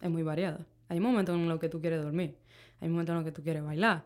es 0.00 0.10
muy 0.10 0.22
variada. 0.22 0.66
Hay 0.88 1.00
momentos 1.00 1.36
en 1.36 1.48
los 1.48 1.58
que 1.58 1.68
tú 1.68 1.80
quieres 1.80 2.02
dormir, 2.02 2.36
hay 2.80 2.88
momentos 2.88 3.12
en 3.12 3.16
los 3.16 3.24
que 3.24 3.32
tú 3.32 3.42
quieres 3.42 3.62
bailar. 3.62 4.04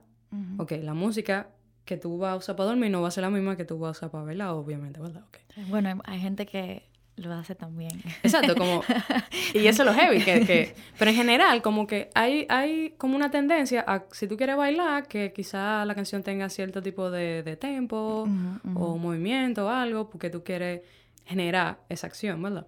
Ok, 0.58 0.72
la 0.82 0.92
música 0.92 1.48
que 1.86 1.96
tú 1.96 2.18
vas 2.18 2.32
a 2.32 2.36
usar 2.36 2.56
para 2.56 2.68
dormir 2.68 2.90
no 2.90 3.00
va 3.00 3.08
a 3.08 3.10
ser 3.10 3.22
la 3.22 3.30
misma 3.30 3.56
que 3.56 3.64
tú 3.64 3.78
vas 3.78 3.88
a 3.88 3.92
usar 3.92 4.10
para 4.10 4.24
bailar, 4.24 4.50
obviamente, 4.50 5.00
¿verdad? 5.00 5.24
Okay. 5.28 5.64
Bueno, 5.70 6.02
hay 6.04 6.20
gente 6.20 6.44
que 6.44 6.82
lo 7.16 7.32
hace 7.32 7.54
también. 7.54 8.02
Exacto, 8.22 8.54
como... 8.54 8.82
Y 9.54 9.66
eso 9.66 9.82
es 9.82 9.86
lo 9.86 9.94
heavy, 9.94 10.20
que, 10.22 10.74
Pero 10.98 11.10
en 11.10 11.16
general, 11.16 11.62
como 11.62 11.86
que 11.86 12.10
hay, 12.14 12.46
hay 12.48 12.94
como 12.98 13.16
una 13.16 13.30
tendencia 13.30 13.84
a, 13.86 14.04
si 14.12 14.26
tú 14.26 14.36
quieres 14.36 14.56
bailar, 14.56 15.08
que 15.08 15.32
quizá 15.32 15.84
la 15.84 15.94
canción 15.94 16.22
tenga 16.22 16.48
cierto 16.48 16.82
tipo 16.82 17.10
de, 17.10 17.42
de 17.42 17.56
tempo 17.56 18.28
o 18.74 18.98
movimiento 18.98 19.66
o 19.66 19.68
algo, 19.68 20.10
porque 20.10 20.30
tú 20.30 20.44
quieres 20.44 20.82
generar 21.24 21.80
esa 21.88 22.06
acción, 22.06 22.42
¿verdad? 22.42 22.66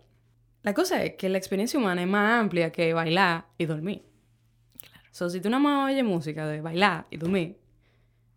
La 0.62 0.74
cosa 0.74 1.03
es 1.05 1.14
que 1.14 1.28
la 1.28 1.38
experiencia 1.38 1.78
humana 1.78 2.03
es 2.03 2.09
más 2.09 2.40
amplia 2.40 2.72
que 2.72 2.92
bailar 2.92 3.46
y 3.59 3.66
dormir. 3.66 4.03
Claro. 4.80 5.09
So, 5.11 5.30
si 5.30 5.40
tú 5.40 5.49
nada 5.51 5.62
más 5.62 5.90
oyes 5.90 6.05
música 6.05 6.46
de 6.46 6.61
bailar 6.61 7.07
y 7.11 7.16
dormir, 7.16 7.59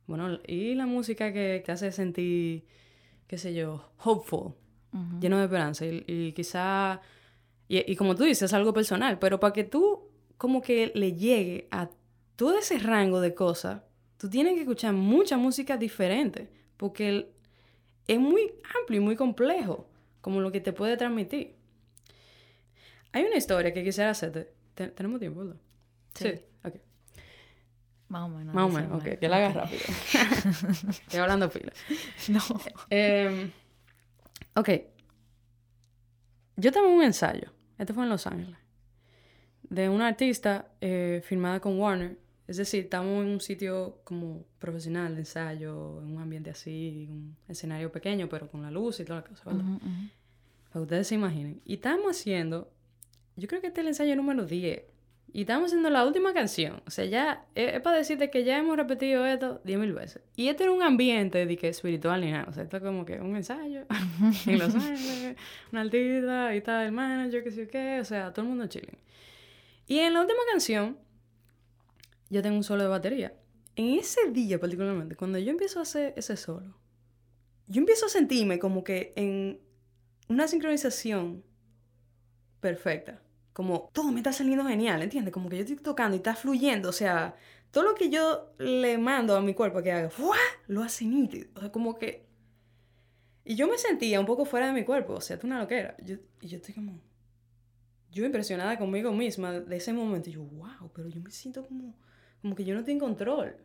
bueno, 0.08 0.40
y 0.46 0.76
la 0.76 0.86
música 0.86 1.34
que 1.34 1.62
te 1.66 1.72
hace 1.72 1.92
sentir, 1.92 2.66
qué 3.28 3.38
sé 3.38 3.54
yo, 3.54 3.92
hopeful, 4.04 4.54
lleno 5.20 5.38
de 5.38 5.44
esperanza. 5.46 5.86
Y, 5.86 6.34
quizá, 6.34 7.02
y, 7.68 7.96
como 7.96 8.16
tú 8.16 8.24
dices, 8.24 8.44
es 8.44 8.54
algo 8.54 8.74
personal, 8.74 9.20
pero 9.20 9.40
para 9.40 9.54
que 9.54 9.64
tú 9.64 10.10
como 10.38 10.62
que 10.62 10.92
le 10.96 11.14
llegue 11.14 11.68
a 11.72 11.90
todo 12.36 12.58
ese 12.58 12.80
rango 12.80 13.22
de 13.22 13.36
cosas, 13.36 13.84
tú 14.18 14.30
tienes 14.30 14.56
que 14.56 14.62
escuchar 14.62 14.94
mucha 14.94 15.38
música 15.38 15.78
diferente, 15.78 16.50
porque 16.78 17.32
es 18.08 18.20
muy 18.20 18.52
amplio 18.82 19.02
y 19.02 19.04
muy 19.04 19.16
complejo, 19.16 19.88
como 20.22 20.42
lo 20.42 20.52
que 20.52 20.60
te 20.60 20.74
puede 20.74 20.98
transmitir. 20.98 21.56
Hay 23.12 23.24
una 23.24 23.38
historia 23.38 23.74
que 23.74 23.84
quisiera 23.84 24.12
hacerte. 24.12 24.52
¿Tenemos 24.74 25.20
tiempo, 25.20 25.42
verdad? 25.42 25.58
Sí. 26.16 26.34
Ok. 26.64 26.76
Más 28.08 28.24
o 28.24 28.30
menos. 28.30 28.56
Más 28.56 28.66
o 28.66 28.70
menos, 28.70 29.02
ok. 29.02 29.20
Que 29.20 29.30
la 29.30 29.38
hagas 29.38 29.54
rápido. 29.54 29.82
Estoy 30.90 31.20
hablando 31.20 31.50
pila. 31.50 31.72
No. 32.30 32.42
Eh, 32.90 33.52
Ok. 34.56 34.70
Yo 36.58 36.70
en 36.70 36.86
un 36.86 37.04
ensayo, 37.04 37.52
este 37.78 37.94
fue 37.94 38.04
en 38.04 38.10
Los 38.10 38.28
Ángeles, 38.28 38.58
de 39.64 39.90
una 39.90 40.08
artista 40.08 40.72
eh, 40.82 41.22
firmada 41.24 41.60
con 41.60 41.80
Warner. 41.80 42.18
Es 42.48 42.58
decir, 42.58 42.84
estamos 42.84 43.24
en 43.24 43.32
un 43.32 43.40
sitio 43.40 44.02
como 44.04 44.44
profesional 44.60 45.16
de 45.16 45.22
ensayo, 45.22 46.02
en 46.02 46.16
un 46.16 46.22
ambiente 46.22 46.50
así, 46.50 47.08
un 47.10 47.38
escenario 47.48 47.92
pequeño, 47.92 48.28
pero 48.28 48.50
con 48.50 48.62
la 48.62 48.70
luz 48.70 49.00
y 49.00 49.06
toda 49.06 49.22
la 49.22 49.28
cosa, 49.28 49.44
¿verdad? 49.46 49.64
Para 50.70 50.74
que 50.74 50.80
ustedes 50.80 51.08
se 51.08 51.16
imaginen. 51.16 51.62
Y 51.64 51.76
estábamos 51.76 52.12
haciendo, 52.12 52.70
yo 53.38 53.48
creo 53.48 53.62
que 53.62 53.68
este 53.68 53.80
es 53.80 53.86
el 53.86 53.88
ensayo 53.88 54.16
número 54.18 54.46
10 54.46 54.91
y 55.34 55.42
estamos 55.42 55.68
haciendo 55.68 55.90
la 55.90 56.06
última 56.06 56.34
canción. 56.34 56.82
O 56.86 56.92
sea, 56.92 57.06
ya 57.06 57.46
es, 57.56 57.80
para 57.82 57.98
decirte 57.98 58.30
que 58.30 58.44
ya 58.44 58.58
hemos 58.58 58.76
repetido 58.76 59.26
esto 59.26 59.62
diez 59.64 59.80
mil 59.80 59.94
veces. 59.94 60.22
Y 60.36 60.50
este 60.50 60.64
era 60.64 60.74
un 60.74 60.84
ambiente 60.84 61.46
de 61.46 61.58
que 61.58 61.70
espiritual 61.70 62.22
ni 62.22 62.32
nada. 62.32 62.48
O 62.50 62.54
sea, 62.54 62.64
esto 62.64 62.78
es 62.78 62.84
como 62.84 63.06
que 63.06 63.20
un 63.20 63.36
ensayo 63.36 63.86
en 64.46 64.60
Los 64.60 64.76
Ángeles, 64.76 65.38
una 65.72 65.82
altita 65.82 66.56
y 66.56 66.62
tal, 66.62 66.88
el 66.88 66.92
manager, 66.92 67.44
que 67.44 67.52
sé 67.52 67.68
qué. 67.68 68.00
O 68.02 68.06
sea, 68.06 68.34
todo 68.34 68.44
el 68.44 68.50
mundo 68.50 68.68
chilling. 68.68 68.98
Y 69.88 70.00
en 70.00 70.14
la 70.14 70.22
última 70.22 70.40
canción, 70.52 70.98
yo 72.30 72.42
tengo 72.42 72.58
un 72.58 72.64
solo 72.64 72.84
de 72.84 72.90
batería. 72.90 73.34
En 73.78 73.98
ese 74.00 74.32
día 74.32 74.60
particularmente, 74.60 75.16
cuando 75.16 75.40
yo 75.40 75.50
empiezo 75.50 75.80
a 75.80 75.84
hacer 75.84 76.14
ese 76.18 76.36
solo, 76.36 76.78
yo 77.68 77.80
empiezo 77.80 78.06
a 78.06 78.10
sentirme 78.10 78.60
como 78.60 78.84
que 78.84 79.14
en 79.16 79.62
una 80.28 80.48
sincronización 80.50 81.44
perfecta 82.60 83.22
como 83.54 83.90
todo 83.94 84.12
me 84.12 84.20
está 84.20 84.32
saliendo 84.34 84.66
genial, 84.66 85.02
¿entiendes? 85.02 85.34
Como 85.34 85.50
que 85.50 85.58
yo 85.58 85.64
estoy 85.64 85.78
tocando 85.78 86.16
y 86.16 86.18
está 86.18 86.36
fluyendo, 86.36 86.90
o 86.90 86.94
sea, 86.94 87.36
todo 87.72 87.84
lo 87.84 87.96
que 87.96 88.10
yo 88.10 88.54
le 88.58 88.98
mando 88.98 89.36
a 89.36 89.42
mi 89.42 89.54
cuerpo 89.54 89.82
que 89.82 89.92
haga, 89.92 90.10
¡fuah! 90.10 90.38
lo 90.68 90.84
hace 90.84 91.06
nítido, 91.06 91.50
o 91.56 91.60
sea, 91.60 91.72
como 91.72 91.98
que... 91.98 92.26
Y 93.44 93.56
yo 93.56 93.68
me 93.68 93.78
sentía 93.78 94.20
un 94.20 94.26
poco 94.26 94.46
fuera 94.46 94.68
de 94.68 94.74
mi 94.74 94.86
cuerpo, 94.86 95.14
o 95.14 95.22
sea, 95.22 95.38
tú 95.40 95.48
una 95.48 95.60
loquera. 95.60 95.96
Yo, 96.04 96.18
y 96.42 96.48
yo 96.48 96.58
estoy 96.58 96.76
como... 96.76 97.02
Yo 98.12 98.26
impresionada 98.26 98.78
conmigo 98.78 99.12
misma 99.12 99.60
de 99.60 99.78
ese 99.78 99.94
momento, 99.94 100.30
y 100.30 100.34
yo, 100.34 100.44
wow, 100.44 100.92
pero 100.94 101.08
yo 101.08 101.22
me 101.22 101.32
siento 101.32 101.66
como, 101.66 101.96
como 102.42 102.56
que 102.56 102.66
yo 102.66 102.76
no 102.76 102.84
tengo 102.84 103.06
control. 103.06 103.58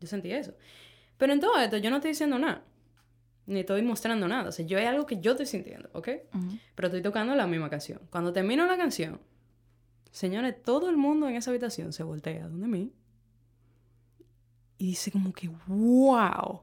Yo 0.00 0.08
sentí 0.08 0.32
eso. 0.32 0.54
Pero 1.16 1.32
en 1.32 1.40
todo 1.40 1.58
esto 1.60 1.76
yo 1.76 1.90
no 1.90 1.96
estoy 1.96 2.10
diciendo 2.10 2.38
nada 2.38 2.64
ni 3.46 3.60
estoy 3.60 3.82
mostrando 3.82 4.28
nada. 4.28 4.48
O 4.48 4.52
sea, 4.52 4.64
yo 4.64 4.78
hay 4.78 4.84
algo 4.84 5.06
que 5.06 5.20
yo 5.20 5.32
estoy 5.32 5.46
sintiendo, 5.46 5.88
¿ok? 5.92 6.08
Pero 6.74 6.88
estoy 6.88 7.02
tocando 7.02 7.34
la 7.34 7.46
misma 7.46 7.70
canción. 7.70 8.00
Cuando 8.10 8.32
termino 8.32 8.66
la 8.66 8.76
canción, 8.76 9.20
señores, 10.10 10.62
todo 10.62 10.88
el 10.88 10.96
mundo 10.96 11.28
en 11.28 11.36
esa 11.36 11.50
habitación 11.50 11.92
se 11.92 12.02
voltea 12.02 12.48
donde 12.48 12.66
mí 12.66 12.92
y 14.78 14.86
dice 14.86 15.12
como 15.12 15.32
que, 15.32 15.48
wow. 15.66 16.62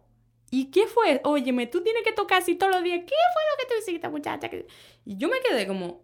¿Y 0.51 0.65
qué 0.71 0.87
fue? 0.87 1.21
Óyeme, 1.23 1.67
tú 1.67 1.81
tienes 1.81 2.03
que 2.03 2.11
tocar 2.11 2.41
así 2.41 2.55
todos 2.55 2.73
los 2.73 2.83
días. 2.83 2.99
¿Qué 3.05 3.15
fue 3.33 3.41
lo 3.51 3.57
que 3.57 3.65
tú 3.67 3.79
hiciste, 3.79 4.09
muchacha? 4.09 4.49
Y 5.05 5.15
yo 5.15 5.29
me 5.29 5.37
quedé 5.39 5.67
como, 5.67 6.01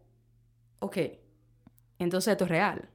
ok, 0.80 0.98
entonces 2.00 2.32
esto 2.32 2.46
es 2.46 2.50
real. 2.50 2.90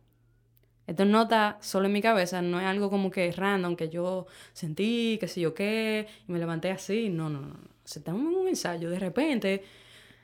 Esto 0.87 1.05
no 1.05 1.22
está 1.22 1.59
solo 1.61 1.87
en 1.87 1.93
mi 1.93 2.03
cabeza, 2.03 2.43
no 2.43 2.59
es 2.61 2.66
algo 2.66 2.91
como 2.91 3.11
que 3.11 3.31
random, 3.31 3.76
que 3.76 3.91
yo 3.91 4.26
sentí, 4.53 5.18
que 5.20 5.28
sé 5.28 5.41
yo 5.41 5.55
qué, 5.55 6.09
y 6.26 6.33
me 6.33 6.39
levanté 6.39 6.70
así. 6.70 7.11
No, 7.11 7.28
no, 7.28 7.41
no. 7.43 7.69
Se 7.91 7.99
está 7.99 8.12
en 8.12 8.18
un 8.18 8.47
ensayo, 8.47 8.88
de 8.91 8.99
repente 8.99 9.64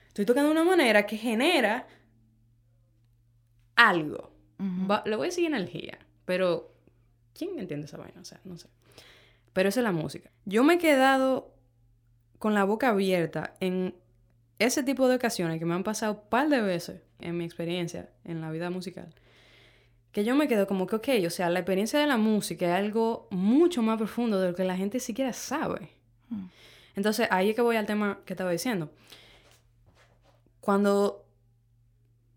estoy 0.06 0.24
tocando 0.24 0.50
de 0.50 0.52
una 0.52 0.64
manera 0.64 1.04
que 1.04 1.16
genera 1.16 1.86
algo. 3.74 4.30
le 5.04 5.16
voy 5.16 5.26
a 5.26 5.30
decir 5.30 5.46
energía, 5.46 5.98
pero 6.24 6.72
¿quién 7.34 7.58
entiende 7.58 7.86
esa 7.86 7.96
vaina? 7.96 8.20
O 8.20 8.24
sea, 8.24 8.40
no 8.44 8.56
sé. 8.56 8.68
Pero 9.52 9.68
esa 9.68 9.80
es 9.80 9.84
la 9.84 9.92
música. 9.92 10.30
Yo 10.44 10.62
me 10.62 10.74
he 10.74 10.78
quedado 10.78 11.54
con 12.38 12.54
la 12.54 12.62
boca 12.62 12.90
abierta 12.90 13.56
en 13.60 13.96
ese 14.58 14.84
tipo 14.84 15.08
de 15.08 15.16
ocasiones 15.16 15.58
que 15.58 15.64
me 15.64 15.74
han 15.74 15.82
pasado 15.82 16.12
un 16.12 16.28
par 16.28 16.48
de 16.48 16.60
veces 16.60 17.02
en 17.18 17.36
mi 17.36 17.44
experiencia 17.44 18.10
en 18.24 18.40
la 18.40 18.50
vida 18.52 18.70
musical 18.70 19.12
que 20.16 20.24
yo 20.24 20.34
me 20.34 20.48
quedo 20.48 20.66
como 20.66 20.86
que, 20.86 20.96
ok, 20.96 21.08
o 21.26 21.30
sea, 21.30 21.50
la 21.50 21.58
experiencia 21.58 22.00
de 22.00 22.06
la 22.06 22.16
música 22.16 22.64
es 22.64 22.72
algo 22.72 23.28
mucho 23.30 23.82
más 23.82 23.98
profundo 23.98 24.40
de 24.40 24.48
lo 24.48 24.54
que 24.54 24.64
la 24.64 24.74
gente 24.74 24.98
siquiera 24.98 25.34
sabe. 25.34 25.90
Hmm. 26.30 26.46
Entonces, 26.96 27.28
ahí 27.30 27.50
es 27.50 27.54
que 27.56 27.62
voy 27.62 27.76
al 27.76 27.86
tema 27.86 28.20
que 28.24 28.32
estaba 28.32 28.50
diciendo. 28.50 28.90
Cuando 30.60 31.24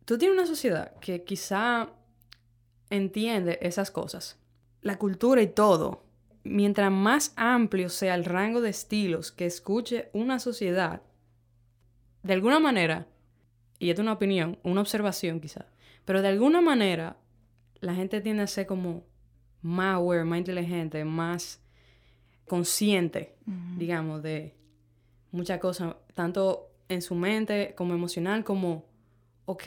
tú 0.05 0.17
tienes 0.17 0.37
una 0.37 0.45
sociedad 0.45 0.93
que 0.99 1.23
quizá 1.23 1.89
entiende 2.89 3.57
esas 3.61 3.89
cosas, 3.89 4.37
la 4.81 4.97
cultura 4.97 5.41
y 5.41 5.47
todo, 5.47 6.03
mientras 6.43 6.91
más 6.91 7.33
amplio 7.37 7.89
sea 7.89 8.15
el 8.15 8.25
rango 8.25 8.61
de 8.61 8.69
estilos 8.69 9.31
que 9.31 9.45
escuche 9.45 10.09
una 10.13 10.39
sociedad, 10.39 11.01
de 12.23 12.33
alguna 12.33 12.59
manera, 12.59 13.07
y 13.79 13.89
es 13.91 13.99
una 13.99 14.13
opinión, 14.13 14.59
una 14.63 14.81
observación 14.81 15.39
quizá, 15.39 15.67
pero 16.03 16.21
de 16.21 16.27
alguna 16.27 16.59
manera 16.59 17.17
la 17.79 17.95
gente 17.95 18.19
tiende 18.19 18.43
a 18.43 18.47
ser 18.47 18.67
como 18.67 19.05
más 19.61 19.95
aware, 19.95 20.25
más 20.25 20.39
inteligente, 20.39 21.05
más 21.05 21.61
consciente, 22.49 23.35
digamos, 23.77 24.21
de 24.21 24.53
muchas 25.31 25.59
cosas, 25.59 25.95
tanto 26.13 26.69
en 26.89 27.01
su 27.01 27.15
mente 27.15 27.73
como 27.77 27.93
emocional, 27.93 28.43
como, 28.43 28.85
ok, 29.45 29.63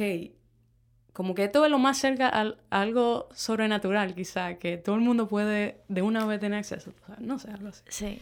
como 1.12 1.35
que 1.35 1.45
esto 1.45 1.64
es 1.64 1.70
lo 1.70 1.78
más 1.78 1.99
cerca 1.99 2.28
a, 2.28 2.55
algo 2.70 3.28
sobrenatural, 3.35 4.14
quizá, 4.14 4.55
que 4.55 4.78
todo 4.78 4.97
el 4.97 5.03
mundo 5.03 5.28
puede 5.28 5.83
de 5.89 6.03
una 6.03 6.24
vez 6.24 6.41
tener 6.41 6.59
acceso. 6.59 6.93
no 7.18 7.39
sé, 7.39 7.51
algo 7.51 7.68
así. 7.68 7.83
Sí. 7.89 8.18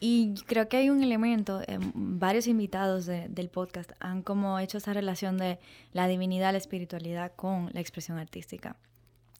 Y 0.00 0.34
creo 0.46 0.68
que 0.68 0.76
hay 0.76 0.90
un 0.90 1.02
elemento, 1.02 1.62
eh, 1.62 1.78
varios 1.94 2.48
invitados 2.48 3.06
del 3.06 3.48
podcast 3.48 3.92
han 4.00 4.22
como 4.22 4.58
hecho 4.58 4.78
esa 4.78 4.92
relación 4.92 5.38
de 5.38 5.58
la 5.92 6.08
divinidad, 6.08 6.52
la 6.52 6.58
espiritualidad 6.58 7.32
con 7.36 7.70
la 7.72 7.80
expresión 7.80 8.18
artística. 8.18 8.76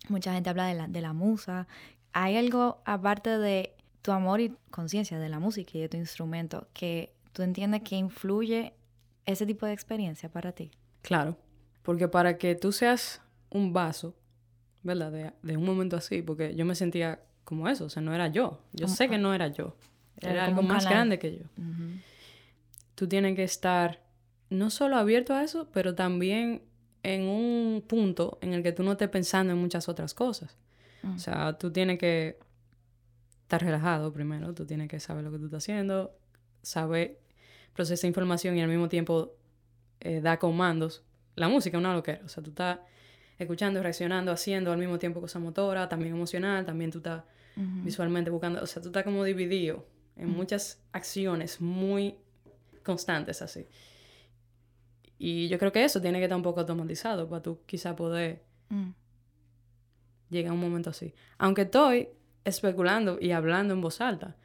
Mucha 0.08 0.32
gente 0.32 0.50
habla 0.50 0.66
de 0.66 0.74
la, 0.74 0.86
de 0.86 1.00
la 1.00 1.12
musa. 1.12 1.66
¿Hay 2.12 2.36
algo 2.36 2.80
aparte 2.84 3.38
de 3.38 3.73
tu 4.04 4.12
amor 4.12 4.42
y 4.42 4.54
conciencia 4.70 5.18
de 5.18 5.30
la 5.30 5.38
música 5.38 5.78
y 5.78 5.80
de 5.80 5.88
tu 5.88 5.96
instrumento 5.96 6.68
que 6.74 7.14
tú 7.32 7.40
entiendes 7.42 7.80
que 7.80 7.96
influye 7.96 8.74
ese 9.24 9.46
tipo 9.46 9.64
de 9.64 9.72
experiencia 9.72 10.28
para 10.28 10.52
ti? 10.52 10.70
Claro, 11.00 11.38
porque 11.82 12.06
para 12.06 12.36
que 12.36 12.54
tú 12.54 12.70
seas 12.70 13.22
un 13.48 13.72
vaso, 13.72 14.14
¿verdad? 14.82 15.32
De, 15.40 15.56
un 15.56 15.64
momento 15.64 15.96
así, 15.96 16.20
porque 16.20 16.54
yo 16.54 16.66
me 16.66 16.74
sentía 16.74 17.22
como 17.44 17.66
eso, 17.66 17.86
o 17.86 17.88
sea, 17.88 18.02
no 18.02 18.14
era 18.14 18.28
yo. 18.28 18.60
Yo 18.74 18.88
sé 18.88 19.08
que 19.08 19.16
no 19.16 19.32
era 19.32 19.48
yo. 19.48 19.74
Era, 20.20 20.44
algo 20.44 20.60
más 20.60 20.84
grande 20.86 21.18
que 21.18 21.38
yo. 21.38 21.44
Tú 22.96 23.08
tienes 23.08 23.34
que 23.34 23.44
estar 23.44 24.02
no 24.50 24.68
solo 24.68 24.96
abierto 24.96 25.32
a 25.32 25.42
eso, 25.42 25.70
pero 25.72 25.94
también 25.94 26.62
en 27.02 27.22
un 27.22 27.82
punto 27.86 28.38
en 28.42 28.52
el 28.52 28.62
que 28.62 28.72
tú 28.72 28.82
no 28.82 28.92
estés 28.92 29.08
pensando 29.08 29.54
en 29.54 29.58
muchas 29.58 29.88
otras 29.88 30.12
cosas. 30.12 30.58
O 31.14 31.18
sea, 31.18 31.56
tú 31.56 31.72
tienes 31.72 31.98
que 31.98 32.43
estar 33.44 33.62
relajado 33.62 34.12
primero, 34.12 34.52
tú 34.54 34.66
tienes 34.66 34.88
que 34.88 34.98
saber 35.00 35.24
lo 35.24 35.30
que 35.30 35.38
tú 35.38 35.44
estás 35.46 35.62
haciendo, 35.64 36.14
saber 36.62 37.18
procesar 37.74 38.08
información 38.08 38.56
y 38.56 38.62
al 38.62 38.68
mismo 38.68 38.88
tiempo 38.88 39.32
eh, 40.00 40.20
dar 40.20 40.38
comandos. 40.38 41.02
La 41.36 41.48
música 41.48 41.76
es 41.76 41.80
una 41.80 41.94
loquera, 41.94 42.20
o 42.24 42.28
sea, 42.28 42.42
tú 42.42 42.50
estás 42.50 42.78
escuchando, 43.38 43.82
reaccionando, 43.82 44.30
haciendo 44.32 44.70
al 44.72 44.78
mismo 44.78 44.98
tiempo 44.98 45.20
cosas 45.20 45.42
motora, 45.42 45.88
también 45.88 46.14
emocional, 46.14 46.64
también 46.64 46.90
tú 46.90 46.98
estás 46.98 47.22
visualmente 47.56 48.30
buscando, 48.30 48.60
o 48.62 48.66
sea, 48.66 48.82
tú 48.82 48.88
estás 48.88 49.04
como 49.04 49.22
dividido 49.22 49.86
en 50.16 50.28
muchas 50.30 50.80
acciones 50.92 51.60
muy 51.60 52.16
constantes 52.82 53.42
así. 53.42 53.66
Y 55.18 55.48
yo 55.48 55.58
creo 55.58 55.70
que 55.72 55.84
eso 55.84 56.00
tiene 56.00 56.18
que 56.18 56.24
estar 56.24 56.36
un 56.36 56.42
poco 56.42 56.60
automatizado 56.60 57.28
para 57.28 57.42
tú 57.42 57.60
quizá 57.66 57.94
poder 57.94 58.42
Mm. 58.70 58.90
llegar 60.30 60.50
a 60.50 60.54
un 60.54 60.60
momento 60.60 60.90
así. 60.90 61.14
Aunque 61.38 61.62
estoy 61.62 62.08
especulando 62.44 63.18
y 63.20 63.30
hablando 63.32 63.74
en 63.74 63.80
voz 63.80 64.00
alta, 64.00 64.36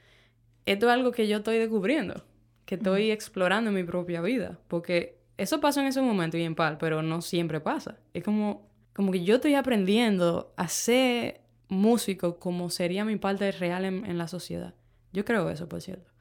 esto 0.66 0.88
es 0.88 0.94
algo 0.94 1.12
que 1.12 1.28
yo 1.28 1.38
estoy 1.38 1.58
descubriendo, 1.58 2.26
que 2.66 2.76
estoy 2.76 3.12
explorando 3.12 3.70
en 3.70 3.76
mi 3.76 3.84
propia 3.84 4.22
vida, 4.22 4.60
porque 4.68 5.18
eso 5.38 5.60
pasa 5.60 5.82
en 5.82 5.88
ese 5.88 6.02
momento 6.02 6.38
y 6.38 6.44
en 6.44 6.56
par, 6.56 6.78
pero 6.78 7.02
no 7.02 7.22
siempre 7.22 7.60
pasa. 7.62 7.98
Es 8.14 8.24
como, 8.24 8.70
como 8.94 9.12
que 9.12 9.24
yo 9.24 9.36
estoy 9.36 9.56
aprendiendo 9.56 10.54
a 10.58 10.68
ser 10.68 11.42
músico 11.70 12.40
como 12.40 12.70
sería 12.70 13.06
mi 13.06 13.16
parte 13.16 13.52
real 13.52 13.86
en, 13.86 14.06
en 14.06 14.18
la 14.18 14.28
sociedad. 14.28 14.74
Yo 15.14 15.24
creo 15.26 15.50
eso, 15.50 15.68
por 15.70 15.82
cierto. 15.82 16.12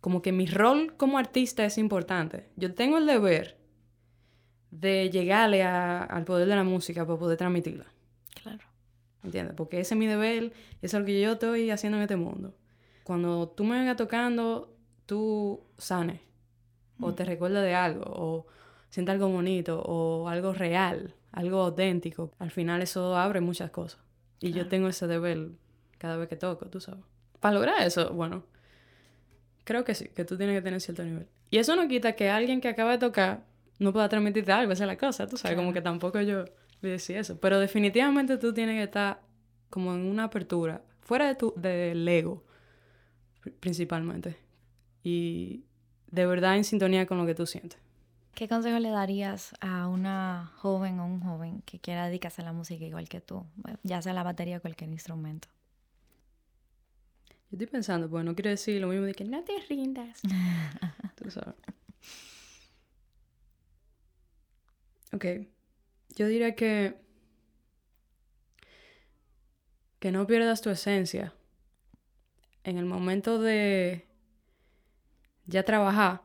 Como 0.00 0.22
que 0.22 0.32
mi 0.32 0.46
rol 0.46 0.94
como 0.96 1.18
artista 1.18 1.64
es 1.64 1.78
importante. 1.78 2.48
Yo 2.56 2.74
tengo 2.74 2.98
el 2.98 3.06
deber 3.06 3.56
de 4.70 5.10
llegarle 5.10 5.62
a- 5.62 6.02
al 6.04 6.24
poder 6.24 6.46
de 6.48 6.56
la 6.56 6.64
música 6.64 7.06
para 7.06 7.18
poder 7.18 7.38
transmitirla. 7.38 7.86
¿Entiendes? 9.24 9.54
Porque 9.56 9.80
ese 9.80 9.94
es 9.94 9.98
mi 9.98 10.06
deber, 10.06 10.52
eso 10.80 10.96
es 10.96 11.00
lo 11.00 11.04
que 11.04 11.20
yo 11.20 11.32
estoy 11.32 11.70
haciendo 11.70 11.98
en 11.98 12.02
este 12.02 12.16
mundo. 12.16 12.54
Cuando 13.04 13.48
tú 13.48 13.64
me 13.64 13.78
vengas 13.78 13.96
tocando, 13.96 14.74
tú 15.06 15.60
sanes, 15.76 16.20
o 17.00 17.14
te 17.14 17.24
recuerdas 17.24 17.62
de 17.62 17.74
algo, 17.74 18.04
o 18.06 18.46
sientes 18.90 19.12
algo 19.12 19.28
bonito, 19.28 19.80
o 19.82 20.28
algo 20.28 20.52
real, 20.52 21.14
algo 21.32 21.62
auténtico. 21.62 22.32
Al 22.38 22.50
final 22.50 22.82
eso 22.82 23.16
abre 23.16 23.40
muchas 23.40 23.70
cosas. 23.70 24.00
Y 24.40 24.52
yo 24.52 24.68
tengo 24.68 24.88
ese 24.88 25.06
deber 25.06 25.50
cada 25.98 26.16
vez 26.16 26.28
que 26.28 26.36
toco, 26.36 26.66
tú 26.66 26.80
sabes. 26.80 27.04
Para 27.40 27.54
lograr 27.54 27.82
eso, 27.86 28.12
bueno, 28.12 28.44
creo 29.64 29.84
que 29.84 29.94
sí, 29.94 30.08
que 30.08 30.24
tú 30.24 30.36
tienes 30.36 30.56
que 30.56 30.62
tener 30.62 30.80
cierto 30.80 31.02
nivel. 31.04 31.26
Y 31.50 31.58
eso 31.58 31.76
no 31.76 31.88
quita 31.88 32.12
que 32.12 32.30
alguien 32.30 32.60
que 32.60 32.68
acaba 32.68 32.92
de 32.92 32.98
tocar 32.98 33.44
no 33.78 33.92
pueda 33.92 34.08
transmitirte 34.08 34.52
algo, 34.52 34.72
esa 34.72 34.84
es 34.84 34.88
la 34.88 34.98
cosa, 34.98 35.26
tú 35.26 35.36
sabes, 35.36 35.56
como 35.56 35.72
que 35.72 35.80
tampoco 35.80 36.20
yo 36.20 36.44
decir 36.80 37.16
eso. 37.16 37.38
Pero 37.40 37.58
definitivamente 37.58 38.38
tú 38.38 38.52
tienes 38.54 38.76
que 38.76 38.84
estar 38.84 39.20
como 39.70 39.94
en 39.94 40.06
una 40.06 40.24
apertura, 40.24 40.82
fuera 41.00 41.26
de 41.28 41.34
tu, 41.34 41.52
del 41.56 42.06
ego, 42.08 42.44
pri- 43.40 43.52
principalmente. 43.52 44.36
Y 45.02 45.64
de 46.10 46.26
verdad 46.26 46.56
en 46.56 46.64
sintonía 46.64 47.06
con 47.06 47.18
lo 47.18 47.26
que 47.26 47.34
tú 47.34 47.46
sientes. 47.46 47.78
¿Qué 48.34 48.46
consejo 48.48 48.78
le 48.78 48.90
darías 48.90 49.52
a 49.60 49.88
una 49.88 50.52
joven 50.58 51.00
o 51.00 51.06
un 51.06 51.20
joven 51.20 51.62
que 51.62 51.80
quiera 51.80 52.06
dedicarse 52.06 52.40
a 52.42 52.44
la 52.44 52.52
música 52.52 52.84
igual 52.84 53.08
que 53.08 53.20
tú? 53.20 53.44
Ya 53.82 54.00
sea 54.00 54.12
la 54.12 54.22
batería 54.22 54.58
o 54.58 54.60
cualquier 54.60 54.90
instrumento. 54.90 55.48
Yo 57.50 57.56
estoy 57.56 57.66
pensando, 57.66 58.08
pues 58.08 58.24
no 58.24 58.34
quiero 58.34 58.50
decir 58.50 58.80
lo 58.80 58.88
mismo 58.88 59.06
de 59.06 59.14
que 59.14 59.24
no 59.24 59.42
te 59.42 59.54
rindas. 59.68 60.20
Tú 61.16 61.30
sabes. 61.30 61.54
Ok. 65.12 65.24
Yo 66.18 66.26
diría 66.26 66.56
que. 66.56 66.96
Que 70.00 70.10
no 70.10 70.26
pierdas 70.26 70.60
tu 70.60 70.68
esencia. 70.68 71.32
En 72.64 72.76
el 72.76 72.86
momento 72.86 73.38
de. 73.38 74.04
Ya 75.46 75.62
trabajar, 75.62 76.22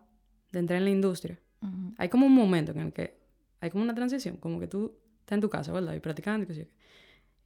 de 0.51 0.59
entrar 0.59 0.79
en 0.79 0.85
la 0.85 0.89
industria. 0.89 1.39
Ujú. 1.61 1.93
Hay 1.97 2.09
como 2.09 2.25
un 2.25 2.33
momento 2.33 2.71
en 2.71 2.79
el 2.79 2.91
que. 2.91 3.19
Hay 3.61 3.69
como 3.69 3.83
una 3.83 3.93
transición. 3.93 4.37
Como 4.37 4.59
que 4.59 4.67
tú 4.67 4.97
estás 5.19 5.35
en 5.35 5.41
tu 5.41 5.49
casa, 5.49 5.71
¿verdad? 5.71 5.93
Y 5.93 5.99
practicando 5.99 6.51
y. 6.51 6.67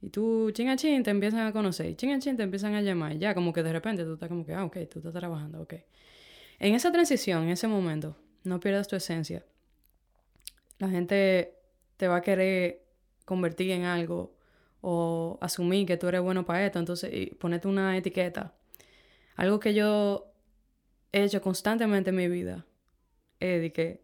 Y 0.00 0.08
tú, 0.08 0.50
chin 0.52 0.68
a 0.70 0.76
chin, 0.76 1.02
te 1.02 1.10
empiezan 1.10 1.40
a 1.40 1.52
conocer. 1.52 1.90
Y 1.90 1.96
chin 1.96 2.12
a 2.12 2.18
chin, 2.18 2.34
te 2.36 2.44
empiezan 2.44 2.74
a 2.74 2.80
llamar. 2.80 3.12
Y 3.12 3.18
ya, 3.18 3.34
como 3.34 3.52
que 3.52 3.62
de 3.62 3.72
repente 3.72 4.04
tú 4.04 4.14
estás 4.14 4.30
como 4.30 4.46
que, 4.46 4.54
ah, 4.54 4.64
ok, 4.64 4.78
tú 4.90 5.00
estás 5.00 5.12
trabajando, 5.12 5.60
ok. 5.60 5.74
En 6.60 6.74
esa 6.74 6.90
transición, 6.92 7.42
en 7.42 7.50
ese 7.50 7.68
momento, 7.68 8.16
no 8.44 8.58
pierdas 8.58 8.88
tu 8.88 8.96
esencia. 8.96 9.44
La 10.78 10.88
gente 10.88 11.57
te 11.98 12.08
va 12.08 12.16
a 12.16 12.22
querer 12.22 12.86
convertir 13.26 13.72
en 13.72 13.84
algo 13.84 14.34
o 14.80 15.36
asumir 15.42 15.86
que 15.86 15.98
tú 15.98 16.08
eres 16.08 16.22
bueno 16.22 16.46
para 16.46 16.64
esto, 16.64 16.78
entonces 16.78 17.12
y 17.12 17.26
ponerte 17.34 17.68
una 17.68 17.94
etiqueta. 17.96 18.54
Algo 19.36 19.60
que 19.60 19.74
yo 19.74 20.32
he 21.12 21.24
hecho 21.24 21.42
constantemente 21.42 22.10
en 22.10 22.16
mi 22.16 22.28
vida 22.28 22.64
es 23.40 23.60
de 23.60 23.72
que 23.72 24.00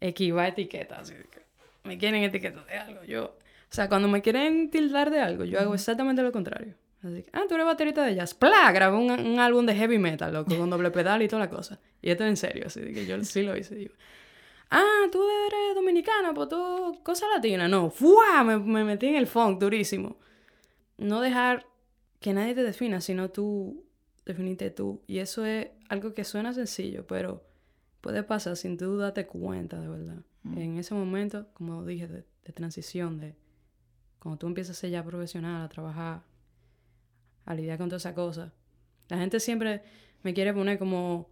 esquivar 0.00 0.50
etiquetas. 0.50 0.98
así 0.98 1.14
de 1.14 1.24
que 1.24 1.42
me 1.84 1.96
quieren 1.96 2.22
etiquetar 2.24 2.66
de 2.66 2.74
algo. 2.76 3.04
Yo, 3.04 3.24
o 3.24 3.74
sea, 3.74 3.88
cuando 3.88 4.08
me 4.08 4.20
quieren 4.20 4.70
tildar 4.70 5.10
de 5.10 5.20
algo, 5.20 5.44
yo 5.44 5.60
hago 5.60 5.74
exactamente 5.74 6.22
lo 6.22 6.32
contrario. 6.32 6.74
Así 7.02 7.22
que, 7.22 7.30
ah, 7.32 7.42
tú 7.48 7.54
eres 7.54 7.66
baterista 7.66 8.04
de 8.04 8.14
jazz. 8.14 8.34
¡Plá! 8.34 8.70
Grabé 8.72 8.96
un, 8.96 9.10
un 9.10 9.38
álbum 9.40 9.66
de 9.66 9.74
heavy 9.74 9.98
metal, 9.98 10.32
loco, 10.32 10.56
con 10.56 10.70
doble 10.70 10.90
pedal 10.90 11.22
y 11.22 11.28
toda 11.28 11.40
la 11.40 11.50
cosa. 11.50 11.80
Y 12.00 12.10
esto 12.10 12.24
es 12.24 12.30
en 12.30 12.36
serio, 12.36 12.64
así 12.66 12.80
que 12.92 13.06
yo 13.06 13.22
sí 13.24 13.42
lo 13.42 13.56
hice. 13.56 13.74
Digo, 13.74 13.94
ah, 14.72 15.08
tú 15.10 15.22
eres 15.46 15.74
dominicana, 15.74 16.34
pues 16.34 16.48
tú, 16.48 17.00
cosa 17.02 17.26
latina. 17.28 17.68
No, 17.68 17.90
¡fua! 17.90 18.42
Me, 18.44 18.58
me 18.58 18.84
metí 18.84 19.06
en 19.06 19.16
el 19.16 19.26
funk 19.26 19.60
durísimo. 19.60 20.16
No 20.98 21.20
dejar 21.20 21.66
que 22.20 22.32
nadie 22.32 22.54
te 22.54 22.62
defina, 22.62 23.00
sino 23.00 23.30
tú 23.30 23.84
definite 24.24 24.70
tú. 24.70 25.02
Y 25.06 25.18
eso 25.18 25.44
es 25.44 25.68
algo 25.88 26.14
que 26.14 26.24
suena 26.24 26.52
sencillo, 26.52 27.06
pero 27.06 27.44
puede 28.00 28.22
pasar 28.22 28.56
sin 28.56 28.76
tú 28.76 28.96
darte 28.96 29.26
cuenta, 29.26 29.80
de 29.80 29.88
verdad. 29.88 30.22
Mm. 30.42 30.58
En 30.58 30.78
ese 30.78 30.94
momento, 30.94 31.46
como 31.54 31.84
dije, 31.84 32.06
de, 32.06 32.24
de 32.44 32.52
transición, 32.52 33.18
de 33.18 33.36
cuando 34.18 34.38
tú 34.38 34.46
empiezas 34.46 34.76
a 34.76 34.80
ser 34.80 34.90
ya 34.90 35.04
profesional, 35.04 35.62
a 35.62 35.68
trabajar, 35.68 36.22
a 37.44 37.54
lidiar 37.54 37.78
con 37.78 37.88
todas 37.88 38.02
esas 38.02 38.14
cosas. 38.14 38.52
La 39.08 39.18
gente 39.18 39.40
siempre 39.40 39.82
me 40.22 40.32
quiere 40.32 40.54
poner 40.54 40.78
como, 40.78 41.28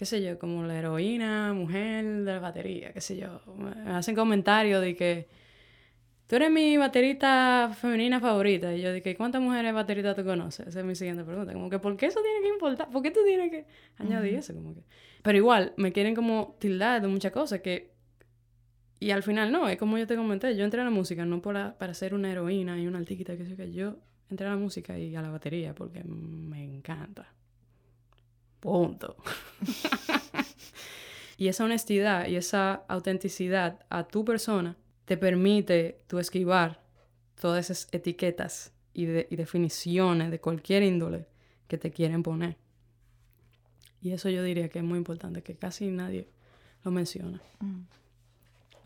qué 0.00 0.06
sé 0.06 0.22
yo, 0.22 0.38
como 0.38 0.64
la 0.64 0.78
heroína, 0.78 1.52
mujer 1.52 2.06
de 2.24 2.32
la 2.32 2.38
batería, 2.38 2.90
qué 2.90 3.02
sé 3.02 3.18
yo. 3.18 3.42
Me 3.54 3.90
hacen 3.90 4.14
comentarios 4.14 4.80
de 4.80 4.96
que 4.96 5.28
tú 6.26 6.36
eres 6.36 6.50
mi 6.50 6.78
baterista 6.78 7.70
femenina 7.78 8.18
favorita. 8.18 8.74
Y 8.74 8.80
yo 8.80 9.02
que, 9.02 9.14
¿cuántas 9.14 9.42
mujeres 9.42 9.74
bateristas 9.74 10.16
tú 10.16 10.24
conoces? 10.24 10.68
Esa 10.68 10.80
es 10.80 10.86
mi 10.86 10.94
siguiente 10.94 11.22
pregunta. 11.22 11.52
Como 11.52 11.68
que, 11.68 11.78
¿por 11.78 11.98
qué 11.98 12.06
eso 12.06 12.22
tiene 12.22 12.40
que 12.40 12.48
importar? 12.48 12.88
¿Por 12.88 13.02
qué 13.02 13.10
tú 13.10 13.20
tienes 13.26 13.50
que 13.50 13.66
añadir 13.98 14.36
eso? 14.36 14.54
Como 14.54 14.74
que... 14.74 14.80
Pero 15.20 15.36
igual, 15.36 15.74
me 15.76 15.92
quieren 15.92 16.14
como 16.14 16.56
tildar 16.58 17.02
de 17.02 17.08
muchas 17.08 17.30
cosas 17.30 17.60
que... 17.60 17.92
Y 19.00 19.10
al 19.10 19.22
final 19.22 19.52
no, 19.52 19.68
es 19.68 19.76
como 19.76 19.98
yo 19.98 20.06
te 20.06 20.16
comenté, 20.16 20.56
yo 20.56 20.64
entré 20.64 20.80
a 20.80 20.84
la 20.84 20.90
música 20.90 21.26
no 21.26 21.42
para, 21.42 21.76
para 21.76 21.92
ser 21.92 22.14
una 22.14 22.32
heroína 22.32 22.80
y 22.80 22.86
una 22.86 23.00
artista, 23.00 23.36
que 23.36 23.44
sé 23.44 23.50
yo 23.50 23.56
qué. 23.58 23.70
Yo 23.70 23.98
entré 24.30 24.46
a 24.46 24.50
la 24.52 24.56
música 24.56 24.98
y 24.98 25.14
a 25.14 25.20
la 25.20 25.28
batería 25.28 25.74
porque 25.74 26.02
me 26.04 26.64
encanta. 26.64 27.34
Punto. 28.60 29.16
y 31.36 31.48
esa 31.48 31.64
honestidad 31.64 32.26
y 32.28 32.36
esa 32.36 32.82
autenticidad 32.88 33.80
a 33.88 34.04
tu 34.06 34.24
persona 34.24 34.76
te 35.06 35.16
permite 35.16 36.00
tú 36.06 36.18
esquivar 36.18 36.80
todas 37.40 37.70
esas 37.70 37.88
etiquetas 37.92 38.72
y, 38.92 39.06
de- 39.06 39.26
y 39.30 39.36
definiciones 39.36 40.30
de 40.30 40.40
cualquier 40.40 40.82
índole 40.82 41.26
que 41.68 41.78
te 41.78 41.90
quieren 41.90 42.22
poner. 42.22 42.56
Y 44.02 44.12
eso 44.12 44.28
yo 44.28 44.42
diría 44.42 44.68
que 44.68 44.78
es 44.78 44.84
muy 44.84 44.98
importante, 44.98 45.42
que 45.42 45.56
casi 45.56 45.88
nadie 45.88 46.28
lo 46.84 46.90
menciona. 46.90 47.40
Mm. 47.60 47.80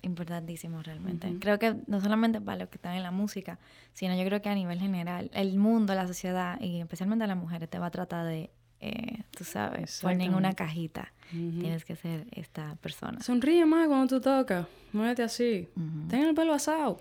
Importantísimo 0.02 0.82
realmente. 0.82 1.34
Creo 1.40 1.58
que 1.58 1.76
no 1.86 2.00
solamente 2.00 2.38
para 2.40 2.58
los 2.58 2.68
que 2.68 2.76
están 2.76 2.94
en 2.94 3.02
la 3.02 3.10
música, 3.10 3.58
sino 3.94 4.14
yo 4.14 4.24
creo 4.26 4.42
que 4.42 4.50
a 4.50 4.54
nivel 4.54 4.78
general, 4.78 5.30
el 5.32 5.56
mundo, 5.56 5.94
la 5.94 6.06
sociedad 6.06 6.60
y 6.60 6.80
especialmente 6.80 7.26
las 7.26 7.38
mujeres 7.38 7.70
te 7.70 7.78
va 7.78 7.86
a 7.86 7.90
tratar 7.90 8.26
de, 8.26 8.50
eh, 8.86 9.22
tú 9.36 9.44
sabes, 9.44 10.00
poner 10.02 10.28
en 10.28 10.34
una 10.34 10.52
cajita. 10.54 11.12
Ujú. 11.32 11.60
Tienes 11.60 11.84
que 11.84 11.96
ser 11.96 12.26
esta 12.32 12.74
persona. 12.76 13.20
Sonríe 13.20 13.64
más 13.66 13.88
cuando 13.88 14.06
tú 14.16 14.20
tocas, 14.20 14.66
muévete 14.92 15.22
así, 15.22 15.68
Ujú. 15.76 16.08
ten 16.08 16.20
el 16.24 16.34
pelo 16.34 16.52
asado. 16.54 17.00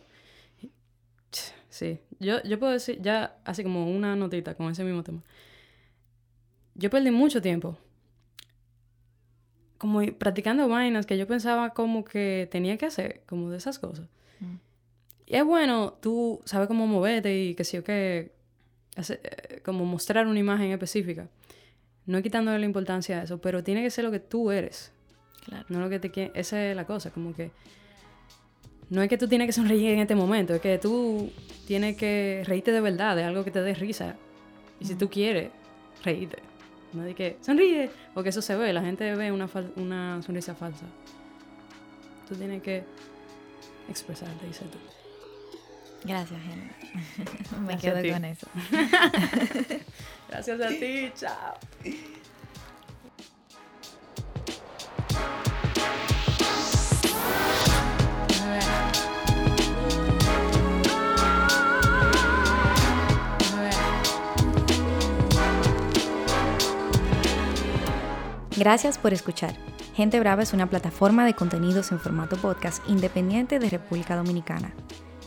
Sí, 1.70 2.00
yo, 2.20 2.42
yo 2.44 2.60
puedo 2.60 2.72
decir, 2.72 3.00
ya 3.02 3.36
así 3.46 3.64
como 3.64 3.90
una 3.90 4.16
notita 4.16 4.54
con 4.56 4.72
ese 4.72 4.84
mismo 4.84 5.02
tema. 5.04 5.22
Yo 6.76 6.90
perdí 6.90 7.10
mucho 7.12 7.42
tiempo 7.42 7.78
como 9.78 10.02
practicando 10.18 10.68
vainas 10.70 11.06
que 11.06 11.18
yo 11.18 11.28
pensaba 11.28 11.72
como 11.72 12.06
que 12.06 12.48
tenía 12.52 12.78
que 12.78 12.86
hacer, 12.86 13.22
como 13.28 13.50
de 13.50 13.58
esas 13.58 13.80
cosas. 13.80 14.08
Mm. 14.40 14.56
Y 15.26 15.36
es 15.36 15.44
bueno 15.44 15.94
tú 16.02 16.42
sabes 16.46 16.68
cómo 16.68 16.88
moverte 16.88 17.38
y 17.44 17.56
que 17.56 17.64
sí 17.64 17.78
o 17.78 17.84
hace- 18.96 19.20
eh, 19.24 19.62
como 19.66 19.84
mostrar 19.86 20.28
una 20.28 20.40
imagen 20.40 20.72
específica. 20.72 21.28
No 22.06 22.22
quitándole 22.22 22.60
la 22.60 22.66
importancia 22.66 23.20
a 23.20 23.24
eso, 23.24 23.40
pero 23.40 23.64
tiene 23.64 23.82
que 23.84 23.90
ser 23.90 24.04
lo 24.04 24.12
que 24.12 24.20
tú 24.20 24.52
eres. 24.52 24.92
Claro. 25.46 25.66
No 25.70 25.80
lo 25.80 25.90
que 25.90 26.00
te 26.00 26.12
quiere. 26.12 26.32
Esa 26.36 26.64
es 26.66 26.76
la 26.76 26.86
cosa, 26.86 27.12
como 27.12 27.34
que. 27.34 27.52
No 28.90 29.02
es 29.02 29.10
que 29.10 29.18
tú 29.18 29.28
tienes 29.28 29.48
que 29.48 29.54
sonreír 29.54 29.92
en 29.92 30.00
este 30.00 30.14
momento, 30.16 30.54
es 30.54 30.62
que 30.62 30.78
tú 30.78 31.32
tienes 31.66 31.96
que 31.98 32.44
reírte 32.46 32.72
de 32.72 32.82
verdad, 32.82 33.16
de 33.16 33.24
algo 33.24 33.44
que 33.44 33.52
te 33.52 33.62
dé 33.62 33.74
risa. 33.74 34.16
Y 34.80 34.86
si 34.86 34.96
tú 34.96 35.10
quieres, 35.10 35.50
reírte. 36.04 36.38
No 36.92 37.02
de 37.04 37.16
que 37.16 37.38
sonríe, 37.42 37.90
porque 38.14 38.30
eso 38.30 38.42
se 38.42 38.56
ve, 38.56 38.72
la 38.72 38.82
gente 38.84 39.16
ve 39.16 39.32
una, 39.32 39.48
fal- 39.48 39.72
una 39.78 40.22
sonrisa 40.22 40.54
falsa. 40.54 40.86
Tú 42.28 42.36
tienes 42.36 42.62
que 42.62 42.84
expresarte 43.90 44.48
y 44.48 44.54
ser 44.54 44.68
tú. 44.68 44.78
Gracias, 46.06 46.40
Helen. 46.44 46.72
Me 47.66 47.74
Gracias 47.74 47.94
quedo 47.96 48.14
con 48.14 48.26
eso. 48.26 48.48
Gracias 50.34 50.62
a 50.62 50.68
ti, 50.68 51.12
chao. 51.16 51.54
Gracias 68.58 68.98
por 68.98 69.14
escuchar. 69.14 69.54
Gente 69.94 70.20
Brava 70.20 70.42
es 70.42 70.54
una 70.54 70.68
plataforma 70.68 71.28
de 71.28 71.36
contenidos 71.36 71.92
en 71.92 72.00
formato 72.00 72.38
podcast 72.38 72.82
independiente 72.90 73.60
de 73.60 73.70
República 73.70 74.16
Dominicana. 74.16 74.74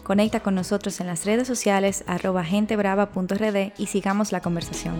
Conecta 0.06 0.38
con 0.38 0.54
nosotros 0.54 1.00
en 1.00 1.08
las 1.08 1.24
redes 1.24 1.48
sociales 1.48 2.04
arroba 2.06 2.44
gentebrava.rd 2.44 3.72
y 3.76 3.86
sigamos 3.86 4.30
la 4.30 4.40
conversación. 4.40 4.94